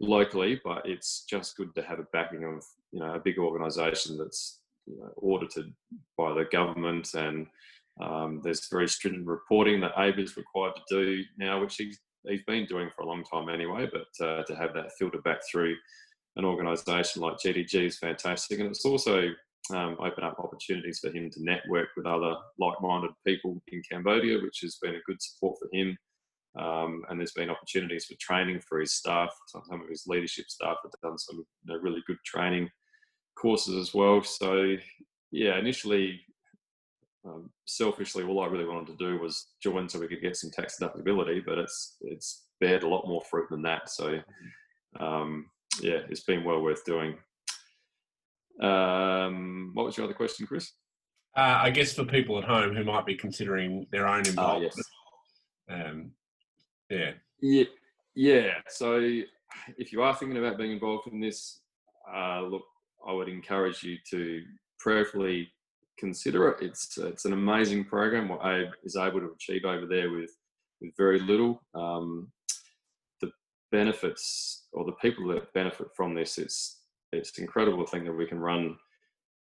locally, 0.00 0.60
but 0.64 0.86
it's 0.86 1.24
just 1.28 1.56
good 1.56 1.74
to 1.74 1.82
have 1.82 1.98
a 1.98 2.06
backing 2.12 2.44
of 2.44 2.64
you 2.92 3.00
know 3.00 3.14
a 3.14 3.20
big 3.20 3.38
organisation 3.38 4.18
that's 4.18 4.60
you 4.86 4.98
know, 4.98 5.10
audited 5.20 5.72
by 6.16 6.32
the 6.32 6.44
government 6.44 7.12
and 7.14 7.46
um, 8.00 8.40
there's 8.42 8.68
very 8.68 8.88
stringent 8.88 9.26
reporting 9.26 9.80
that 9.80 9.98
Abe 9.98 10.18
is 10.18 10.36
required 10.36 10.74
to 10.76 10.82
do 10.90 11.22
now, 11.38 11.60
which 11.60 11.76
he's, 11.76 11.98
he's 12.24 12.42
been 12.42 12.66
doing 12.66 12.90
for 12.94 13.02
a 13.02 13.06
long 13.06 13.24
time 13.24 13.48
anyway. 13.48 13.88
But 13.90 14.24
uh, 14.24 14.42
to 14.44 14.56
have 14.56 14.74
that 14.74 14.92
filter 14.98 15.20
back 15.22 15.38
through 15.50 15.74
an 16.36 16.44
organisation 16.44 17.22
like 17.22 17.38
GDG 17.38 17.86
is 17.86 17.98
fantastic, 17.98 18.60
and 18.60 18.68
it's 18.68 18.84
also 18.84 19.30
um, 19.72 19.96
opened 20.00 20.26
up 20.26 20.38
opportunities 20.38 21.00
for 21.00 21.10
him 21.10 21.30
to 21.30 21.42
network 21.42 21.88
with 21.96 22.06
other 22.06 22.36
like-minded 22.58 23.10
people 23.26 23.60
in 23.68 23.82
Cambodia, 23.90 24.38
which 24.40 24.60
has 24.62 24.78
been 24.80 24.94
a 24.94 25.06
good 25.06 25.20
support 25.20 25.56
for 25.58 25.68
him. 25.72 25.96
Um, 26.58 27.02
and 27.08 27.20
there's 27.20 27.32
been 27.32 27.50
opportunities 27.50 28.06
for 28.06 28.14
training 28.18 28.60
for 28.66 28.80
his 28.80 28.92
staff. 28.92 29.30
Some, 29.48 29.62
some 29.68 29.82
of 29.82 29.88
his 29.88 30.04
leadership 30.06 30.46
staff 30.48 30.76
have 30.82 30.92
done 31.02 31.18
some 31.18 31.38
you 31.38 31.74
know, 31.74 31.80
really 31.80 32.02
good 32.06 32.18
training 32.24 32.70
courses 33.36 33.76
as 33.76 33.94
well. 33.94 34.22
So 34.22 34.76
yeah, 35.30 35.58
initially 35.58 36.20
um, 37.26 37.50
selfishly, 37.66 38.24
all 38.24 38.42
I 38.42 38.46
really 38.46 38.64
wanted 38.64 38.98
to 38.98 39.04
do 39.04 39.18
was 39.18 39.48
join 39.62 39.88
so 39.88 39.98
we 39.98 40.08
could 40.08 40.22
get 40.22 40.36
some 40.36 40.50
tax 40.50 40.78
deductibility, 40.80 41.44
but 41.44 41.58
it's 41.58 41.96
it's 42.00 42.46
bared 42.60 42.84
a 42.84 42.88
lot 42.88 43.06
more 43.06 43.22
fruit 43.22 43.48
than 43.50 43.62
that. 43.62 43.90
So, 43.90 44.18
um, 45.00 45.46
yeah, 45.80 46.00
it's 46.08 46.22
been 46.22 46.44
well 46.44 46.62
worth 46.62 46.84
doing. 46.84 47.16
Um, 48.60 49.70
what 49.74 49.86
was 49.86 49.96
your 49.96 50.04
other 50.04 50.14
question, 50.14 50.46
Chris? 50.46 50.72
Uh, 51.36 51.58
I 51.62 51.70
guess 51.70 51.92
for 51.92 52.04
people 52.04 52.38
at 52.38 52.44
home 52.44 52.74
who 52.74 52.84
might 52.84 53.04
be 53.04 53.14
considering 53.14 53.86
their 53.92 54.06
own 54.06 54.22
Ah, 54.26 54.30
involvement, 54.30 54.72
yes. 54.76 54.84
um, 55.70 56.10
yeah, 56.88 57.10
Yeah, 57.40 57.64
yeah. 58.14 58.50
So, 58.68 58.98
if 59.76 59.92
you 59.92 60.02
are 60.02 60.14
thinking 60.14 60.38
about 60.38 60.56
being 60.56 60.72
involved 60.72 61.08
in 61.12 61.20
this, 61.20 61.60
uh, 62.14 62.40
look, 62.42 62.64
I 63.06 63.12
would 63.12 63.28
encourage 63.28 63.82
you 63.82 63.98
to 64.10 64.42
prayerfully 64.78 65.52
consider 65.98 66.48
it. 66.48 66.62
It's 66.64 66.96
it's 66.98 67.24
an 67.26 67.32
amazing 67.34 67.84
program. 67.84 68.28
What 68.28 68.44
Abe 68.46 68.68
is 68.84 68.96
able 68.96 69.20
to 69.20 69.32
achieve 69.34 69.64
over 69.64 69.86
there 69.86 70.10
with 70.10 70.30
with 70.80 70.92
very 70.96 71.18
little. 71.20 71.60
Um, 71.74 72.32
the 73.20 73.30
benefits 73.72 74.66
or 74.72 74.84
the 74.84 74.92
people 74.92 75.26
that 75.28 75.52
benefit 75.52 75.88
from 75.96 76.14
this, 76.14 76.38
it's 76.38 76.75
it's 77.12 77.38
incredible 77.38 77.86
thing 77.86 78.04
that 78.04 78.12
we 78.12 78.26
can 78.26 78.38
run 78.38 78.76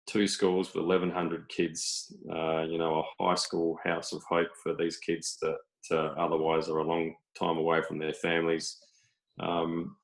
two 0.08 0.28
schools 0.28 0.74
with 0.74 0.86
1,100 0.86 1.48
kids. 1.50 2.16
Uh, 2.32 2.64
you 2.64 2.78
know, 2.78 3.04
a 3.20 3.24
high 3.24 3.36
school 3.36 3.78
house 3.86 4.14
of 4.14 4.22
hope 4.30 4.50
for 4.62 4.76
these 4.76 4.98
kids 4.98 5.38
that 5.42 5.58
uh, 5.92 6.14
otherwise 6.18 6.70
are 6.70 6.80
a 6.80 6.88
long 6.88 7.14
time 7.38 7.58
away 7.58 7.82
from 7.82 8.00
their 8.00 8.14
families. 8.14 8.78
Um, 9.40 9.96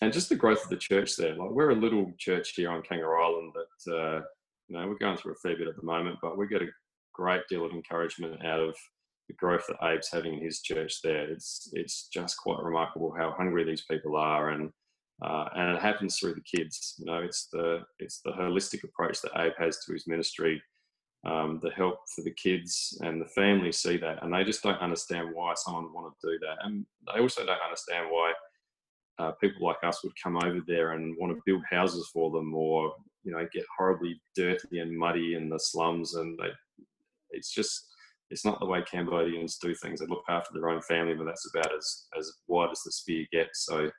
and 0.00 0.12
just 0.12 0.28
the 0.28 0.36
growth 0.36 0.62
of 0.64 0.70
the 0.70 0.76
church 0.76 1.16
there. 1.16 1.34
Like 1.34 1.50
we're 1.50 1.70
a 1.70 1.74
little 1.76 2.12
church 2.18 2.52
here 2.54 2.70
on 2.70 2.82
Kangaroo 2.82 3.22
Island 3.22 3.52
that 3.54 3.92
uh, 3.92 4.20
you 4.68 4.76
know 4.76 4.86
we're 4.86 4.98
going 4.98 5.16
through 5.16 5.32
a 5.32 5.36
fair 5.36 5.56
bit 5.56 5.68
at 5.68 5.76
the 5.76 5.86
moment, 5.86 6.18
but 6.20 6.36
we 6.36 6.46
get 6.46 6.62
a 6.62 6.68
great 7.12 7.42
deal 7.48 7.64
of 7.64 7.72
encouragement 7.72 8.44
out 8.44 8.60
of 8.60 8.76
the 9.28 9.34
growth 9.34 9.64
that 9.68 9.82
Abe's 9.82 10.10
having 10.12 10.34
in 10.34 10.44
his 10.44 10.60
church 10.60 11.00
there. 11.02 11.30
It's 11.30 11.70
it's 11.72 12.08
just 12.12 12.36
quite 12.36 12.62
remarkable 12.62 13.14
how 13.16 13.32
hungry 13.36 13.64
these 13.64 13.84
people 13.90 14.16
are, 14.16 14.50
and 14.50 14.70
uh, 15.22 15.48
and 15.54 15.76
it 15.76 15.82
happens 15.82 16.18
through 16.18 16.34
the 16.34 16.58
kids. 16.58 16.94
You 16.98 17.06
know, 17.06 17.18
it's 17.18 17.48
the 17.52 17.80
it's 17.98 18.20
the 18.24 18.32
holistic 18.32 18.84
approach 18.84 19.20
that 19.22 19.38
Abe 19.38 19.52
has 19.58 19.84
to 19.84 19.92
his 19.92 20.06
ministry, 20.06 20.62
um, 21.24 21.60
the 21.62 21.70
help 21.70 21.98
for 22.14 22.22
the 22.22 22.32
kids 22.32 22.98
and 23.02 23.20
the 23.20 23.28
family 23.28 23.72
see 23.72 23.96
that, 23.98 24.22
and 24.22 24.32
they 24.32 24.44
just 24.44 24.62
don't 24.62 24.80
understand 24.80 25.30
why 25.32 25.54
someone 25.56 25.84
would 25.84 25.92
want 25.92 26.12
to 26.20 26.30
do 26.30 26.38
that, 26.40 26.64
and 26.64 26.84
they 27.12 27.20
also 27.20 27.44
don't 27.44 27.62
understand 27.62 28.06
why. 28.10 28.32
Uh, 29.20 29.30
people 29.40 29.64
like 29.64 29.76
us 29.84 30.02
would 30.02 30.12
come 30.20 30.36
over 30.38 30.58
there 30.66 30.94
and 30.94 31.14
want 31.20 31.32
to 31.32 31.40
build 31.46 31.62
houses 31.70 32.10
for 32.12 32.32
them, 32.32 32.52
or 32.52 32.92
you 33.22 33.30
know, 33.30 33.46
get 33.52 33.64
horribly 33.78 34.20
dirty 34.34 34.80
and 34.80 34.98
muddy 34.98 35.34
in 35.34 35.48
the 35.48 35.58
slums, 35.58 36.14
and 36.16 36.36
they, 36.36 36.48
it's 37.30 37.54
just 37.54 37.86
it's 38.30 38.44
not 38.44 38.58
the 38.58 38.66
way 38.66 38.82
Cambodians 38.90 39.58
do 39.58 39.74
things. 39.74 40.00
They 40.00 40.06
look 40.06 40.24
after 40.28 40.50
their 40.52 40.68
own 40.68 40.82
family, 40.82 41.14
but 41.14 41.24
that's 41.24 41.48
about 41.54 41.74
as 41.76 42.06
as 42.18 42.32
wide 42.48 42.70
as 42.72 42.82
the 42.82 42.92
sphere 42.92 43.26
gets. 43.32 43.64
So, 43.64 43.90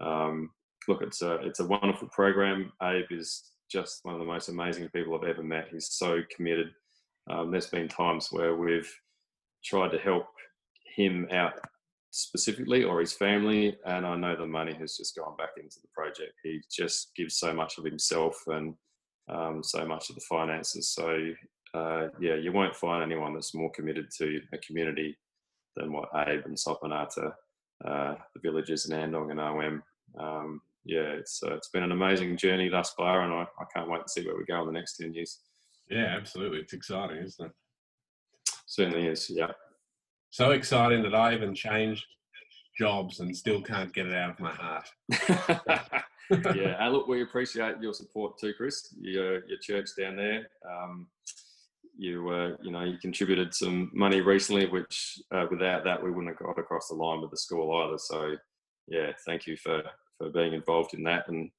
um, 0.00 0.50
look, 0.88 1.02
it's 1.02 1.22
a 1.22 1.34
it's 1.36 1.60
a 1.60 1.66
wonderful 1.66 2.08
program. 2.08 2.72
Abe 2.82 3.10
is 3.10 3.50
just 3.70 4.00
one 4.02 4.14
of 4.14 4.20
the 4.20 4.26
most 4.26 4.48
amazing 4.48 4.88
people 4.88 5.14
I've 5.14 5.28
ever 5.28 5.42
met. 5.42 5.68
He's 5.70 5.90
so 5.92 6.20
committed. 6.34 6.70
Um, 7.30 7.50
there's 7.50 7.68
been 7.68 7.88
times 7.88 8.28
where 8.30 8.56
we've 8.56 8.92
tried 9.64 9.92
to 9.92 9.98
help 9.98 10.26
him 10.96 11.28
out 11.32 11.54
specifically 12.10 12.84
or 12.84 13.00
his 13.00 13.12
family, 13.12 13.76
and 13.86 14.04
I 14.04 14.16
know 14.16 14.36
the 14.36 14.46
money 14.46 14.74
has 14.74 14.96
just 14.96 15.16
gone 15.16 15.36
back 15.36 15.50
into 15.56 15.78
the 15.80 15.88
project. 15.94 16.32
He 16.42 16.60
just 16.70 17.12
gives 17.16 17.38
so 17.38 17.54
much 17.54 17.78
of 17.78 17.84
himself 17.84 18.36
and 18.48 18.74
um, 19.28 19.62
so 19.62 19.86
much 19.86 20.10
of 20.10 20.16
the 20.16 20.22
finances. 20.28 20.90
So 20.90 21.32
uh, 21.74 22.08
yeah, 22.20 22.34
you 22.34 22.52
won't 22.52 22.76
find 22.76 23.02
anyone 23.02 23.34
that's 23.34 23.54
more 23.54 23.70
committed 23.70 24.08
to 24.18 24.40
a 24.52 24.58
community 24.58 25.16
than 25.76 25.92
what 25.92 26.10
Abe 26.14 26.44
and 26.44 26.56
Sopan 26.56 26.92
are 26.92 27.08
to 27.14 27.34
uh, 27.84 28.14
the 28.34 28.40
villages 28.40 28.86
in 28.86 28.96
Andong 28.96 29.30
and 29.30 29.40
OM. 29.40 29.82
Um, 30.18 30.60
yeah, 30.84 31.00
it's 31.00 31.42
uh, 31.42 31.54
it's 31.54 31.68
been 31.68 31.82
an 31.82 31.92
amazing 31.92 32.36
journey 32.36 32.68
thus 32.68 32.90
far, 32.90 33.22
and 33.22 33.32
I, 33.32 33.42
I 33.42 33.64
can't 33.74 33.90
wait 33.90 34.02
to 34.02 34.08
see 34.08 34.26
where 34.26 34.36
we 34.36 34.44
go 34.44 34.60
in 34.60 34.66
the 34.66 34.72
next 34.72 34.96
ten 34.96 35.14
years. 35.14 35.40
Yeah, 35.88 36.14
absolutely. 36.16 36.58
It's 36.58 36.72
exciting, 36.72 37.18
isn't 37.18 37.46
it? 37.46 37.52
Certainly 38.66 39.08
is. 39.08 39.30
Yeah. 39.30 39.52
So 40.30 40.52
exciting 40.52 41.02
that 41.02 41.14
I 41.14 41.34
even 41.34 41.54
changed 41.54 42.04
jobs 42.78 43.20
and 43.20 43.36
still 43.36 43.60
can't 43.60 43.92
get 43.92 44.06
it 44.06 44.14
out 44.14 44.30
of 44.30 44.40
my 44.40 44.52
heart. 44.52 44.88
yeah, 46.56 46.76
and 46.80 46.92
look, 46.92 47.06
we 47.06 47.22
appreciate 47.22 47.76
your 47.80 47.92
support 47.92 48.38
too, 48.38 48.54
Chris. 48.56 48.94
Your 49.00 49.46
your 49.46 49.58
church 49.60 49.90
down 49.98 50.16
there. 50.16 50.48
Um, 50.68 51.06
you 51.96 52.28
uh, 52.30 52.56
you 52.62 52.70
know 52.70 52.84
you 52.84 52.98
contributed 52.98 53.54
some 53.54 53.90
money 53.92 54.20
recently, 54.20 54.66
which 54.66 55.20
uh, 55.30 55.46
without 55.50 55.84
that 55.84 56.02
we 56.02 56.10
wouldn't 56.10 56.28
have 56.28 56.46
got 56.46 56.58
across 56.58 56.88
the 56.88 56.94
line 56.94 57.20
with 57.20 57.30
the 57.30 57.36
school 57.36 57.84
either. 57.84 57.98
So 57.98 58.34
yeah, 58.88 59.12
thank 59.26 59.46
you 59.46 59.56
for 59.56 59.82
for 60.18 60.30
being 60.30 60.52
involved 60.52 60.94
in 60.94 61.02
that 61.04 61.28
and 61.28 61.50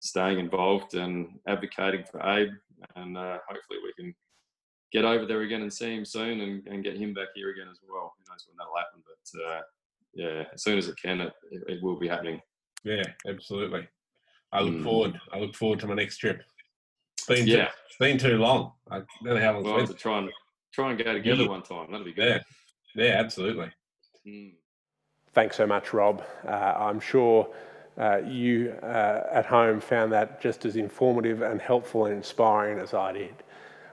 staying 0.00 0.38
involved 0.38 0.94
and 0.94 1.38
advocating 1.46 2.04
for 2.04 2.20
Abe. 2.26 2.52
And 2.96 3.16
uh, 3.16 3.38
hopefully 3.48 3.78
we 3.84 3.92
can 4.02 4.14
get 4.92 5.04
over 5.04 5.26
there 5.26 5.42
again 5.42 5.62
and 5.62 5.72
see 5.72 5.94
him 5.94 6.04
soon 6.04 6.40
and, 6.40 6.66
and 6.66 6.84
get 6.84 6.96
him 6.96 7.14
back 7.14 7.28
here 7.34 7.50
again 7.50 7.68
as 7.70 7.78
well. 7.88 8.14
Who 8.16 8.32
knows 8.32 8.46
when 8.46 8.56
that'll 8.58 8.76
happen? 8.76 9.02
But 9.06 9.40
uh, 9.46 9.60
yeah, 10.14 10.44
as 10.52 10.62
soon 10.62 10.78
as 10.78 10.88
it 10.88 10.96
can, 11.02 11.20
it, 11.20 11.32
it 11.50 11.82
will 11.82 11.98
be 11.98 12.08
happening. 12.08 12.40
Yeah, 12.84 13.02
absolutely. 13.28 13.86
I 14.52 14.60
look 14.62 14.74
mm. 14.74 14.84
forward. 14.84 15.20
I 15.32 15.38
look 15.38 15.54
forward 15.54 15.80
to 15.80 15.86
my 15.86 15.94
next 15.94 16.18
trip. 16.18 16.42
Been 17.26 17.46
yeah, 17.46 17.66
too, 17.66 17.70
been 17.98 18.18
too 18.18 18.38
long. 18.38 18.72
I 18.90 18.96
don't 18.96 19.24
know 19.24 19.38
how 19.38 19.58
long. 19.58 19.64
Well, 19.64 19.86
to 19.86 19.94
try 19.94 20.18
and 20.18 20.30
try 20.72 20.90
and 20.90 20.98
go 20.98 21.12
together 21.12 21.42
yeah. 21.42 21.48
one 21.48 21.62
time. 21.62 21.90
That'd 21.90 22.06
be 22.06 22.12
good. 22.12 22.42
Yeah, 22.94 23.04
yeah 23.04 23.20
absolutely. 23.20 23.70
Mm. 24.26 24.52
Thanks 25.32 25.56
so 25.56 25.66
much, 25.66 25.92
Rob. 25.92 26.22
Uh, 26.46 26.50
I'm 26.50 26.98
sure 27.00 27.48
uh, 27.98 28.18
you 28.26 28.74
uh, 28.82 29.22
at 29.30 29.46
home 29.46 29.80
found 29.80 30.12
that 30.12 30.40
just 30.40 30.64
as 30.64 30.76
informative 30.76 31.42
and 31.42 31.60
helpful 31.60 32.06
and 32.06 32.14
inspiring 32.14 32.78
as 32.78 32.94
I 32.94 33.12
did. 33.12 33.34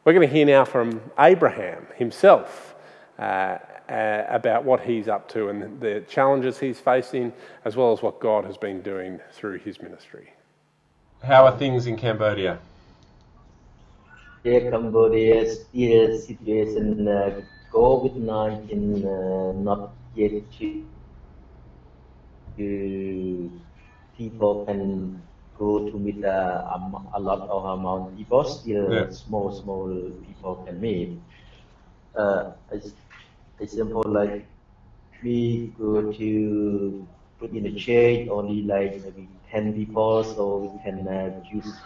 We're 0.03 0.13
going 0.13 0.27
to 0.27 0.33
hear 0.33 0.45
now 0.45 0.65
from 0.65 1.01
Abraham 1.19 1.85
himself 1.95 2.75
uh, 3.19 3.57
uh, 3.89 4.25
about 4.29 4.63
what 4.63 4.79
he's 4.81 5.07
up 5.07 5.27
to 5.29 5.49
and 5.49 5.79
the 5.79 6.03
challenges 6.09 6.59
he's 6.59 6.79
facing, 6.79 7.33
as 7.65 7.75
well 7.75 7.91
as 7.91 8.01
what 8.01 8.19
God 8.19 8.45
has 8.45 8.57
been 8.57 8.81
doing 8.81 9.19
through 9.31 9.59
his 9.59 9.81
ministry. 9.81 10.31
How 11.23 11.45
are 11.45 11.57
things 11.57 11.87
in 11.87 11.97
Cambodia? 11.97 12.59
Cambodia 14.43 15.49
still 15.49 16.17
situation 16.19 17.07
uh, 17.07 17.41
COVID-19 17.71 19.03
uh, 19.03 19.53
not 19.59 19.93
yet 20.15 20.31
to 22.57 23.51
people 24.17 24.65
can 24.65 25.21
go 25.57 25.89
to 25.89 25.97
meet 25.99 26.23
uh, 26.25 26.77
a 27.13 27.19
lot 27.19 27.41
of 27.49 27.65
amount 27.65 28.17
people 28.17 28.43
still 28.43 28.93
yeah. 28.93 29.09
small 29.09 29.51
small 29.51 29.89
people 30.25 30.63
can 30.65 30.79
meet 30.81 31.19
uh, 32.15 32.51
example 33.59 34.03
like 34.05 34.45
we 35.23 35.73
go 35.77 36.11
to 36.11 37.07
put 37.39 37.51
in 37.51 37.65
a 37.65 37.73
church 37.73 38.27
only 38.29 38.63
like 38.63 39.01
maybe 39.03 39.27
10 39.51 39.73
people 39.73 40.23
so 40.23 40.57
we 40.57 40.69
can 40.83 41.07
uh, 41.07 41.29
use 41.51 41.77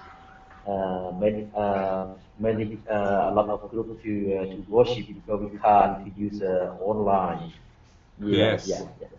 uh, 0.68 1.12
many, 1.20 1.48
uh, 1.56 2.08
many 2.42 2.66
uh, 2.92 3.30
a 3.30 3.34
lot 3.38 3.50
of 3.50 3.70
group 3.72 3.90
to 4.04 4.14
uh, 4.38 4.46
to 4.54 4.60
worship 4.68 5.08
because 5.14 5.42
we 5.52 5.60
can't 5.68 6.00
use 6.18 6.42
uh, 6.42 6.76
online. 6.92 7.52
Yeah, 8.30 8.60
yes. 8.66 8.68
Yeah, 8.68 8.86
yeah. 9.02 9.14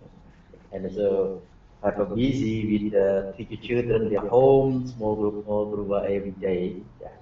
And 0.73 0.91
so 0.93 1.43
I'm 1.83 2.15
busy 2.25 2.57
with 2.73 2.95
uh, 2.95 3.33
teaching 3.39 3.61
children 3.63 4.09
their 4.11 4.23
home, 4.23 4.87
small 4.87 5.17
group, 5.17 5.45
small 5.45 5.71
group 5.75 5.91
uh, 5.93 6.03
every 6.17 6.33
day. 6.33 6.83
Yeah. 7.01 7.17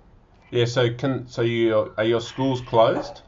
Yeah. 0.51 0.66
So 0.66 0.94
can 0.94 1.26
so 1.28 1.42
you 1.42 1.92
are 1.96 2.05
your 2.05 2.20
schools 2.20 2.61
closed? 2.62 3.22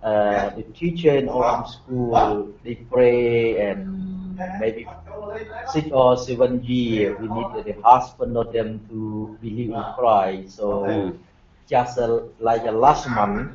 uh, 0.03 0.51
the 0.57 0.63
teacher 0.75 1.15
in 1.17 1.29
our 1.29 1.65
school 1.67 2.53
they 2.65 2.75
pray 2.91 3.59
and 3.59 4.39
maybe 4.59 4.87
six 5.65 5.89
or 5.93 6.17
seven 6.17 6.63
years 6.63 7.19
we 7.21 7.29
need 7.29 7.51
the 7.53 7.75
husband 7.83 8.37
of 8.37 8.53
them 8.53 8.81
to 8.89 9.37
believe 9.41 9.71
in 9.73 9.85
Christ. 9.97 10.57
So 10.57 11.17
just 11.69 11.99
uh, 11.99 12.21
like 12.41 12.65
a 12.67 12.73
last 12.73 13.09
month, 13.09 13.53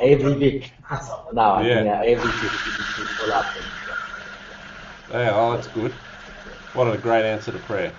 every 0.00 0.34
week. 0.34 0.72
now, 1.32 1.54
I 1.54 1.62
Yeah. 1.62 2.00
uh, 2.00 2.02
every 2.02 2.14
week 2.14 2.52
we 2.66 2.70
need 2.72 3.08
to 3.08 3.14
follow 3.14 3.34
up. 3.34 3.54
them. 3.54 3.64
Yeah, 5.10 5.32
oh, 5.34 5.52
that's 5.54 5.68
good. 5.68 5.92
What 6.72 6.92
a 6.92 6.98
great 6.98 7.24
answer 7.24 7.52
to 7.52 7.58
prayer. 7.58 7.92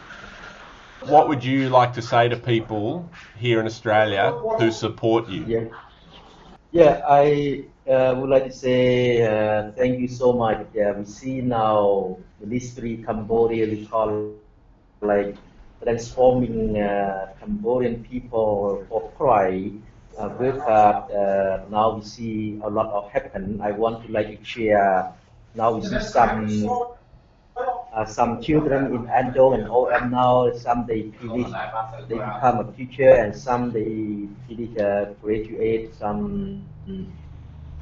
What 1.00 1.30
would 1.30 1.44
you 1.44 1.70
like 1.70 1.94
to 1.94 2.02
say 2.02 2.28
to 2.30 2.36
people 2.36 3.10
here 3.38 3.60
in 3.60 3.66
Australia 3.66 4.32
who 4.58 4.72
support 4.72 5.30
you? 5.30 5.46
Yeah. 5.46 5.66
Yeah, 6.72 7.02
I 7.08 7.64
uh, 7.90 8.16
would 8.18 8.30
like 8.30 8.46
to 8.46 8.52
say 8.52 9.22
uh, 9.24 9.72
thank 9.72 10.00
you 10.00 10.08
so 10.08 10.34
much. 10.34 10.66
Yeah, 10.74 10.92
we 10.92 11.06
see 11.06 11.42
now 11.42 12.18
Ministry 12.40 13.04
Cambodia, 13.06 13.66
we 13.68 13.86
call 13.86 14.34
like 15.02 15.36
transforming 15.82 16.80
uh, 16.80 17.34
Cambodian 17.40 18.04
people 18.04 18.86
for 18.90 19.12
Christ. 19.18 19.76
Uh, 20.18 20.30
hard. 20.62 21.12
Uh, 21.12 21.66
now 21.70 21.96
we 21.96 22.02
see 22.02 22.60
a 22.64 22.70
lot 22.70 22.88
of 22.88 23.12
happen. 23.12 23.60
I 23.62 23.72
want 23.72 24.06
to 24.06 24.12
like 24.12 24.40
to 24.40 24.46
share. 24.46 25.12
Now 25.56 25.76
we 25.76 25.84
see 25.84 26.00
some 26.00 26.48
uh, 27.58 28.06
some 28.06 28.42
children 28.42 28.96
in 28.96 29.08
Andong 29.10 29.54
and 29.56 29.68
OM 29.70 30.12
now. 30.12 30.52
Some 30.54 30.86
they 30.88 31.12
finish, 31.20 31.52
they 32.08 32.16
become 32.16 32.60
a 32.60 32.72
teacher, 32.76 33.10
and 33.10 33.36
some 33.36 33.72
they 33.72 34.28
finish 34.48 34.78
uh, 34.80 35.14
graduate. 35.22 35.94
Some 35.96 36.64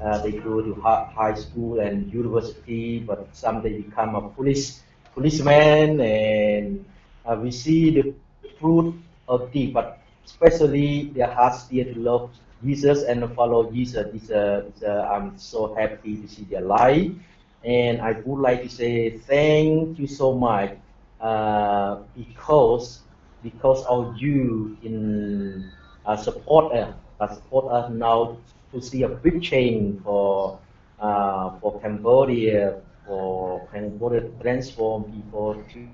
uh, 0.03 0.17
they 0.19 0.31
go 0.33 0.61
to 0.61 0.73
high 0.81 1.33
school 1.33 1.79
and 1.79 2.11
university, 2.13 2.99
but 2.99 3.27
some 3.31 3.61
they 3.63 3.79
become 3.79 4.15
a 4.15 4.29
police 4.29 4.83
policeman, 5.13 6.01
and 6.01 6.85
uh, 7.25 7.37
we 7.41 7.51
see 7.51 7.89
the 7.89 8.13
fruit 8.59 8.93
of 9.27 9.51
the 9.53 9.67
but 9.67 9.99
especially 10.25 11.09
their 11.15 11.31
hearts 11.31 11.67
dear 11.67 11.85
to 11.85 11.99
love 11.99 12.29
Jesus 12.63 13.03
and 13.03 13.23
follow 13.35 13.71
Jesus. 13.71 14.07
It's 14.13 14.29
a, 14.29 14.65
it's 14.67 14.81
a, 14.83 15.07
I'm 15.11 15.37
so 15.37 15.73
happy 15.75 16.17
to 16.17 16.27
see 16.27 16.43
their 16.43 16.61
life. 16.61 17.11
And 17.63 18.01
I 18.01 18.11
would 18.25 18.41
like 18.41 18.63
to 18.63 18.69
say 18.69 19.17
thank 19.17 19.99
you 19.99 20.07
so 20.07 20.33
much 20.35 20.75
uh, 21.21 22.03
because 22.15 22.99
because 23.43 23.85
of 23.85 24.17
you 24.17 24.77
in 24.83 25.71
uh, 26.05 26.15
support 26.15 26.73
us, 26.73 26.93
uh, 27.19 27.27
support 27.35 27.71
us 27.71 27.91
now 27.91 28.37
to 28.74 28.82
see 28.82 29.03
a 29.03 29.09
big 29.09 29.41
change 29.41 30.01
for 30.03 30.59
uh, 30.99 31.51
for 31.59 31.80
Cambodia, 31.82 32.82
for 33.05 33.67
Cambodia 33.71 34.21
transform 34.41 35.03
people 35.05 35.63
to 35.71 35.88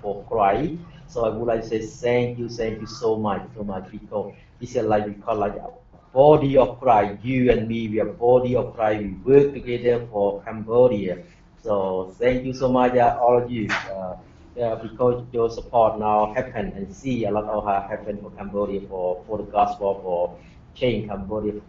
for 0.00 0.24
Christ. 0.24 0.74
So 1.06 1.24
I 1.24 1.30
would 1.30 1.46
like 1.46 1.62
to 1.62 1.68
say 1.68 1.80
thank 1.80 2.38
you, 2.38 2.48
thank 2.48 2.80
you 2.80 2.86
so 2.86 3.16
much, 3.16 3.42
so 3.54 3.64
much 3.64 3.90
because 3.90 4.34
this 4.60 4.76
is 4.76 4.84
like 4.84 5.06
we 5.06 5.14
call 5.14 5.36
like 5.36 5.56
a 5.56 5.70
body 6.12 6.56
of 6.56 6.80
Christ. 6.80 7.24
You 7.24 7.50
and 7.50 7.68
me, 7.68 7.88
we 7.88 8.00
are 8.00 8.06
body 8.06 8.56
of 8.56 8.74
Christ. 8.74 9.02
We 9.02 9.10
work 9.24 9.52
together 9.52 10.06
for 10.10 10.42
Cambodia. 10.42 11.18
So 11.62 12.14
thank 12.18 12.44
you 12.44 12.54
so 12.54 12.68
much, 12.70 12.94
uh, 12.96 13.18
all 13.20 13.38
of 13.42 13.50
you. 13.50 13.68
Uh, 13.70 14.16
yeah, 14.56 14.74
because 14.74 15.24
your 15.32 15.50
support 15.50 15.98
now 15.98 16.34
happen 16.34 16.72
and 16.74 16.94
see 16.94 17.24
a 17.26 17.30
lot 17.30 17.44
of 17.44 17.66
uh, 17.68 17.86
happen 17.88 18.18
for 18.20 18.30
Cambodia 18.32 18.80
for, 18.88 19.22
for 19.26 19.38
the 19.38 19.44
gospel 19.44 20.00
for 20.02 20.38
change 20.74 21.08
Cambodia 21.08 21.60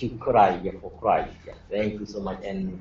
to 0.00 0.08
yeah, 0.62 0.72
for 0.80 0.90
Christ. 1.00 1.30
Thank 1.70 1.98
you 1.98 2.06
so 2.06 2.20
much 2.20 2.38
and 2.44 2.78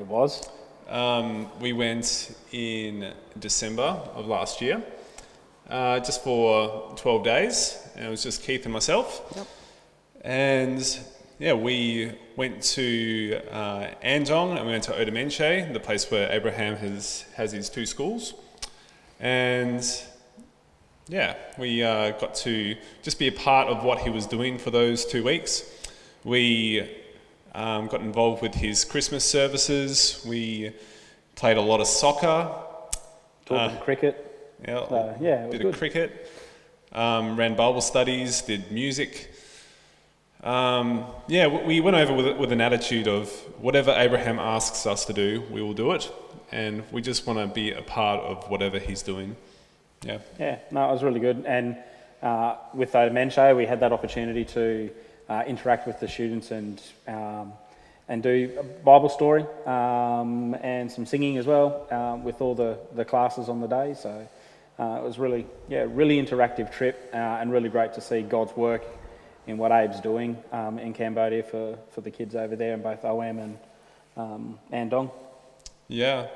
It 0.00 0.06
was. 0.08 0.48
Um, 0.88 1.48
we 1.60 1.72
went 1.72 2.36
in 2.50 3.12
December 3.38 3.84
of 3.84 4.26
last 4.26 4.60
year, 4.60 4.82
uh, 5.70 6.00
just 6.00 6.24
for 6.24 6.92
12 6.96 7.22
days. 7.22 7.78
And 7.94 8.06
it 8.06 8.10
was 8.10 8.24
just 8.24 8.42
Keith 8.42 8.64
and 8.64 8.72
myself. 8.72 9.32
Yep. 9.36 9.46
And 10.22 10.98
yeah, 11.38 11.52
we 11.52 12.10
went 12.34 12.60
to 12.74 13.40
uh, 13.52 13.90
Andong 14.02 14.56
and 14.56 14.66
we 14.66 14.72
went 14.72 14.82
to 14.84 15.00
Oddar 15.00 15.12
Meanchey, 15.12 15.72
the 15.72 15.78
place 15.78 16.10
where 16.10 16.32
Abraham 16.32 16.74
has, 16.78 17.26
has 17.36 17.52
his 17.52 17.70
two 17.70 17.86
schools. 17.86 18.34
And 19.20 19.88
yeah, 21.08 21.36
we 21.56 21.82
uh, 21.82 22.10
got 22.12 22.34
to 22.36 22.76
just 23.02 23.18
be 23.18 23.28
a 23.28 23.32
part 23.32 23.68
of 23.68 23.84
what 23.84 24.00
he 24.00 24.10
was 24.10 24.26
doing 24.26 24.58
for 24.58 24.70
those 24.70 25.04
two 25.06 25.22
weeks. 25.22 25.62
We 26.24 26.88
um, 27.54 27.86
got 27.86 28.00
involved 28.00 28.42
with 28.42 28.54
his 28.54 28.84
Christmas 28.84 29.24
services. 29.24 30.24
We 30.26 30.72
played 31.36 31.56
a 31.56 31.60
lot 31.62 31.80
of 31.80 31.86
soccer. 31.86 32.50
Talking 33.44 33.76
Uh, 33.76 33.80
cricket. 33.82 34.22
Yeah, 34.66 34.88
So, 34.88 35.16
yeah, 35.20 35.46
bit 35.46 35.60
good. 35.62 35.66
of 35.74 35.78
cricket. 35.78 36.30
Um, 36.92 37.36
ran 37.36 37.54
Bible 37.54 37.82
studies, 37.82 38.40
did 38.42 38.72
music. 38.72 39.30
Um, 40.42 41.04
yeah, 41.28 41.46
we 41.46 41.80
went 41.80 41.96
over 41.96 42.12
with, 42.14 42.36
with 42.36 42.52
an 42.52 42.60
attitude 42.60 43.06
of 43.06 43.30
whatever 43.60 43.94
Abraham 43.96 44.38
asks 44.38 44.86
us 44.86 45.04
to 45.04 45.12
do, 45.12 45.42
we 45.50 45.62
will 45.62 45.72
do 45.74 45.92
it. 45.92 46.10
And 46.52 46.84
we 46.92 47.02
just 47.02 47.26
want 47.26 47.38
to 47.38 47.46
be 47.52 47.72
a 47.72 47.82
part 47.82 48.20
of 48.20 48.48
whatever 48.48 48.78
he's 48.78 49.02
doing. 49.02 49.36
Yeah. 50.04 50.18
Yeah, 50.38 50.58
no, 50.70 50.88
it 50.88 50.92
was 50.92 51.02
really 51.02 51.20
good. 51.20 51.44
And 51.46 51.76
uh, 52.22 52.56
with 52.74 52.92
the 52.92 53.10
Mencho, 53.10 53.56
we 53.56 53.66
had 53.66 53.80
that 53.80 53.92
opportunity 53.92 54.44
to 54.46 54.90
uh, 55.28 55.42
interact 55.46 55.86
with 55.86 56.00
the 56.00 56.08
students 56.08 56.50
and 56.50 56.80
um, 57.08 57.52
and 58.08 58.22
do 58.22 58.56
a 58.58 58.62
Bible 58.62 59.08
story 59.08 59.44
um, 59.66 60.54
and 60.62 60.90
some 60.90 61.06
singing 61.06 61.38
as 61.38 61.46
well 61.46 61.86
um, 61.90 62.24
with 62.24 62.40
all 62.40 62.54
the, 62.54 62.78
the 62.94 63.04
classes 63.04 63.48
on 63.48 63.60
the 63.60 63.66
day. 63.66 63.94
So 63.94 64.28
uh, 64.78 64.98
it 65.00 65.02
was 65.02 65.18
really, 65.18 65.46
yeah, 65.68 65.86
really 65.88 66.22
interactive 66.22 66.72
trip 66.72 67.10
uh, 67.12 67.16
and 67.16 67.50
really 67.50 67.68
great 67.68 67.94
to 67.94 68.00
see 68.00 68.22
God's 68.22 68.56
work 68.56 68.84
in 69.46 69.58
what 69.58 69.72
Abe's 69.72 70.00
doing 70.00 70.36
um, 70.52 70.78
in 70.78 70.92
Cambodia 70.92 71.42
for, 71.42 71.78
for 71.90 72.00
the 72.00 72.10
kids 72.10 72.34
over 72.34 72.56
there 72.56 72.74
in 72.74 72.82
both 72.82 73.04
OM 73.04 73.38
and 73.38 73.58
um, 74.16 74.58
Andong. 74.72 75.10
Yeah. 75.88 76.26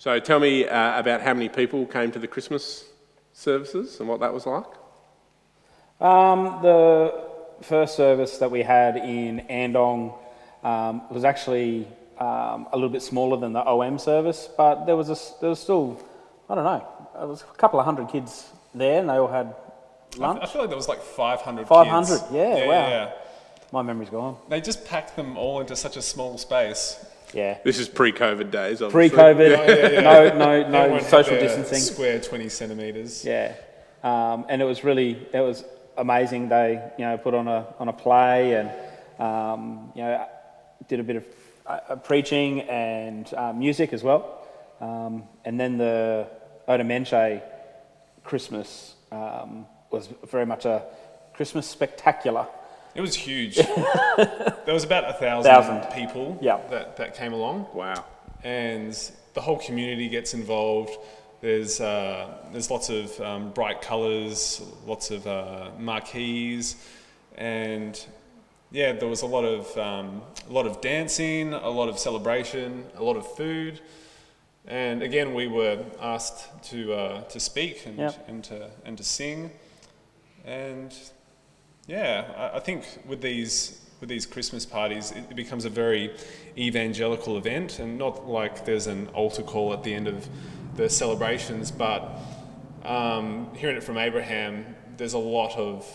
So, 0.00 0.18
tell 0.18 0.40
me 0.40 0.66
uh, 0.66 0.98
about 0.98 1.20
how 1.20 1.34
many 1.34 1.50
people 1.50 1.84
came 1.84 2.10
to 2.12 2.18
the 2.18 2.26
Christmas 2.26 2.86
services 3.34 4.00
and 4.00 4.08
what 4.08 4.20
that 4.20 4.32
was 4.32 4.46
like. 4.46 4.64
Um, 6.00 6.60
the 6.62 7.22
first 7.60 7.96
service 7.96 8.38
that 8.38 8.50
we 8.50 8.62
had 8.62 8.96
in 8.96 9.40
Andong 9.40 10.14
um, 10.62 11.02
was 11.10 11.22
actually 11.26 11.86
um, 12.16 12.66
a 12.72 12.76
little 12.76 12.88
bit 12.88 13.02
smaller 13.02 13.36
than 13.36 13.52
the 13.52 13.60
OM 13.60 13.98
service, 13.98 14.48
but 14.56 14.86
there 14.86 14.96
was 14.96 15.10
a 15.10 15.18
s 15.20 15.34
there 15.38 15.50
was 15.50 15.60
still, 15.60 16.00
I 16.48 16.54
don't 16.54 16.64
know, 16.64 16.82
there 17.18 17.26
was 17.26 17.42
a 17.42 17.58
couple 17.58 17.78
of 17.78 17.84
hundred 17.84 18.08
kids 18.08 18.48
there, 18.74 19.00
and 19.00 19.06
they 19.10 19.18
all 19.20 19.28
had 19.28 19.54
I, 20.14 20.16
lunch. 20.16 20.40
I 20.42 20.46
feel 20.46 20.62
like 20.62 20.70
there 20.70 20.82
was 20.84 20.88
like 20.88 21.02
500 21.02 21.68
500, 21.68 22.06
kids. 22.08 22.24
yeah, 22.32 22.66
wow. 22.66 22.88
yeah. 22.88 23.12
My 23.70 23.82
memory's 23.82 24.08
gone. 24.08 24.38
They 24.48 24.62
just 24.62 24.86
packed 24.86 25.14
them 25.14 25.36
all 25.36 25.60
into 25.60 25.76
such 25.76 25.98
a 25.98 26.02
small 26.02 26.38
space. 26.38 27.04
Yeah, 27.32 27.58
This 27.64 27.78
is 27.78 27.88
pre 27.88 28.12
COVID 28.12 28.50
days, 28.50 28.82
obviously. 28.82 29.16
pre-COVID, 29.16 30.02
no, 30.02 30.36
no, 30.36 30.88
no 30.88 30.98
social 31.16 31.36
distancing. 31.38 31.78
Square 31.78 32.20
20 32.20 32.48
centimeters. 32.48 33.24
Yeah, 33.24 33.54
um, 34.02 34.46
and 34.48 34.60
it 34.60 34.64
was 34.64 34.82
really 34.84 35.26
it 35.32 35.40
was 35.40 35.64
amazing. 35.96 36.48
They 36.48 36.82
you 36.98 37.04
know 37.04 37.18
put 37.18 37.34
on 37.34 37.46
a 37.48 37.66
on 37.78 37.88
a 37.88 37.92
play 37.92 38.54
and 38.54 38.70
um, 39.20 39.92
you 39.94 40.02
know 40.02 40.26
did 40.88 40.98
a 41.00 41.02
bit 41.04 41.16
of 41.16 41.24
uh, 41.66 41.96
preaching 41.96 42.62
and 42.62 43.32
uh, 43.34 43.52
music 43.52 43.92
as 43.92 44.02
well. 44.02 44.38
Um, 44.80 45.24
and 45.44 45.60
then 45.60 45.76
the 45.78 46.26
Oddar 46.66 46.84
Meanchey 46.84 47.42
Christmas 48.24 48.94
um, 49.12 49.66
was 49.90 50.08
very 50.30 50.46
much 50.46 50.64
a 50.64 50.82
Christmas 51.34 51.66
spectacular. 51.66 52.46
It 52.94 53.00
was 53.00 53.14
huge. 53.14 53.56
there 54.66 54.74
was 54.74 54.84
about 54.84 55.04
a 55.08 55.12
thousand, 55.14 55.50
Thousand. 55.52 55.92
people 55.94 56.38
Yeah. 56.40 56.58
that, 56.70 56.96
that 56.96 57.14
came 57.14 57.32
along. 57.32 57.66
Wow. 57.74 58.04
and 58.42 58.92
the 59.34 59.40
whole 59.40 59.58
community 59.58 60.08
gets 60.08 60.34
involved. 60.34 60.90
There's 61.40 61.80
uh, 61.80 62.26
there's 62.52 62.70
lots 62.70 62.90
of 62.90 63.18
um, 63.20 63.50
bright 63.52 63.80
colours, 63.80 64.60
lots 64.86 65.10
of 65.10 65.26
uh, 65.26 65.70
marquees, 65.78 66.76
and 67.36 67.94
yeah, 68.72 68.92
there 68.92 69.08
was 69.08 69.22
a 69.22 69.26
lot 69.26 69.44
of 69.44 69.78
um, 69.78 70.20
a 70.48 70.52
lot 70.52 70.66
of 70.66 70.80
dancing, 70.80 71.54
a 71.54 71.68
lot 71.70 71.88
of 71.88 71.98
celebration, 71.98 72.84
a 72.96 73.02
lot 73.02 73.16
of 73.16 73.26
food, 73.36 73.80
and 74.66 75.02
again 75.02 75.32
we 75.32 75.46
were 75.48 75.78
asked 76.00 76.48
to 76.70 76.92
uh, 76.92 77.22
to 77.22 77.40
speak 77.40 77.86
and, 77.86 77.96
Yep. 77.98 78.28
and 78.28 78.44
to 78.44 78.70
and 78.84 78.98
to 78.98 79.04
sing, 79.04 79.50
and 80.44 80.92
yeah, 81.86 82.50
I, 82.54 82.60
think 82.60 82.84
with 83.06 83.20
these 83.20 83.80
with 84.00 84.08
these 84.08 84.26
Christmas 84.26 84.64
parties, 84.64 85.12
it, 85.12 85.34
becomes 85.36 85.64
a 85.64 85.70
very 85.70 86.14
evangelical 86.56 87.36
event, 87.36 87.78
and 87.78 87.98
not 87.98 88.26
like 88.26 88.64
there's 88.64 88.86
an 88.86 89.08
altar 89.08 89.42
call 89.42 89.72
at 89.72 89.82
the 89.82 89.92
end 89.92 90.08
of 90.08 90.28
the 90.76 90.88
celebrations, 90.88 91.70
but 91.70 92.18
um, 92.84 93.52
hearing 93.54 93.76
it 93.76 93.82
from 93.82 93.98
Abraham, 93.98 94.74
there's 94.96 95.12
a 95.12 95.18
lot 95.18 95.56
of 95.56 95.86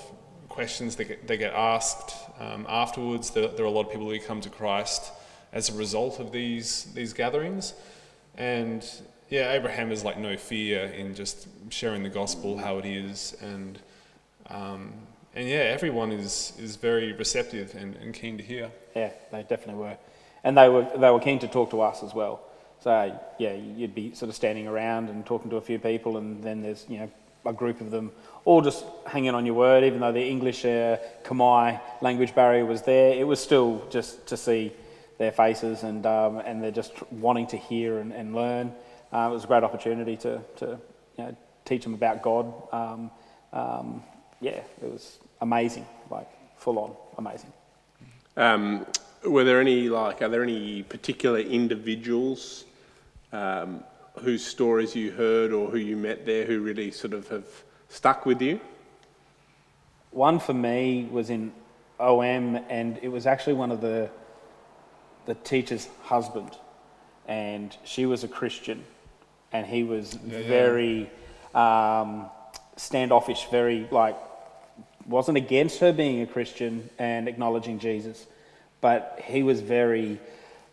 questions 0.49 0.95
that 0.97 1.05
get, 1.05 1.27
that 1.27 1.37
get 1.37 1.53
asked 1.53 2.15
um, 2.39 2.65
afterwards. 2.69 3.31
There, 3.31 3.47
there 3.47 3.65
are 3.65 3.67
a 3.67 3.71
lot 3.71 3.87
of 3.87 3.91
people 3.91 4.09
who 4.09 4.19
come 4.19 4.41
to 4.41 4.49
Christ 4.49 5.11
as 5.51 5.69
a 5.69 5.73
result 5.73 6.19
of 6.19 6.31
these 6.31 6.85
these 6.93 7.13
gatherings, 7.13 7.73
and 8.35 8.85
yeah, 9.29 9.53
Abraham 9.53 9.89
has 9.89 10.03
like 10.03 10.17
no 10.17 10.37
fear 10.37 10.85
in 10.85 11.15
just 11.15 11.47
sharing 11.69 12.03
the 12.03 12.09
gospel 12.09 12.57
how 12.57 12.77
it 12.77 12.85
is, 12.85 13.35
and 13.41 13.79
um, 14.47 14.93
and 15.35 15.47
yeah, 15.47 15.57
everyone 15.57 16.11
is 16.11 16.53
is 16.57 16.77
very 16.77 17.11
receptive 17.13 17.75
and, 17.75 17.95
and 17.95 18.13
keen 18.13 18.37
to 18.37 18.43
hear. 18.43 18.71
Yeah, 18.95 19.11
they 19.31 19.43
definitely 19.43 19.75
were, 19.83 19.97
and 20.43 20.57
they 20.57 20.69
were 20.69 20.87
they 20.97 21.11
were 21.11 21.19
keen 21.19 21.39
to 21.39 21.47
talk 21.47 21.71
to 21.71 21.81
us 21.81 22.03
as 22.03 22.13
well. 22.13 22.41
So 22.81 23.19
yeah, 23.37 23.53
you'd 23.53 23.95
be 23.95 24.15
sort 24.15 24.29
of 24.29 24.35
standing 24.35 24.67
around 24.67 25.09
and 25.09 25.25
talking 25.25 25.49
to 25.49 25.57
a 25.57 25.61
few 25.61 25.79
people, 25.79 26.17
and 26.17 26.43
then 26.43 26.61
there's 26.61 26.85
you 26.87 26.99
know 26.99 27.11
a 27.45 27.53
group 27.53 27.81
of 27.81 27.91
them 27.91 28.11
all 28.43 28.61
just 28.61 28.85
hanging 29.05 29.35
on 29.35 29.45
your 29.45 29.55
word, 29.55 29.83
even 29.83 29.99
though 29.99 30.11
the 30.11 30.23
English 30.23 30.65
uh, 30.65 30.97
Khmer 31.23 31.79
language 32.01 32.33
barrier 32.33 32.65
was 32.65 32.81
there. 32.83 33.13
It 33.13 33.27
was 33.27 33.39
still 33.39 33.85
just 33.89 34.27
to 34.27 34.37
see 34.37 34.71
their 35.17 35.31
faces 35.31 35.83
and 35.83 36.05
um, 36.05 36.37
and 36.39 36.63
they're 36.63 36.71
just 36.71 36.93
wanting 37.11 37.47
to 37.47 37.57
hear 37.57 37.99
and, 37.99 38.13
and 38.13 38.35
learn. 38.35 38.73
Uh, 39.11 39.27
it 39.29 39.33
was 39.33 39.43
a 39.43 39.47
great 39.47 39.63
opportunity 39.63 40.15
to 40.17 40.41
to 40.57 40.79
you 41.17 41.23
know, 41.23 41.35
teach 41.65 41.83
them 41.83 41.93
about 41.93 42.21
God. 42.21 42.53
Um, 42.71 43.11
um, 43.51 44.03
yeah, 44.41 44.61
it 44.81 44.91
was 44.91 45.17
amazing, 45.41 45.85
like 46.09 46.29
full 46.57 46.79
on 46.79 46.95
amazing. 47.17 47.51
Um, 48.37 48.85
were 49.23 49.43
there 49.43 49.61
any 49.61 49.89
like? 49.89 50.21
Are 50.21 50.29
there 50.29 50.43
any 50.43 50.83
particular 50.83 51.39
individuals 51.39 52.65
um, 53.31 53.83
whose 54.19 54.45
stories 54.45 54.95
you 54.95 55.11
heard 55.11 55.51
or 55.51 55.69
who 55.69 55.77
you 55.77 55.97
met 55.97 56.25
there 56.25 56.45
who 56.45 56.61
really 56.61 56.91
sort 56.91 57.13
of 57.13 57.27
have 57.29 57.45
stuck 57.89 58.25
with 58.25 58.41
you? 58.41 58.59
One 60.11 60.39
for 60.39 60.53
me 60.53 61.07
was 61.11 61.29
in 61.29 61.51
OM, 61.99 62.55
and 62.69 62.99
it 63.01 63.09
was 63.09 63.25
actually 63.25 63.53
one 63.53 63.71
of 63.71 63.81
the 63.81 64.09
the 65.25 65.35
teacher's 65.35 65.87
husband, 66.03 66.51
and 67.27 67.75
she 67.83 68.05
was 68.05 68.23
a 68.23 68.27
Christian, 68.27 68.83
and 69.51 69.65
he 69.65 69.83
was 69.83 70.13
very 70.13 71.09
um, 71.55 72.29
standoffish, 72.75 73.47
very 73.49 73.87
like 73.91 74.17
wasn't 75.05 75.37
against 75.37 75.79
her 75.79 75.93
being 75.93 76.21
a 76.21 76.27
Christian 76.27 76.89
and 76.97 77.27
acknowledging 77.27 77.79
Jesus, 77.79 78.25
but 78.81 79.19
he 79.23 79.43
was 79.43 79.61
very 79.61 80.19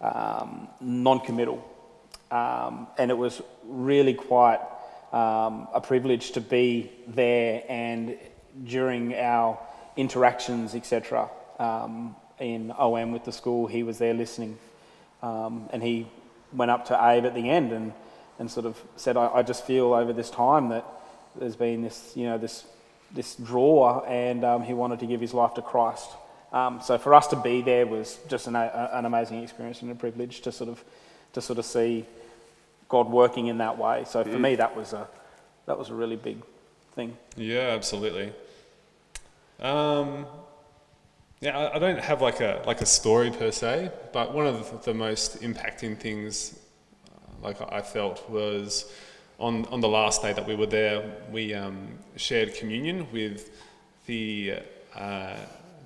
um, 0.01 0.69
non-committal, 0.81 1.63
um, 2.31 2.87
and 2.99 3.11
it 3.11 3.17
was 3.17 3.43
really 3.65 4.15
quite 4.15 4.61
um, 5.13 5.69
a 5.75 5.81
privilege 5.81 6.33
to 6.33 6.41
be 6.41 6.91
there 7.07 7.63
and 7.69 8.19
during 8.65 9.15
our 9.15 9.59
interactions, 9.97 10.75
etc. 10.75 11.29
Um, 11.59 12.17
in 12.39 12.73
OM 12.73 13.13
with 13.13 13.25
the 13.25 13.33
school, 13.33 13.67
he 13.67 13.83
was 13.83 13.99
there 13.99 14.15
listening, 14.15 14.59
um, 15.23 15.69
and 15.73 15.83
he 15.83 16.09
went 16.53 16.71
up 16.71 16.87
to 16.87 17.07
Abe 17.07 17.25
at 17.25 17.35
the 17.35 17.49
end 17.49 17.73
and, 17.73 17.93
and 18.39 18.51
sort 18.51 18.67
of 18.67 18.81
said, 18.97 19.17
I, 19.17 19.29
"I 19.29 19.43
just 19.43 19.67
feel 19.67 19.93
over 19.95 20.13
this 20.13 20.31
time 20.31 20.71
that 20.71 20.85
there's 21.37 21.57
been 21.57 21.83
this, 21.83 22.13
you 22.15 22.25
know, 22.25 22.39
this 22.39 22.65
this 23.15 23.35
draw, 23.35 24.05
and 24.05 24.45
um, 24.45 24.63
he 24.63 24.75
wanted 24.75 25.01
to 25.01 25.07
give 25.07 25.21
his 25.21 25.35
life 25.35 25.55
to 25.55 25.63
Christ." 25.63 26.09
Um, 26.53 26.81
so 26.83 26.99
for 26.99 27.15
us 27.15 27.29
to 27.29 27.37
be 27.37 27.63
there 27.63 27.87
was 27.87 28.19
just 28.29 28.47
an, 28.47 28.57
a, 28.57 28.91
an 28.93 29.07
amazing 29.07 29.43
experience 29.43 29.81
and 29.81 29.91
a 29.91 29.95
privilege 29.95 30.43
to 30.43 30.53
sort 30.53 30.69
of 30.69 30.85
to 31.33 31.41
sort 31.41 31.59
of 31.59 31.65
see 31.65 32.05
God 32.89 33.09
working 33.11 33.47
in 33.47 33.59
that 33.59 33.79
way. 33.79 34.05
So 34.07 34.23
for 34.23 34.39
me, 34.39 34.57
that 34.57 34.77
was 34.77 34.93
a 34.93 35.09
that 35.67 35.79
was 35.79 35.89
a 35.89 35.95
really 35.95 36.17
big 36.17 36.43
thing. 36.95 37.17
Yeah, 37.37 37.71
absolutely. 37.71 38.33
Um, 39.61 40.27
yeah, 41.41 41.59
I, 41.59 41.77
I 41.77 41.79
don't 41.79 41.99
have 41.99 42.21
like 42.21 42.41
a 42.41 42.63
like 42.67 42.83
a 42.83 42.87
story 42.87 43.31
per 43.31 43.51
se, 43.51 43.91
but 44.13 44.35
one 44.35 44.47
of 44.47 44.85
the, 44.85 44.93
most 44.95 45.41
impacting 45.41 45.99
things, 45.99 46.59
like 47.41 47.57
I 47.73 47.81
felt, 47.81 48.29
was 48.29 48.93
on 49.43 49.67
on 49.67 49.81
the 49.81 49.89
last 49.89 50.23
day 50.23 50.33
that 50.33 50.47
we 50.47 50.55
were 50.55 50.67
there. 50.67 51.03
We 51.31 51.53
um, 51.53 51.99
shared 52.17 52.55
communion 52.55 53.09
with 53.13 53.51
the 54.07 54.61
uh, 54.95 55.37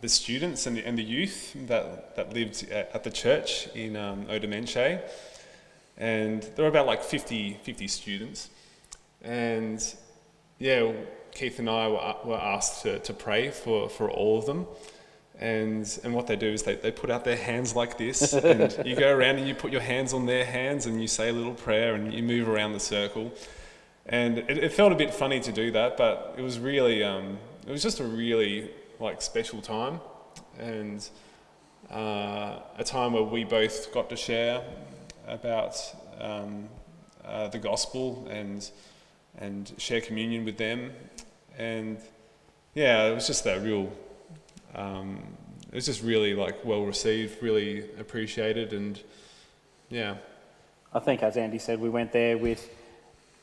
the 0.00 0.08
students 0.08 0.66
and 0.66 0.76
the, 0.76 0.86
and 0.86 0.96
the 0.96 1.02
youth 1.02 1.56
that 1.66 2.14
that 2.16 2.32
lived 2.32 2.70
at, 2.70 3.02
the 3.02 3.10
church 3.10 3.68
in 3.74 3.96
um, 3.96 4.26
Oddar 4.28 4.46
Meanchey, 4.46 5.00
and 5.96 6.42
there 6.42 6.64
were 6.64 6.68
about 6.68 6.86
like 6.86 7.02
50, 7.02 7.58
50 7.62 7.88
students, 7.88 8.50
and 9.22 9.82
yeah, 10.58 10.92
Keith 11.32 11.58
and 11.58 11.68
I 11.68 11.88
were, 11.88 12.14
were 12.24 12.40
asked 12.40 12.82
to, 12.82 12.98
to 13.00 13.12
pray 13.12 13.50
for, 13.50 13.88
for 13.88 14.10
all 14.10 14.38
of 14.38 14.46
them. 14.46 14.66
And, 15.38 15.98
and 16.02 16.14
what 16.14 16.26
they 16.26 16.36
do 16.36 16.46
is 16.46 16.62
they, 16.62 16.76
they 16.76 16.90
put 16.90 17.10
out 17.10 17.24
their 17.24 17.36
hands 17.36 17.76
like 17.76 17.98
this, 17.98 18.32
and 18.32 18.74
you 18.86 18.96
go 18.96 19.14
around 19.14 19.36
and 19.36 19.46
you 19.46 19.54
put 19.54 19.70
your 19.70 19.82
hands 19.82 20.14
on 20.14 20.26
their 20.26 20.44
hands 20.44 20.86
and 20.86 21.00
you 21.00 21.08
say 21.08 21.28
a 21.28 21.32
little 21.32 21.54
prayer 21.54 21.94
and 21.94 22.12
you 22.12 22.22
move 22.22 22.48
around 22.48 22.72
the 22.72 22.80
circle. 22.80 23.32
And 24.06 24.38
it, 24.38 24.58
it 24.58 24.72
felt 24.72 24.92
a 24.92 24.96
bit 24.96 25.12
funny 25.12 25.40
to 25.40 25.52
do 25.52 25.72
that, 25.72 25.96
but 25.96 26.34
it 26.38 26.42
was 26.42 26.58
really, 26.58 27.02
um, 27.02 27.38
it 27.66 27.70
was 27.70 27.82
just 27.82 28.00
a 28.00 28.04
really 28.04 28.70
like 28.98 29.20
special 29.20 29.60
time, 29.60 30.00
and 30.58 31.06
uh, 31.90 32.60
a 32.78 32.84
time 32.84 33.12
where 33.12 33.22
we 33.22 33.44
both 33.44 33.92
got 33.92 34.08
to 34.10 34.16
share 34.16 34.62
about 35.26 35.76
um, 36.20 36.68
uh, 37.24 37.48
the 37.48 37.58
gospel 37.58 38.26
and 38.30 38.70
and 39.38 39.72
share 39.78 40.00
communion 40.00 40.44
with 40.44 40.56
them. 40.56 40.92
And 41.58 41.98
yeah, 42.74 43.06
it 43.06 43.14
was 43.14 43.26
just 43.26 43.44
that 43.44 43.62
real, 43.62 43.92
um, 44.76 45.22
it 45.68 45.74
was 45.74 45.86
just 45.86 46.02
really 46.02 46.34
like 46.34 46.64
well 46.64 46.84
received, 46.84 47.42
really 47.42 47.80
appreciated, 47.98 48.72
and 48.72 49.02
yeah, 49.90 50.16
I 50.92 50.98
think, 50.98 51.22
as 51.22 51.36
Andy 51.36 51.58
said, 51.58 51.80
we 51.80 51.88
went 51.88 52.12
there 52.12 52.38
with 52.38 52.70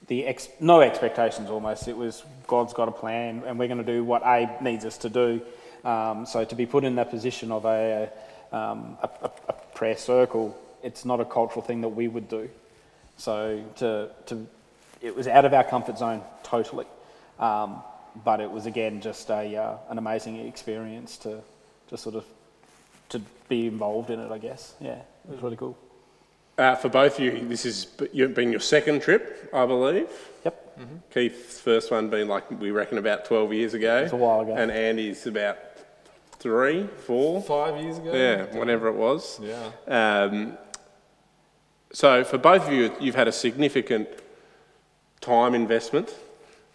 the 0.07 0.25
ex- 0.25 0.49
no 0.59 0.81
expectations 0.81 1.49
almost. 1.49 1.87
It 1.87 1.97
was 1.97 2.23
God's 2.47 2.73
got 2.73 2.87
a 2.87 2.91
plan, 2.91 3.43
and 3.45 3.59
we're 3.59 3.67
going 3.67 3.83
to 3.83 3.91
do 3.91 4.03
what 4.03 4.23
Abe 4.25 4.61
needs 4.61 4.85
us 4.85 4.97
to 4.99 5.09
do. 5.09 5.41
Um, 5.83 6.25
so 6.25 6.45
to 6.45 6.55
be 6.55 6.65
put 6.65 6.83
in 6.83 6.95
that 6.95 7.09
position 7.09 7.51
of 7.51 7.65
a, 7.65 8.09
um, 8.51 8.97
a, 9.01 9.09
a, 9.21 9.31
a 9.49 9.53
prayer 9.75 9.97
circle, 9.97 10.57
it's 10.81 11.05
not 11.05 11.19
a 11.19 11.25
cultural 11.25 11.61
thing 11.61 11.81
that 11.81 11.89
we 11.89 12.07
would 12.07 12.29
do. 12.29 12.49
So 13.17 13.63
to, 13.77 14.09
to 14.27 14.47
it 15.01 15.15
was 15.15 15.27
out 15.27 15.45
of 15.45 15.53
our 15.53 15.63
comfort 15.63 15.97
zone 15.97 16.21
totally, 16.43 16.85
um, 17.39 17.81
but 18.23 18.39
it 18.39 18.49
was 18.49 18.65
again 18.65 19.01
just 19.01 19.29
a 19.29 19.55
uh, 19.55 19.77
an 19.89 19.97
amazing 19.97 20.47
experience 20.47 21.17
to 21.17 21.41
to 21.89 21.97
sort 21.97 22.15
of 22.15 22.25
to 23.09 23.21
be 23.49 23.67
involved 23.67 24.09
in 24.09 24.19
it. 24.19 24.31
I 24.31 24.37
guess 24.37 24.75
yeah, 24.79 24.99
it 25.25 25.31
was 25.31 25.41
really 25.41 25.57
cool. 25.57 25.77
Uh, 26.57 26.75
for 26.75 26.89
both 26.89 27.17
of 27.17 27.25
you, 27.25 27.47
this 27.47 27.63
has 27.63 27.85
b- 27.85 28.25
been 28.27 28.51
your 28.51 28.59
second 28.59 29.01
trip, 29.01 29.49
I 29.53 29.65
believe. 29.65 30.07
Yep. 30.45 30.79
Keith's 31.11 31.59
first 31.59 31.89
one 31.89 32.09
being 32.09 32.27
like 32.27 32.49
we 32.59 32.69
reckon 32.69 32.99
about 32.99 33.25
12 33.25 33.53
years 33.53 33.73
ago. 33.73 34.03
It's 34.03 34.13
a 34.13 34.15
while 34.15 34.41
ago. 34.41 34.55
And 34.55 34.69
Andy's 34.71 35.25
about 35.25 35.57
three, 36.39 36.87
four, 37.05 37.41
five 37.41 37.81
years 37.81 37.97
ago. 37.97 38.13
yeah, 38.13 38.55
whatever 38.57 38.87
it 38.87 38.95
was. 38.95 39.39
Yeah. 39.41 39.71
Um, 39.87 40.57
so 41.91 42.23
for 42.23 42.37
both 42.37 42.67
of 42.67 42.73
you, 42.73 42.93
you've 42.99 43.15
had 43.15 43.27
a 43.27 43.31
significant 43.31 44.09
time 45.21 45.55
investment, 45.55 46.13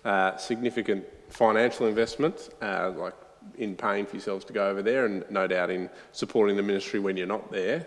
uh, 0.05 0.37
significant 0.39 1.05
financial 1.29 1.87
investment, 1.87 2.51
uh, 2.63 2.93
like 2.97 3.15
in 3.57 3.75
paying 3.75 4.07
for 4.07 4.17
yourselves 4.17 4.45
to 4.47 4.53
go 4.53 4.69
over 4.69 4.83
there, 4.83 5.07
and 5.07 5.25
no 5.31 5.47
doubt 5.47 5.71
in 5.71 5.89
supporting 6.13 6.57
the 6.57 6.63
ministry 6.63 7.01
when 7.01 7.17
you're 7.17 7.27
not 7.27 7.51
there. 7.51 7.87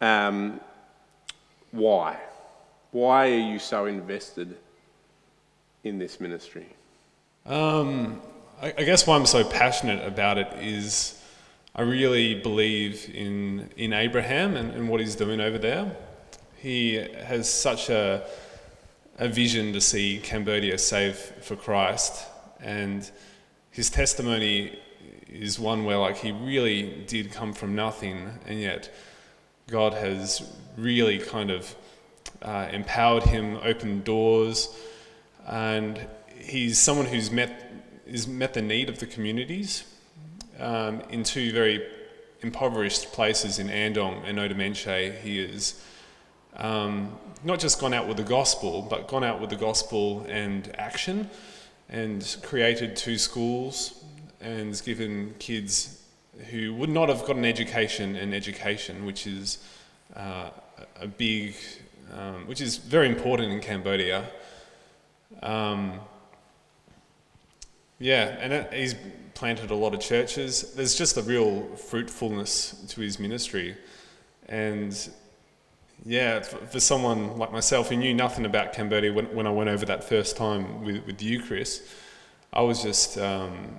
Um, 0.00 0.60
why? 1.70 2.18
Why 2.90 3.30
are 3.30 3.38
you 3.38 3.58
so 3.58 3.86
invested 3.86 4.56
in 5.84 5.98
this 5.98 6.20
ministry? 6.20 6.66
Um, 7.44 8.20
I, 8.60 8.74
I 8.78 8.84
guess 8.84 9.06
why 9.06 9.16
I'm 9.16 9.26
so 9.26 9.44
passionate 9.44 10.06
about 10.06 10.38
it 10.38 10.48
is 10.60 11.22
I 11.74 11.82
really 11.82 12.34
believe 12.34 13.10
in, 13.14 13.68
in 13.76 13.92
Abraham 13.92 14.56
and, 14.56 14.72
and 14.72 14.88
what 14.88 15.00
he's 15.00 15.14
doing 15.14 15.40
over 15.40 15.58
there. 15.58 15.94
He 16.56 16.94
has 16.94 17.48
such 17.48 17.90
a, 17.90 18.26
a 19.18 19.28
vision 19.28 19.74
to 19.74 19.80
see 19.80 20.18
Cambodia 20.22 20.78
saved 20.78 21.18
for 21.18 21.54
Christ, 21.54 22.24
and 22.66 23.08
his 23.70 23.88
testimony 23.88 24.78
is 25.28 25.58
one 25.58 25.84
where 25.84 25.98
like 25.98 26.16
he 26.16 26.32
really 26.32 27.04
did 27.06 27.30
come 27.30 27.52
from 27.52 27.74
nothing, 27.74 28.28
and 28.46 28.60
yet 28.60 28.92
God 29.70 29.94
has 29.94 30.42
really 30.76 31.18
kind 31.18 31.50
of 31.50 31.74
uh, 32.42 32.68
empowered 32.72 33.22
him, 33.22 33.58
opened 33.62 34.04
doors, 34.04 34.76
and 35.46 36.04
he's 36.38 36.78
someone 36.78 37.06
who's 37.06 37.30
met 37.30 37.62
is 38.04 38.26
met 38.26 38.54
the 38.54 38.62
need 38.62 38.88
of 38.88 38.98
the 38.98 39.06
communities 39.06 39.84
um, 40.60 41.00
in 41.10 41.22
two 41.22 41.52
very 41.52 41.86
impoverished 42.42 43.12
places 43.12 43.58
in 43.58 43.70
Andong 43.70 44.22
and 44.24 44.38
Oddar 44.38 44.54
Meanchey. 44.54 45.18
He 45.20 45.40
is 45.40 45.82
um, 46.56 47.16
not 47.44 47.60
just 47.60 47.80
gone 47.80 47.94
out 47.94 48.08
with 48.08 48.16
the 48.16 48.22
gospel, 48.22 48.82
but 48.82 49.08
gone 49.08 49.24
out 49.24 49.40
with 49.40 49.50
the 49.50 49.56
gospel 49.56 50.26
and 50.28 50.72
action, 50.78 51.30
and 51.88 52.36
created 52.42 52.96
two 52.96 53.18
schools 53.18 54.04
and 54.40 54.80
given 54.84 55.34
kids 55.38 56.02
who 56.50 56.74
would 56.74 56.90
not 56.90 57.08
have 57.08 57.24
got 57.24 57.36
an 57.36 57.44
education 57.44 58.16
an 58.16 58.34
education, 58.34 59.06
which 59.06 59.26
is 59.26 59.58
uh, 60.14 60.50
a 61.00 61.06
big, 61.06 61.54
um, 62.12 62.46
which 62.46 62.60
is 62.60 62.76
very 62.76 63.08
important 63.08 63.52
in 63.52 63.60
Cambodia. 63.60 64.28
Um, 65.42 66.00
yeah, 67.98 68.36
and 68.40 68.52
it, 68.52 68.72
he's 68.72 68.94
planted 69.34 69.70
a 69.70 69.74
lot 69.74 69.94
of 69.94 70.00
churches. 70.00 70.74
There's 70.74 70.94
just 70.94 71.16
a 71.16 71.22
real 71.22 71.62
fruitfulness 71.76 72.84
to 72.88 73.00
his 73.00 73.18
ministry. 73.18 73.76
And 74.48 74.96
yeah, 76.04 76.40
for, 76.40 76.80
someone 76.80 77.36
like 77.36 77.52
myself 77.52 77.88
who 77.88 77.96
knew 77.96 78.14
nothing 78.14 78.46
about 78.46 78.72
Cambodia 78.72 79.12
when, 79.12 79.26
when 79.34 79.46
I 79.46 79.50
went 79.50 79.70
over 79.70 79.86
that 79.86 80.04
first 80.04 80.36
time 80.36 80.84
with, 80.84 81.04
with 81.06 81.22
you, 81.22 81.42
Chris, 81.42 81.82
I 82.52 82.62
was 82.62 82.82
just 82.82 83.18
um, 83.18 83.78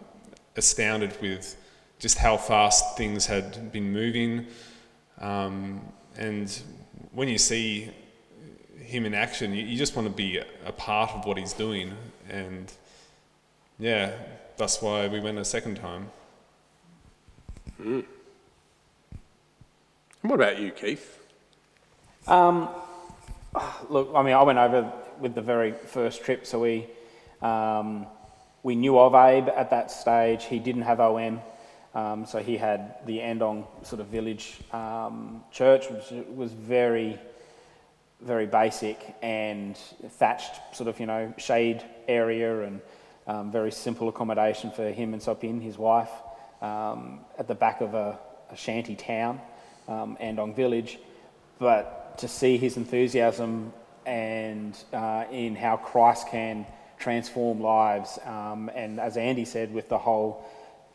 astounded 0.55 1.19
with 1.21 1.55
just 1.99 2.17
how 2.17 2.37
fast 2.37 2.97
things 2.97 3.25
had 3.25 3.71
been 3.71 3.91
moving. 3.91 4.47
Um, 5.19 5.81
and 6.17 6.61
when 7.11 7.27
you 7.27 7.37
see 7.37 7.91
him 8.79 9.05
in 9.05 9.13
action, 9.13 9.53
you, 9.53 9.65
you 9.65 9.77
just 9.77 9.95
want 9.95 10.07
to 10.07 10.13
be 10.13 10.37
a, 10.37 10.45
a 10.65 10.71
part 10.71 11.11
of 11.11 11.25
what 11.25 11.37
he's 11.37 11.53
doing. 11.53 11.93
And 12.29 12.71
yeah, 13.79 14.13
that's 14.57 14.81
why 14.81 15.07
we 15.07 15.19
went 15.19 15.37
a 15.37 15.45
second 15.45 15.75
time. 15.75 16.09
Mm. 17.81 18.05
What 20.21 20.35
about 20.35 20.59
you, 20.59 20.71
Keith? 20.71 21.16
Um, 22.27 22.67
look, 23.89 24.11
I 24.13 24.21
mean, 24.21 24.33
I 24.33 24.43
went 24.43 24.59
over 24.59 24.91
with 25.19 25.33
the 25.33 25.41
very 25.41 25.71
first 25.71 26.25
trip, 26.25 26.45
so 26.45 26.59
we 26.59 26.85
um, 27.41 28.05
we 28.63 28.75
knew 28.75 28.99
of 28.99 29.15
Abe 29.15 29.47
at 29.47 29.69
that 29.69 29.91
stage. 29.91 30.43
He 30.43 30.59
didn't 30.59 30.81
have 30.81 30.99
OM, 30.99 31.39
um, 31.95 32.25
so 32.25 32.39
he 32.39 32.57
had 32.57 32.95
the 33.05 33.21
Andong 33.21 33.65
sort 33.83 34.01
of 34.01 34.07
village 34.07 34.57
um, 34.73 35.41
church, 35.53 35.89
which 35.89 36.11
was 36.27 36.51
very, 36.51 37.17
very 38.19 38.45
basic 38.45 39.15
and 39.21 39.77
thatched, 40.09 40.75
sort 40.75 40.89
of 40.89 40.99
you 40.99 41.05
know 41.05 41.33
shade 41.37 41.81
area 42.09 42.63
and 42.63 42.81
um, 43.25 43.51
very 43.53 43.71
simple 43.71 44.09
accommodation 44.09 44.69
for 44.71 44.89
him 44.89 45.13
and 45.13 45.23
Sopin, 45.23 45.61
his 45.61 45.77
wife, 45.77 46.11
um, 46.61 47.21
at 47.39 47.47
the 47.47 47.55
back 47.55 47.79
of 47.79 47.93
a, 47.93 48.19
a 48.51 48.57
shanty 48.57 48.95
town, 48.95 49.39
Andong 49.87 50.53
village. 50.53 50.99
But 51.57 52.06
to 52.17 52.27
see 52.27 52.57
his 52.57 52.77
enthusiasm 52.77 53.73
and 54.05 54.77
uh, 54.93 55.25
in 55.31 55.55
how 55.55 55.77
Christ 55.77 56.29
can 56.29 56.65
transform 56.99 57.61
lives, 57.61 58.17
um, 58.25 58.69
and 58.73 58.99
as 58.99 59.17
Andy 59.17 59.45
said, 59.45 59.73
with 59.73 59.89
the 59.89 59.97
whole, 59.97 60.43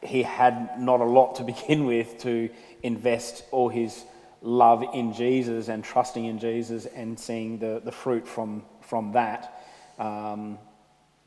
he 0.02 0.22
had 0.22 0.80
not 0.80 1.00
a 1.00 1.04
lot 1.04 1.36
to 1.36 1.44
begin 1.52 1.84
with 1.84 2.18
to 2.18 2.50
invest 2.82 3.44
all 3.50 3.68
his 3.68 4.04
love 4.40 4.84
in 4.94 5.12
Jesus 5.12 5.68
and 5.68 5.84
trusting 5.84 6.24
in 6.24 6.38
Jesus 6.38 6.86
and 6.86 7.18
seeing 7.18 7.58
the, 7.58 7.80
the 7.84 7.92
fruit 7.92 8.26
from, 8.26 8.64
from 8.80 9.12
that. 9.12 9.62
Um, 9.98 10.58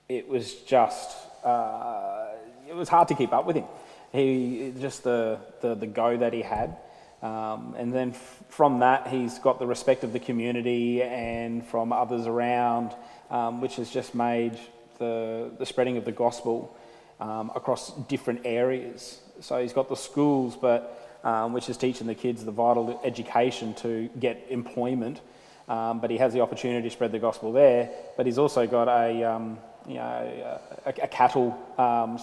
it 0.10 0.28
was 0.28 0.54
just 0.54 1.16
uh, 1.44 2.28
it 2.68 2.76
was 2.76 2.90
hard 2.90 3.08
to 3.08 3.16
keep 3.16 3.34
up 3.34 3.46
with 3.46 3.56
him. 3.56 3.66
He 4.12 4.74
just 4.80 5.04
the 5.04 5.40
the, 5.62 5.76
the 5.76 5.88
go 5.88 6.18
that 6.18 6.34
he 6.34 6.42
had, 6.42 6.78
um, 7.26 7.74
and 7.76 7.92
then 7.92 8.12
f- 8.12 8.44
from 8.50 8.80
that 8.80 9.08
he's 9.08 9.40
got 9.40 9.58
the 9.58 9.66
respect 9.66 10.04
of 10.04 10.14
the 10.14 10.20
community 10.20 11.02
and 11.02 11.66
from 11.66 11.92
others 11.92 12.28
around, 12.28 12.94
um, 13.32 13.62
which 13.62 13.78
has 13.78 13.90
just 13.90 14.14
made 14.14 14.60
the 15.00 15.50
the 15.58 15.66
spreading 15.66 15.98
of 15.98 16.06
the 16.06 16.12
gospel 16.12 16.78
um, 17.20 17.52
across 17.56 17.92
different 18.04 18.42
areas. 18.46 19.20
So 19.40 19.60
he's 19.60 19.74
got 19.74 19.90
the 19.90 19.96
schools, 19.96 20.56
but 20.56 21.20
um, 21.24 21.54
which 21.54 21.68
is 21.68 21.78
teaching 21.78 22.06
the 22.06 22.14
kids 22.14 22.46
the 22.46 22.52
vital 22.52 23.02
education 23.04 23.74
to 23.76 24.08
get 24.20 24.46
employment. 24.50 25.20
Um, 25.68 26.00
but 26.00 26.12
he 26.12 26.18
has 26.18 26.32
the 26.32 26.42
opportunity 26.42 26.88
to 26.88 26.94
spread 26.94 27.12
the 27.12 27.18
gospel 27.18 27.52
there. 27.52 27.90
But 28.18 28.28
he's 28.28 28.38
also 28.38 28.68
got 28.68 28.88
a 28.88 29.24
um, 29.24 29.58
you 29.88 29.96
know, 29.96 30.60
a, 30.86 30.90
a 30.90 31.08
cattle 31.08 31.58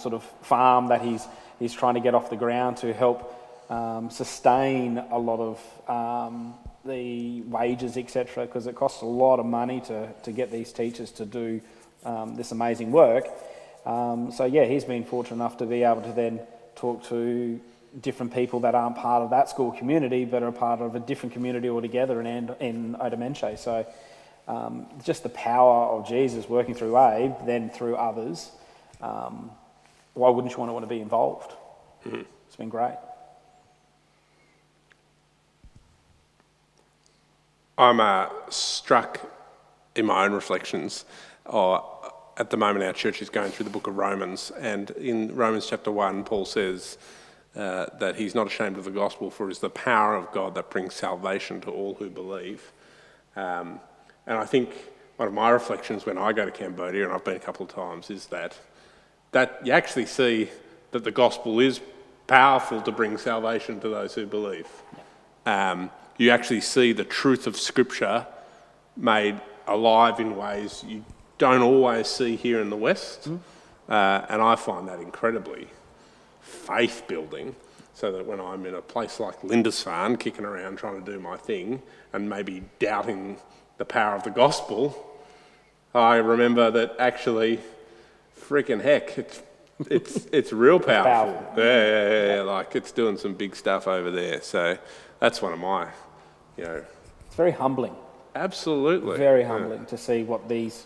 sort 0.01 0.13
of 0.13 0.23
farm 0.41 0.87
that 0.87 1.01
he's, 1.01 1.27
he's 1.59 1.73
trying 1.73 1.95
to 1.95 1.99
get 1.99 2.15
off 2.15 2.29
the 2.29 2.37
ground 2.37 2.77
to 2.77 2.93
help 2.93 3.42
um, 3.73 4.11
sustain 4.11 4.99
a 4.99 5.17
lot 5.17 5.39
of 5.39 5.89
um, 5.89 6.53
the 6.85 7.41
wages, 7.41 7.97
etc., 7.97 8.45
because 8.45 8.67
it 8.67 8.75
costs 8.75 9.01
a 9.01 9.05
lot 9.05 9.39
of 9.39 9.47
money 9.47 9.81
to, 9.81 10.09
to 10.23 10.31
get 10.31 10.51
these 10.51 10.71
teachers 10.71 11.11
to 11.13 11.25
do 11.25 11.59
um, 12.05 12.35
this 12.35 12.51
amazing 12.51 12.91
work. 12.91 13.25
Um, 13.85 14.31
so, 14.31 14.45
yeah, 14.45 14.65
he's 14.65 14.83
been 14.83 15.03
fortunate 15.03 15.37
enough 15.37 15.57
to 15.57 15.65
be 15.65 15.83
able 15.83 16.03
to 16.03 16.11
then 16.11 16.39
talk 16.75 17.03
to 17.05 17.59
different 17.99 18.33
people 18.33 18.59
that 18.61 18.75
aren't 18.75 18.95
part 18.95 19.23
of 19.23 19.29
that 19.31 19.49
school 19.49 19.71
community 19.71 20.25
but 20.25 20.41
are 20.41 20.51
part 20.51 20.81
of 20.81 20.95
a 20.95 20.99
different 20.99 21.33
community 21.33 21.69
altogether 21.69 22.19
in, 22.21 22.27
in 22.59 22.95
Oddar 22.99 23.17
Meanchey. 23.17 23.57
So, 23.57 23.87
um, 24.47 24.85
just 25.03 25.23
the 25.23 25.29
power 25.29 25.87
of 25.87 26.07
Jesus 26.07 26.47
working 26.47 26.75
through 26.75 26.99
Abe, 26.99 27.33
then 27.45 27.69
through 27.71 27.95
others, 27.95 28.51
um, 29.01 29.49
why 30.13 30.29
wouldn't 30.29 30.53
you 30.53 30.59
want 30.59 30.69
to 30.69 30.73
want 30.73 30.83
to 30.83 30.89
be 30.89 31.01
involved? 31.01 31.51
Mm-hmm. 32.05 32.21
It's 32.47 32.55
been 32.55 32.69
great. 32.69 32.97
I'm 37.77 37.99
uh, 37.99 38.27
struck 38.49 39.19
in 39.95 40.05
my 40.05 40.25
own 40.25 40.33
reflections. 40.33 41.05
Uh, 41.45 41.79
at 42.37 42.49
the 42.49 42.57
moment, 42.57 42.85
our 42.85 42.93
church 42.93 43.21
is 43.21 43.29
going 43.29 43.51
through 43.51 43.63
the 43.63 43.71
book 43.71 43.87
of 43.87 43.97
Romans, 43.97 44.51
and 44.59 44.91
in 44.91 45.35
Romans 45.35 45.67
chapter 45.67 45.91
1, 45.91 46.23
Paul 46.23 46.45
says 46.45 46.97
uh, 47.55 47.87
that 47.99 48.15
he's 48.15 48.35
not 48.35 48.47
ashamed 48.47 48.77
of 48.77 48.83
the 48.83 48.91
gospel, 48.91 49.31
for 49.31 49.47
it 49.47 49.51
is 49.51 49.59
the 49.59 49.69
power 49.69 50.15
of 50.15 50.31
God 50.31 50.55
that 50.55 50.69
brings 50.69 50.93
salvation 50.93 51.61
to 51.61 51.71
all 51.71 51.95
who 51.95 52.09
believe. 52.09 52.71
Um, 53.35 53.79
and 54.27 54.37
I 54.37 54.45
think 54.45 54.69
one 55.17 55.27
of 55.27 55.33
my 55.33 55.49
reflections 55.49 56.05
when 56.05 56.17
I 56.17 56.31
go 56.31 56.45
to 56.45 56.51
Cambodia, 56.51 57.05
and 57.05 57.13
I've 57.13 57.23
been 57.23 57.35
a 57.35 57.39
couple 57.39 57.65
of 57.65 57.73
times, 57.73 58.09
is 58.09 58.27
that, 58.27 58.57
that 59.31 59.59
you 59.63 59.71
actually 59.71 60.05
see 60.05 60.49
that 60.91 61.03
the 61.03 61.11
gospel 61.11 61.59
is 61.59 61.81
powerful 62.27 62.81
to 62.81 62.91
bring 62.91 63.17
salvation 63.17 63.79
to 63.79 63.89
those 63.89 64.13
who 64.13 64.27
believe. 64.27 64.67
Um, 65.45 65.89
you 66.17 66.29
actually 66.29 66.61
see 66.61 66.93
the 66.93 67.03
truth 67.03 67.47
of 67.47 67.57
Scripture 67.57 68.25
made 68.95 69.39
alive 69.67 70.19
in 70.19 70.35
ways 70.35 70.83
you 70.87 71.03
don't 71.37 71.61
always 71.61 72.07
see 72.07 72.35
here 72.35 72.61
in 72.61 72.69
the 72.69 72.77
West. 72.77 73.29
Mm. 73.29 73.39
Uh, 73.89 74.25
and 74.29 74.41
I 74.41 74.55
find 74.55 74.87
that 74.87 74.99
incredibly 74.99 75.67
faith 76.41 77.03
building. 77.07 77.55
So 77.95 78.11
that 78.11 78.25
when 78.25 78.39
I'm 78.39 78.65
in 78.65 78.73
a 78.73 78.81
place 78.81 79.19
like 79.19 79.43
Lindisfarne, 79.43 80.17
kicking 80.17 80.45
around 80.45 80.77
trying 80.77 81.03
to 81.03 81.11
do 81.11 81.19
my 81.19 81.37
thing, 81.37 81.81
and 82.11 82.27
maybe 82.27 82.63
doubting 82.79 83.37
the 83.77 83.85
power 83.85 84.15
of 84.15 84.23
the 84.23 84.31
gospel, 84.31 85.13
I 85.93 86.15
remember 86.15 86.71
that 86.71 86.95
actually, 86.97 87.59
freaking 88.39 88.81
heck, 88.81 89.15
it's 89.17 89.43
it's 89.89 90.25
it's 90.31 90.51
real 90.51 90.79
powerful. 90.79 91.33
powerful. 91.33 91.63
Yeah, 91.63 91.87
yeah, 91.87 92.35
yeah, 92.35 92.41
like 92.41 92.75
it's 92.75 92.91
doing 92.91 93.17
some 93.17 93.35
big 93.35 93.55
stuff 93.55 93.87
over 93.87 94.09
there. 94.09 94.41
So 94.41 94.77
that's 95.19 95.41
one 95.41 95.53
of 95.53 95.59
my, 95.59 95.87
you 96.57 96.63
know. 96.63 96.83
It's 97.27 97.35
very 97.35 97.51
humbling. 97.51 97.95
Absolutely. 98.35 99.17
Very 99.17 99.43
humbling 99.43 99.81
yeah. 99.81 99.85
to 99.87 99.97
see 99.97 100.23
what 100.23 100.49
these 100.49 100.85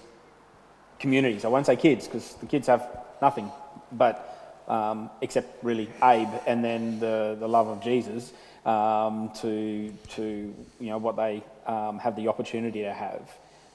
communities. 0.99 1.45
I 1.45 1.47
won't 1.49 1.65
say 1.65 1.76
kids 1.76 2.07
because 2.07 2.34
the 2.36 2.45
kids 2.45 2.68
have 2.68 2.88
nothing, 3.22 3.51
but 3.91 4.63
um, 4.68 5.09
except 5.22 5.63
really 5.63 5.89
Abe 6.03 6.30
and 6.45 6.63
then 6.63 6.99
the 6.99 7.38
the 7.39 7.47
love 7.47 7.68
of 7.68 7.82
Jesus 7.82 8.34
um, 8.65 9.32
to 9.41 9.93
to 10.09 10.53
you 10.80 10.89
know 10.89 10.97
what 10.97 11.15
they 11.15 11.43
um, 11.65 11.99
have 11.99 12.15
the 12.15 12.28
opportunity 12.28 12.82
to 12.82 12.93
have, 12.93 13.32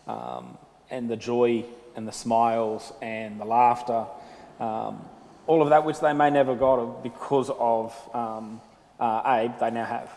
um, 0.07 0.59
and 0.91 1.09
the 1.09 1.17
joy 1.17 1.65
and 1.97 2.07
the 2.07 2.13
smiles 2.13 2.93
and 3.03 3.41
the 3.41 3.45
laughter, 3.45 4.07
um, 4.61 5.05
all 5.47 5.63
of 5.63 5.71
that 5.71 5.85
which 5.85 6.01
they 6.01 6.13
may 6.13 6.31
never 6.31 6.55
got 6.55 7.03
because 7.03 7.51
of 7.51 7.95
um, 8.15 8.61
uh, 9.01 9.23
Abe, 9.27 9.59
they 9.59 9.71
now 9.71 9.85
have. 9.85 10.11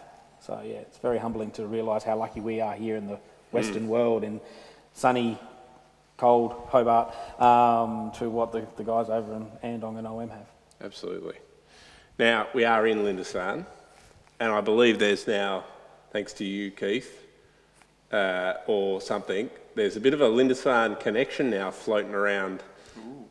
So 0.46 0.62
yeah, 0.64 0.76
it's 0.76 1.00
very 1.00 1.18
humbling 1.18 1.50
to 1.52 1.66
realise 1.66 2.04
how 2.04 2.18
lucky 2.18 2.40
we 2.40 2.62
are 2.62 2.76
here 2.76 2.98
in 2.98 3.08
the 3.08 3.18
Western 3.52 3.88
world 3.88 4.24
in 4.24 4.40
sunny, 4.94 5.40
cold 6.18 6.52
Hobart 6.68 7.16
um, 7.42 8.12
to 8.20 8.30
what 8.30 8.52
the, 8.52 8.68
the 8.78 8.84
guys 8.84 9.10
over 9.10 9.34
in 9.34 9.48
Andong 9.64 9.98
and 9.98 10.06
OM 10.06 10.30
have. 10.30 10.48
Absolutely. 10.82 11.38
Now, 12.20 12.48
we 12.54 12.64
are 12.64 12.86
in 12.86 13.04
Lindisfarne, 13.04 13.66
and 14.40 14.52
I 14.52 14.62
believe 14.62 15.00
there's 15.00 15.26
now, 15.26 15.64
thanks 16.12 16.32
to 16.34 16.46
you, 16.46 16.70
Keith, 16.70 17.26
uh, 18.12 18.54
or 18.68 19.02
something, 19.02 19.50
there's 19.74 19.96
a 19.96 20.00
bit 20.00 20.14
of 20.14 20.22
a 20.22 20.30
Lindisfarne 20.30 20.96
connection 20.98 21.50
now 21.50 21.72
floating 21.72 22.14
around 22.14 22.62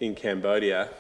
in 0.01 0.17
Cambodia 0.17 0.91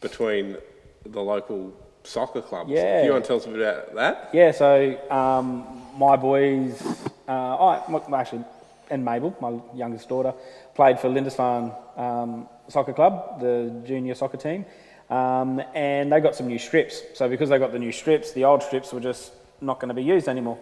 between 0.00 0.58
the 1.06 1.22
local 1.22 1.72
soccer 2.04 2.42
clubs. 2.42 2.70
Yeah. 2.70 3.00
Do 3.00 3.06
you 3.06 3.12
want 3.12 3.24
to 3.24 3.28
tell 3.28 3.36
us 3.36 3.46
a 3.46 3.48
bit 3.48 3.60
about 3.60 3.94
that? 3.94 4.30
Yeah, 4.32 4.50
so 4.52 4.98
um, 5.10 5.82
my 5.96 6.16
boys, 6.16 6.82
uh, 7.28 7.32
I, 7.32 8.00
actually, 8.14 8.44
and 8.90 9.04
Mabel, 9.04 9.36
my 9.40 9.58
youngest 9.76 10.08
daughter, 10.08 10.34
played 10.74 10.98
for 10.98 11.08
Lindisfarne 11.08 11.72
um, 11.96 12.48
Soccer 12.68 12.92
Club, 12.92 13.40
the 13.40 13.82
junior 13.86 14.14
soccer 14.14 14.36
team, 14.36 14.64
um, 15.10 15.62
and 15.74 16.12
they 16.12 16.20
got 16.20 16.34
some 16.34 16.46
new 16.46 16.58
strips. 16.58 17.02
So 17.14 17.28
because 17.28 17.48
they 17.48 17.58
got 17.58 17.72
the 17.72 17.78
new 17.78 17.92
strips, 17.92 18.32
the 18.32 18.44
old 18.44 18.62
strips 18.62 18.92
were 18.92 19.00
just 19.00 19.32
not 19.60 19.80
going 19.80 19.88
to 19.88 19.94
be 19.94 20.02
used 20.02 20.28
anymore. 20.28 20.58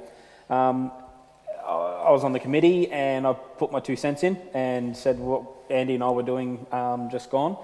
Um, 0.48 0.92
I 1.64 2.00
I 2.10 2.12
was 2.12 2.24
on 2.24 2.32
the 2.32 2.40
committee 2.40 2.90
and 2.90 3.26
I 3.26 3.34
put 3.34 3.70
my 3.70 3.78
two 3.78 3.94
cents 3.94 4.24
in 4.24 4.36
and 4.52 4.96
said 4.96 5.18
what 5.18 5.44
Andy 5.70 5.94
and 5.94 6.02
I 6.02 6.10
were 6.10 6.24
doing 6.24 6.66
um, 6.72 7.08
just 7.08 7.30
gone, 7.30 7.56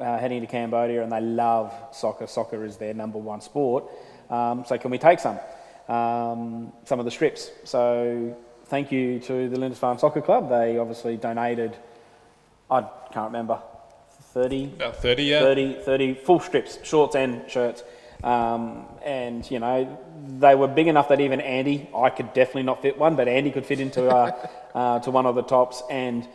uh, 0.00 0.18
heading 0.18 0.40
to 0.40 0.46
Cambodia, 0.46 1.02
and 1.02 1.12
they 1.12 1.20
love 1.20 1.72
soccer. 1.92 2.26
Soccer 2.26 2.64
is 2.64 2.76
their 2.76 2.94
number 2.94 3.18
one 3.18 3.40
sport. 3.40 3.84
Um, 4.30 4.64
so 4.66 4.78
can 4.78 4.90
we 4.90 4.98
take 4.98 5.18
some, 5.18 5.38
um, 5.88 6.72
some 6.84 6.98
of 6.98 7.04
the 7.04 7.10
strips? 7.10 7.50
So 7.64 8.36
thank 8.66 8.92
you 8.92 9.20
to 9.20 9.48
the 9.48 9.58
Lindisfarne 9.58 9.98
Soccer 9.98 10.20
Club. 10.20 10.48
They 10.48 10.78
obviously 10.78 11.16
donated. 11.16 11.76
I 12.70 12.82
can't 13.12 13.26
remember. 13.26 13.60
30, 14.32 14.74
About 14.74 14.96
30, 14.96 15.22
yeah. 15.24 15.40
30, 15.40 15.74
30 15.82 16.14
full 16.14 16.40
strips, 16.40 16.78
shorts 16.84 17.16
and 17.16 17.50
shirts. 17.50 17.82
Um, 18.22 18.84
and, 19.04 19.48
you 19.50 19.58
know, 19.58 19.98
they 20.38 20.54
were 20.54 20.68
big 20.68 20.86
enough 20.88 21.08
that 21.08 21.20
even 21.20 21.40
Andy, 21.40 21.88
I 21.96 22.10
could 22.10 22.34
definitely 22.34 22.64
not 22.64 22.82
fit 22.82 22.98
one, 22.98 23.16
but 23.16 23.28
Andy 23.28 23.50
could 23.50 23.64
fit 23.64 23.80
into 23.80 24.08
uh, 24.08 24.48
uh, 24.74 24.98
to 25.00 25.10
one 25.10 25.26
of 25.26 25.34
the 25.34 25.42
tops. 25.42 25.82
And, 25.90 26.28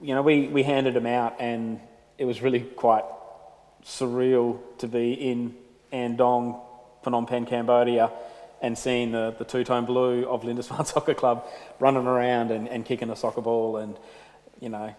you 0.00 0.14
know, 0.14 0.22
we, 0.22 0.48
we 0.48 0.62
handed 0.62 0.94
them 0.94 1.06
out, 1.06 1.36
and 1.40 1.80
it 2.18 2.24
was 2.24 2.42
really 2.42 2.60
quite 2.60 3.04
surreal 3.84 4.58
to 4.78 4.88
be 4.88 5.12
in 5.12 5.54
Andong, 5.92 6.60
Phnom 7.04 7.28
Penh, 7.28 7.46
Cambodia, 7.46 8.10
and 8.62 8.76
seeing 8.76 9.12
the, 9.12 9.34
the 9.38 9.44
two-tone 9.44 9.84
blue 9.84 10.26
of 10.26 10.42
Lindisfarne 10.42 10.84
Soccer 10.86 11.14
Club 11.14 11.46
running 11.78 12.06
around 12.06 12.50
and, 12.50 12.68
and 12.68 12.84
kicking 12.84 13.10
a 13.10 13.16
soccer 13.16 13.42
ball 13.42 13.76
and, 13.76 13.96
you 14.60 14.68
know, 14.68 14.94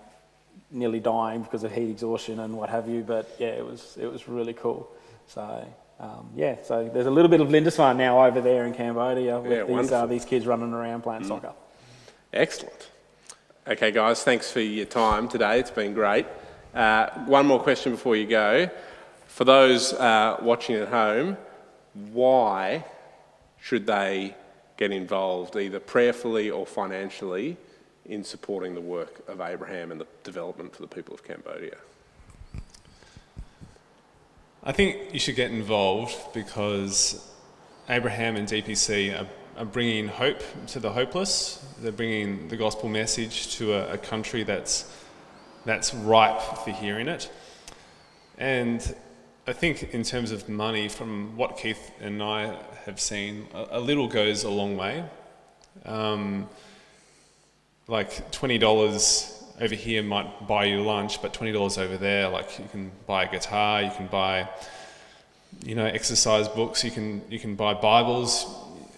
nearly 0.71 0.99
dying 0.99 1.41
because 1.41 1.63
of 1.63 1.71
heat 1.71 1.89
exhaustion 1.89 2.39
and 2.39 2.55
what 2.55 2.69
have 2.69 2.87
you. 2.87 3.01
But 3.01 3.35
yeah, 3.39 3.49
it 3.49 3.65
was 3.65 3.97
it 3.99 4.11
was 4.11 4.27
really 4.27 4.53
cool. 4.53 4.89
So 5.27 5.67
um, 5.99 6.29
yeah, 6.35 6.57
so 6.63 6.89
there's 6.93 7.05
a 7.05 7.11
little 7.11 7.29
bit 7.29 7.41
of 7.41 7.49
Lindisfarne 7.49 7.97
now 7.97 8.25
over 8.25 8.41
there 8.41 8.65
in 8.65 8.73
Cambodia 8.73 9.39
with 9.39 9.51
Yeah, 9.51 9.63
these 9.63 9.91
uh, 9.91 10.05
these 10.05 10.25
kids 10.25 10.45
running 10.45 10.73
around 10.73 11.01
playing 11.01 11.25
soccer. 11.25 11.53
Excellent. 12.33 12.89
Okay, 13.67 13.91
guys, 13.91 14.23
thanks 14.23 14.51
for 14.51 14.61
your 14.61 14.85
time 14.85 15.27
today. 15.27 15.59
It's 15.59 15.71
been 15.71 15.93
great. 15.93 16.25
Uh, 16.77 17.09
one 17.25 17.47
more 17.47 17.59
question 17.59 17.91
before 17.91 18.15
you 18.15 18.27
go. 18.27 18.69
For 19.25 19.45
those 19.45 19.93
uh, 19.93 20.37
watching 20.43 20.75
at 20.75 20.89
home, 20.89 21.35
why 22.11 22.85
should 23.59 23.87
they 23.87 24.35
get 24.77 24.91
involved, 24.91 25.55
either 25.55 25.79
prayerfully 25.79 26.51
or 26.51 26.67
financially, 26.67 27.57
in 28.05 28.23
supporting 28.23 28.75
the 28.75 28.81
work 28.81 29.27
of 29.27 29.41
Abraham 29.41 29.91
and 29.91 29.99
the 29.99 30.05
development 30.23 30.75
for 30.75 30.83
the 30.83 30.87
people 30.87 31.15
of 31.15 31.23
Cambodia? 31.23 31.77
I 34.63 34.71
think 34.71 35.11
you 35.11 35.19
should 35.19 35.35
get 35.35 35.49
involved 35.49 36.15
because 36.31 37.27
Abraham 37.89 38.35
and 38.35 38.47
DPC 38.47 39.19
are, 39.19 39.27
are 39.57 39.65
bringing 39.65 40.09
hope 40.09 40.43
to 40.67 40.79
the 40.79 40.91
hopeless. 40.91 41.65
They're 41.81 41.91
bringing 41.91 42.49
the 42.49 42.57
gospel 42.57 42.87
message 42.87 43.55
to 43.55 43.73
a, 43.73 43.93
a 43.93 43.97
country 43.97 44.43
that's, 44.43 44.93
that's 45.67 45.93
ripe 45.93 46.41
for 46.63 46.71
hearing 46.71 47.09
it. 47.09 47.29
And 48.37 48.95
I 49.45 49.53
think, 49.53 49.93
in 49.93 50.03
terms 50.03 50.31
of 50.31 50.47
money, 50.47 50.87
from 50.87 51.35
what 51.35 51.57
Keith 51.57 51.91
and 51.99 52.23
I 52.23 52.57
have 52.85 52.99
seen, 52.99 53.47
a, 53.53 53.79
little 53.79 54.07
goes 54.07 54.43
a 54.43 54.49
long 54.49 54.77
way. 54.77 55.03
Um, 55.85 56.49
like 57.87 58.31
$20 58.31 59.61
over 59.61 59.75
here 59.75 60.03
might 60.03 60.47
buy 60.47 60.65
you 60.65 60.81
lunch, 60.81 61.21
but 61.21 61.33
$20 61.33 61.77
over 61.77 61.97
there, 61.97 62.29
like 62.29 62.59
you 62.59 62.65
can 62.71 62.91
buy 63.05 63.25
a 63.25 63.31
guitar, 63.31 63.81
you 63.81 63.91
can 63.91 64.07
buy, 64.07 64.47
you 65.65 65.75
know, 65.75 65.85
exercise 65.85 66.47
books, 66.47 66.83
you 66.83 66.91
can, 66.91 67.21
you 67.29 67.39
can 67.39 67.55
buy 67.55 67.73
Bibles. 67.73 68.45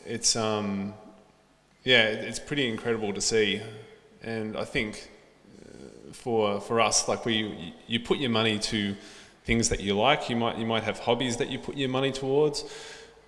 It's, 0.06 0.36
um, 0.36 0.94
yeah, 1.84 2.04
it's 2.04 2.40
pretty 2.40 2.68
incredible 2.68 3.14
to 3.14 3.22
see. 3.22 3.62
And 4.22 4.56
I 4.56 4.66
think 4.66 5.10
for, 6.14 6.60
for 6.62 6.82
us, 6.82 7.08
like 7.08 7.26
we, 7.26 7.74
you 7.88 8.00
put 8.00 8.18
your 8.18 8.30
money 8.30 8.60
to 8.60 8.96
things 9.44 9.70
that 9.70 9.80
you 9.80 9.98
like. 9.98 10.30
You 10.30 10.36
might, 10.36 10.58
you 10.58 10.66
might 10.66 10.84
have 10.84 11.00
hobbies 11.00 11.38
that 11.38 11.50
you 11.50 11.60
put 11.60 11.76
your 11.76 11.90
money 11.90 12.12
towards. 12.12 12.66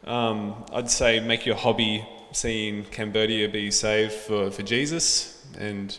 Um, 0.05 0.65
I'd 0.73 0.89
say 0.89 1.19
make 1.19 1.45
your 1.45 1.55
hobby 1.55 2.07
seeing 2.31 2.85
Cambodia 2.85 3.49
be 3.49 3.71
saved 3.71 4.13
for, 4.13 4.51
for 4.51 4.63
Jesus 4.63 5.45
and 5.57 5.97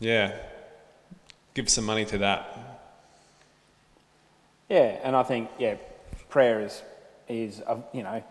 yeah, 0.00 0.36
give 1.54 1.68
some 1.68 1.84
money 1.84 2.04
to 2.06 2.18
that. 2.18 2.68
Yeah, 4.68 4.98
and 5.02 5.16
I 5.16 5.22
think 5.22 5.50
yeah, 5.58 5.76
prayer 6.28 6.60
is 6.60 6.82
is 7.26 7.60
a, 7.60 7.78
you 7.92 8.02
know 8.02 8.22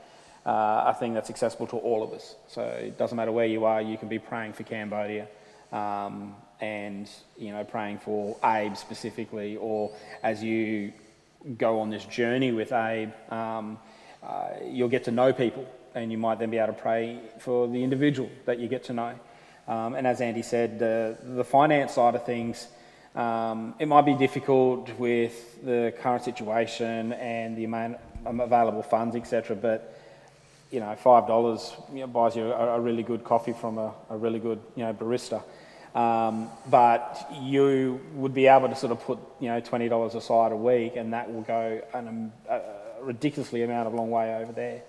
uh, 0.48 0.84
a 0.88 0.96
thing 0.98 1.14
that's 1.14 1.30
accessible 1.30 1.68
to 1.68 1.78
all 1.78 2.04
of 2.04 2.14
us. 2.14 2.36
So 2.48 2.62
it 2.62 2.98
doesn't 2.98 3.16
matter 3.16 3.32
where 3.32 3.46
you 3.46 3.66
are, 3.66 3.82
you 3.82 3.98
can 3.98 4.08
be 4.08 4.18
praying 4.18 4.54
for 4.54 4.64
Cambodia, 4.64 5.28
um, 5.72 6.36
and 6.62 7.10
you 7.38 7.52
know 7.52 7.64
praying 7.64 8.00
for 8.00 8.38
Abe 8.44 8.76
specifically, 8.76 9.58
or 9.58 9.92
as 10.24 10.44
you 10.44 10.94
go 11.58 11.80
on 11.80 11.90
this 11.90 12.06
journey 12.06 12.52
with 12.52 12.72
Abe, 12.72 13.12
um, 13.32 13.78
uh, 14.24 14.50
you'll 14.66 14.90
get 14.90 15.04
to 15.06 15.12
know 15.12 15.34
people, 15.34 15.66
and 15.96 16.12
you 16.12 16.18
might 16.18 16.40
then 16.40 16.50
be 16.50 16.58
able 16.58 16.74
to 16.74 16.80
pray 16.80 17.20
for 17.40 17.68
the 17.68 17.84
individual 17.84 18.30
that 18.46 18.60
you 18.60 18.68
get 18.68 18.84
to 18.86 18.94
know. 18.94 19.14
Um, 19.68 19.96
and 19.96 20.08
as 20.08 20.22
Andy 20.22 20.44
said, 20.44 20.80
the, 20.80 21.18
the 21.24 21.44
finance 21.44 21.94
side 21.94 22.16
of 22.16 22.26
things, 22.26 22.68
um, 23.16 23.76
it 23.80 23.88
might 23.88 24.06
be 24.06 24.14
difficult 24.14 24.90
with 24.98 25.64
the 25.66 25.94
current 26.00 26.24
situation 26.24 27.14
and 27.14 27.58
the 27.58 27.66
amount 27.66 27.98
of 28.26 28.40
available 28.40 28.84
funds, 28.84 29.16
etc. 29.16 29.56
But 29.56 29.94
you 30.72 30.80
know, 30.80 30.96
five 30.96 31.28
dollars 31.28 31.74
know, 31.92 32.08
buys 32.08 32.36
you 32.36 32.44
a, 32.44 32.76
a 32.76 32.80
really 32.80 33.04
good 33.04 33.24
coffee 33.24 33.54
from 33.54 33.78
a, 33.78 33.94
a 34.10 34.18
really 34.18 34.40
good 34.40 34.60
you 34.76 34.84
know 34.84 34.94
barista. 34.94 35.44
Um, 35.96 36.50
but 36.70 37.28
you 37.42 38.02
would 38.14 38.34
be 38.34 38.48
able 38.48 38.70
to 38.70 38.76
sort 38.76 38.92
of 38.92 39.02
put 39.02 39.20
you 39.40 39.48
know 39.48 39.60
twenty 39.60 39.90
dollars 39.90 40.16
aside 40.16 40.52
a 40.52 40.56
week, 40.56 40.96
and 40.96 41.14
that 41.14 41.32
will 41.32 41.42
go 41.42 41.82
an, 41.94 42.08
um, 42.08 42.34
a 42.50 42.62
ridiculously 43.02 43.64
amount 43.64 43.88
of 43.88 43.94
long 43.94 44.12
way 44.12 44.36
over 44.36 44.52
there. 44.52 44.82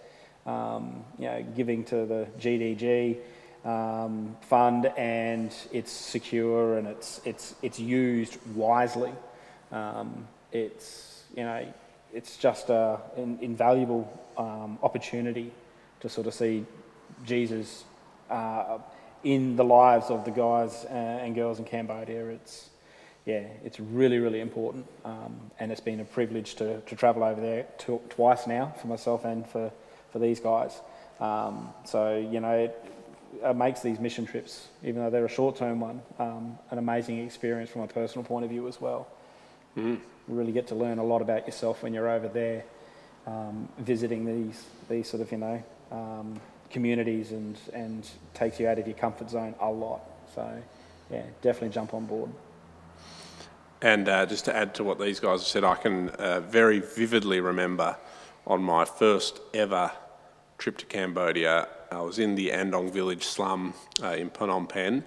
Um, 0.47 1.05
you 1.19 1.27
know, 1.27 1.45
giving 1.57 1.85
to 1.85 2.07
the 2.07 2.27
GDG 2.39 3.19
um, 3.65 4.37
fund, 4.43 4.87
and 4.97 5.55
it's 5.73 5.93
secure 5.93 6.79
and 6.79 6.87
it's 6.87 7.21
it's 7.25 7.55
it's 7.63 7.79
used 7.79 8.39
wisely. 8.55 9.13
Um, 9.73 10.27
it's 10.53 11.23
you 11.37 11.45
know, 11.45 11.67
it's 12.13 12.37
just 12.37 12.71
a 12.71 13.01
an 13.17 13.39
invaluable 13.41 14.07
um, 14.37 14.79
opportunity 14.83 15.53
to 16.01 16.09
sort 16.09 16.27
of 16.27 16.35
see 16.35 16.65
Jesus 17.25 17.85
uh, 18.31 18.79
in 19.25 19.57
the 19.57 19.65
lives 19.65 20.11
of 20.11 20.25
the 20.25 20.31
guys 20.31 20.85
uh, 20.85 21.23
and 21.23 21.35
girls 21.35 21.59
in 21.59 21.65
Cambodia. 21.65 22.27
It's 22.27 22.71
yeah, 23.25 23.45
it's 23.65 23.79
really 23.79 24.19
really 24.19 24.41
important, 24.41 24.87
um, 25.05 25.39
and 25.59 25.71
it's 25.71 25.81
been 25.81 26.01
a 26.01 26.05
privilege 26.05 26.55
to, 26.57 26.81
to 26.81 26.97
travel 26.97 27.23
over 27.23 27.41
there 27.41 27.67
to, 27.79 28.01
twice 28.09 28.47
now 28.47 28.75
for 28.81 28.87
myself 28.87 29.25
and 29.25 29.47
for 29.47 29.71
for 30.13 30.19
these 30.19 30.41
guys. 30.41 30.81
Um, 31.21 31.71
so 31.85 32.17
you 32.17 32.41
know. 32.41 32.53
It, 32.53 32.85
uh, 33.43 33.53
makes 33.53 33.83
these 33.83 34.01
mission 34.01 34.25
trips, 34.25 34.69
even 34.83 35.03
though 35.03 35.11
they're 35.11 35.27
a 35.27 35.29
short-term 35.29 35.81
one, 35.81 36.01
um, 36.19 36.59
an 36.71 36.79
amazing 36.79 37.19
experience 37.19 37.71
from 37.71 37.83
a 37.83 37.87
personal 37.87 38.25
point 38.25 38.43
of 38.43 38.51
view 38.51 38.67
as 38.67 38.81
well. 38.81 39.07
You 39.77 40.01
really 40.27 40.53
get 40.53 40.69
to 40.69 40.75
learn 40.75 40.99
a 40.99 41.05
lot 41.05 41.23
about 41.23 41.47
yourself 41.47 41.83
when 41.83 41.93
you're 41.93 42.09
over 42.09 42.29
there, 42.29 42.65
um, 43.27 43.69
visiting 43.79 44.25
these 44.25 44.65
these 44.89 45.09
sort 45.09 45.23
of 45.23 45.31
you 45.31 45.39
know 45.39 45.63
um, 45.93 46.41
communities, 46.71 47.33
and 47.33 47.59
and 47.73 48.09
takes 48.35 48.61
you 48.61 48.69
out 48.69 48.79
of 48.79 48.87
your 48.87 48.97
comfort 48.97 49.31
zone 49.31 49.55
a 49.61 49.71
lot. 49.71 50.01
So 50.35 50.63
yeah, 51.11 51.23
definitely 51.43 51.71
jump 51.71 51.95
on 51.95 52.07
board. 52.07 52.31
And 53.81 54.09
uh, 54.09 54.27
just 54.27 54.45
to 54.47 54.57
add 54.57 54.75
to 54.75 54.85
what 54.85 54.99
these 54.99 55.21
guys 55.21 55.41
have 55.41 55.47
said, 55.47 55.65
I 55.65 55.77
can 55.77 56.09
uh, 56.11 56.41
very 56.41 56.81
vividly 56.81 57.41
remember 57.41 57.97
on 58.47 58.63
my 58.63 58.85
first 58.85 59.41
ever 59.55 59.93
trip 60.59 60.77
to 60.79 60.87
Cambodia. 60.87 61.69
I 61.93 62.01
was 62.01 62.19
in 62.19 62.35
the 62.35 62.51
Andong 62.51 62.91
village 62.91 63.25
slum 63.25 63.75
uh, 64.03 64.09
in 64.09 64.31
Phnom 64.31 64.69
Penh. 64.69 65.05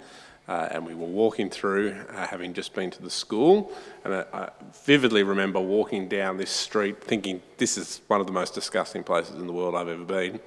Uh, 0.47 0.67
and 0.71 0.85
we 0.85 0.95
were 0.95 1.05
walking 1.07 1.49
through, 1.49 1.95
uh, 2.09 2.27
having 2.27 2.53
just 2.53 2.73
been 2.73 2.89
to 2.89 3.01
the 3.01 3.09
school, 3.09 3.71
and 4.03 4.13
I, 4.13 4.25
I, 4.33 4.49
vividly 4.83 5.23
remember 5.23 5.61
walking 5.61 6.09
down 6.09 6.35
this 6.35 6.49
street 6.49 7.01
thinking, 7.01 7.41
this 7.57 7.77
is 7.77 8.01
one 8.07 8.19
of 8.19 8.27
the 8.27 8.33
most 8.33 8.53
disgusting 8.53 9.03
places 9.03 9.35
in 9.35 9.45
the 9.45 9.53
world 9.53 9.75
I've 9.75 9.87
ever 9.87 10.03
been, 10.03 10.41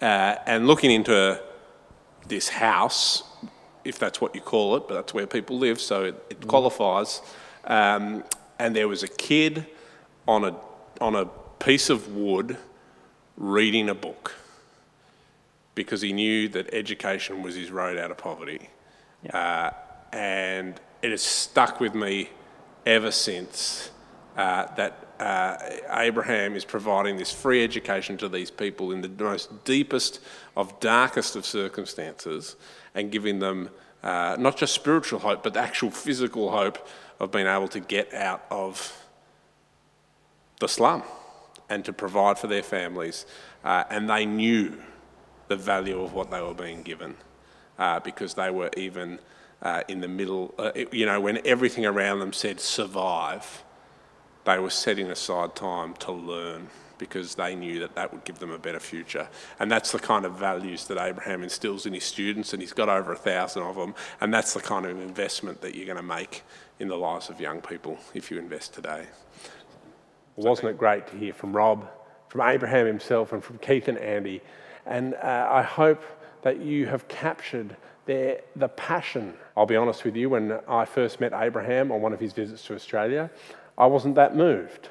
uh, 0.00 0.36
and 0.46 0.66
looking 0.66 0.90
into 0.90 1.40
this 2.26 2.48
house, 2.48 3.22
if 3.84 3.98
that's 3.98 4.20
what 4.20 4.34
you 4.34 4.40
call 4.40 4.76
it, 4.76 4.88
but 4.88 4.94
that's 4.94 5.14
where 5.14 5.26
people 5.26 5.58
live, 5.58 5.80
so 5.80 6.04
it, 6.04 6.26
it 6.30 6.46
qualifies. 6.46 7.20
Um, 7.64 8.24
and 8.58 8.74
there 8.74 8.88
was 8.88 9.02
a 9.02 9.08
kid 9.08 9.66
on 10.26 10.44
a, 10.44 10.56
on 11.00 11.14
a 11.14 11.26
piece 11.58 11.90
of 11.90 12.14
wood 12.14 12.56
reading 13.36 13.88
a 13.88 13.94
book 13.94 14.34
because 15.74 16.00
he 16.00 16.12
knew 16.12 16.48
that 16.48 16.72
education 16.72 17.42
was 17.42 17.56
his 17.56 17.70
road 17.70 17.98
out 17.98 18.10
of 18.10 18.16
poverty. 18.16 18.68
Uh, 19.32 19.70
and 20.12 20.80
it 21.02 21.10
has 21.10 21.22
stuck 21.22 21.80
with 21.80 21.94
me 21.94 22.30
ever 22.86 23.10
since 23.10 23.90
uh, 24.36 24.66
that 24.76 25.03
uh, 25.20 25.56
Abraham 25.90 26.54
is 26.54 26.64
providing 26.64 27.16
this 27.16 27.32
free 27.32 27.62
education 27.62 28.16
to 28.18 28.28
these 28.28 28.50
people 28.50 28.92
in 28.92 29.00
the 29.00 29.08
most 29.08 29.64
deepest 29.64 30.20
of 30.56 30.78
darkest 30.80 31.36
of 31.36 31.46
circumstances 31.46 32.56
and 32.94 33.10
giving 33.10 33.38
them 33.38 33.70
uh, 34.02 34.36
not 34.38 34.56
just 34.56 34.74
spiritual 34.74 35.18
hope, 35.20 35.42
but 35.42 35.56
actual 35.56 35.90
physical 35.90 36.50
hope 36.50 36.86
of 37.20 37.30
being 37.30 37.46
able 37.46 37.68
to 37.68 37.80
get 37.80 38.12
out 38.12 38.44
of 38.50 39.06
the 40.60 40.68
slum 40.68 41.02
and 41.70 41.84
to 41.84 41.92
provide 41.92 42.38
for 42.38 42.46
their 42.46 42.62
families. 42.62 43.24
Uh, 43.64 43.84
and 43.90 44.10
they 44.10 44.26
knew 44.26 44.76
the 45.48 45.56
value 45.56 46.02
of 46.02 46.12
what 46.12 46.30
they 46.30 46.40
were 46.40 46.54
being 46.54 46.82
given 46.82 47.14
uh, 47.78 48.00
because 48.00 48.34
they 48.34 48.50
were 48.50 48.70
even 48.76 49.18
uh, 49.62 49.82
in 49.88 50.00
the 50.00 50.08
middle, 50.08 50.54
you 50.92 51.06
know, 51.06 51.20
when 51.20 51.40
everything 51.46 51.86
around 51.86 52.18
them 52.18 52.32
said 52.32 52.60
survive, 52.60 53.64
they 54.44 54.58
were 54.58 54.70
setting 54.70 55.10
aside 55.10 55.54
time 55.54 55.94
to 55.94 56.12
learn 56.12 56.68
because 56.98 57.34
they 57.34 57.54
knew 57.54 57.80
that 57.80 57.94
that 57.94 58.12
would 58.12 58.24
give 58.24 58.38
them 58.38 58.50
a 58.50 58.58
better 58.58 58.80
future. 58.80 59.28
And 59.58 59.70
that's 59.70 59.92
the 59.92 59.98
kind 59.98 60.24
of 60.24 60.38
values 60.38 60.86
that 60.86 60.98
Abraham 60.98 61.42
instills 61.42 61.86
in 61.86 61.92
his 61.92 62.04
students, 62.04 62.52
and 62.52 62.62
he's 62.62 62.72
got 62.72 62.88
over 62.88 63.12
a 63.12 63.16
thousand 63.16 63.62
of 63.62 63.76
them. 63.76 63.94
And 64.20 64.32
that's 64.32 64.54
the 64.54 64.60
kind 64.60 64.86
of 64.86 65.00
investment 65.00 65.60
that 65.62 65.74
you're 65.74 65.86
going 65.86 65.96
to 65.96 66.02
make 66.02 66.42
in 66.78 66.88
the 66.88 66.96
lives 66.96 67.30
of 67.30 67.40
young 67.40 67.60
people 67.60 67.98
if 68.14 68.30
you 68.30 68.38
invest 68.38 68.74
today. 68.74 69.06
Wasn't 70.36 70.68
it 70.68 70.78
great 70.78 71.06
to 71.08 71.16
hear 71.16 71.32
from 71.32 71.54
Rob, 71.54 71.88
from 72.28 72.42
Abraham 72.42 72.86
himself, 72.86 73.32
and 73.32 73.42
from 73.42 73.58
Keith 73.58 73.88
and 73.88 73.98
Andy? 73.98 74.40
And 74.86 75.14
uh, 75.14 75.48
I 75.50 75.62
hope 75.62 76.02
that 76.42 76.60
you 76.60 76.86
have 76.86 77.08
captured 77.08 77.76
their, 78.06 78.40
the 78.54 78.68
passion. 78.68 79.34
I'll 79.56 79.66
be 79.66 79.76
honest 79.76 80.04
with 80.04 80.14
you, 80.14 80.30
when 80.30 80.58
I 80.68 80.84
first 80.84 81.20
met 81.20 81.32
Abraham 81.32 81.90
on 81.90 82.02
one 82.02 82.12
of 82.12 82.20
his 82.20 82.32
visits 82.32 82.64
to 82.66 82.74
Australia, 82.74 83.30
I 83.76 83.86
wasn't 83.86 84.14
that 84.14 84.36
moved. 84.36 84.88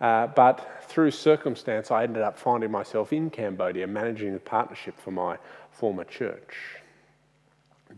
Uh, 0.00 0.26
but 0.28 0.84
through 0.88 1.12
circumstance, 1.12 1.90
I 1.90 2.04
ended 2.04 2.22
up 2.22 2.38
finding 2.38 2.70
myself 2.70 3.12
in 3.12 3.30
Cambodia 3.30 3.86
managing 3.86 4.32
the 4.32 4.40
partnership 4.40 5.00
for 5.00 5.10
my 5.10 5.38
former 5.70 6.04
church. 6.04 6.56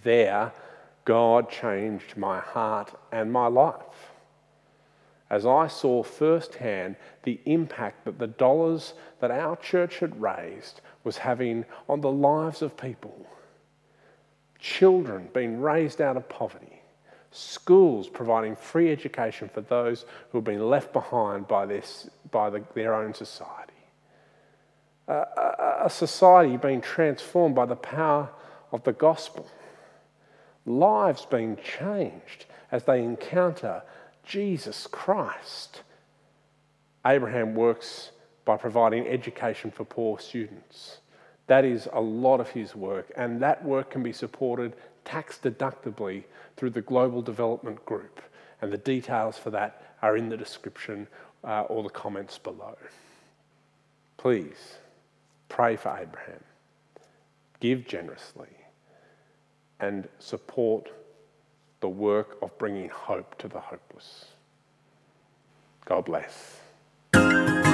There, 0.03 0.53
God 1.05 1.51
changed 1.51 2.17
my 2.17 2.41
heart 2.41 2.99
and 3.13 3.33
my 3.33 3.47
life 3.47 4.11
as 5.31 5.47
I 5.47 5.67
saw 5.67 6.03
firsthand 6.03 6.97
the 7.23 7.41
impact 7.45 8.05
that 8.05 8.19
the 8.19 8.27
dollars 8.27 8.95
that 9.21 9.31
our 9.31 9.57
church 9.57 9.99
had 9.99 10.21
raised 10.21 10.81
was 11.03 11.19
having 11.19 11.65
on 11.89 12.01
the 12.01 12.11
lives 12.11 12.63
of 12.63 12.77
people. 12.77 13.27
Children 14.59 15.31
being 15.35 15.61
raised 15.61 16.01
out 16.01 16.17
of 16.17 16.29
poverty, 16.29 16.74
schools 17.35 18.09
providing 18.09 18.55
free 18.55 18.93
education 18.93 19.51
for 19.53 19.61
those 19.61 20.07
who 20.31 20.39
have 20.39 20.45
been 20.45 20.71
left 20.71 20.93
behind 20.93 21.49
by, 21.49 21.67
this, 21.67 22.09
by 22.31 22.49
the, 22.49 22.63
their 22.75 22.95
own 22.95 23.13
society. 23.13 23.73
A, 25.09 25.13
a, 25.15 25.77
a 25.87 25.91
society 25.91 26.57
being 26.57 26.81
transformed 26.81 27.57
by 27.57 27.67
the 27.67 27.75
power 27.75 28.31
of 28.71 28.85
the 28.85 28.93
gospel. 28.93 29.49
Lives 30.65 31.27
being 31.27 31.57
changed 31.57 32.47
as 32.71 32.85
they 32.85 33.03
encounter 33.03 33.83
Jesus 34.23 34.87
Christ. 34.87 35.83
Abraham 37.05 37.57
works 37.57 38.13
by 38.45 38.57
providing 38.57 39.09
education 39.09 39.73
for 39.73 39.85
poor 39.85 40.21
students. 40.21 40.99
That 41.49 41.65
is 41.65 41.89
a 41.93 42.01
lot 42.01 42.41
of 42.41 42.51
his 42.51 42.77
work, 42.77 43.11
and 43.17 43.43
that 43.43 43.65
work 43.65 43.91
can 43.91 44.05
be 44.05 44.13
supported 44.13 44.75
tax 45.05 45.39
deductibly 45.39 46.25
through 46.57 46.71
the 46.71 46.81
Global 46.81 47.23
Development 47.23 47.85
Group. 47.85 48.21
And 48.61 48.73
the 48.73 48.79
details 48.79 49.37
for 49.37 49.51
that 49.51 49.97
are 50.03 50.17
in 50.17 50.29
the 50.29 50.37
description 50.37 51.07
uh, 51.43 51.63
or 51.63 51.83
the 51.83 51.91
comments 51.91 52.39
below. 52.39 52.77
Please 54.17 54.79
pray 55.49 55.77
for 55.77 55.91
Abraham, 55.91 56.43
give 57.61 57.87
generously, 57.87 58.49
and 59.81 60.09
support 60.19 60.91
the 61.81 61.89
work 61.89 62.39
of 62.41 62.57
bringing 62.59 62.89
hope 62.89 63.37
to 63.39 63.49
the 63.49 63.61
hopeless. 63.61 64.27
God 65.85 66.07
bless. 66.07 67.74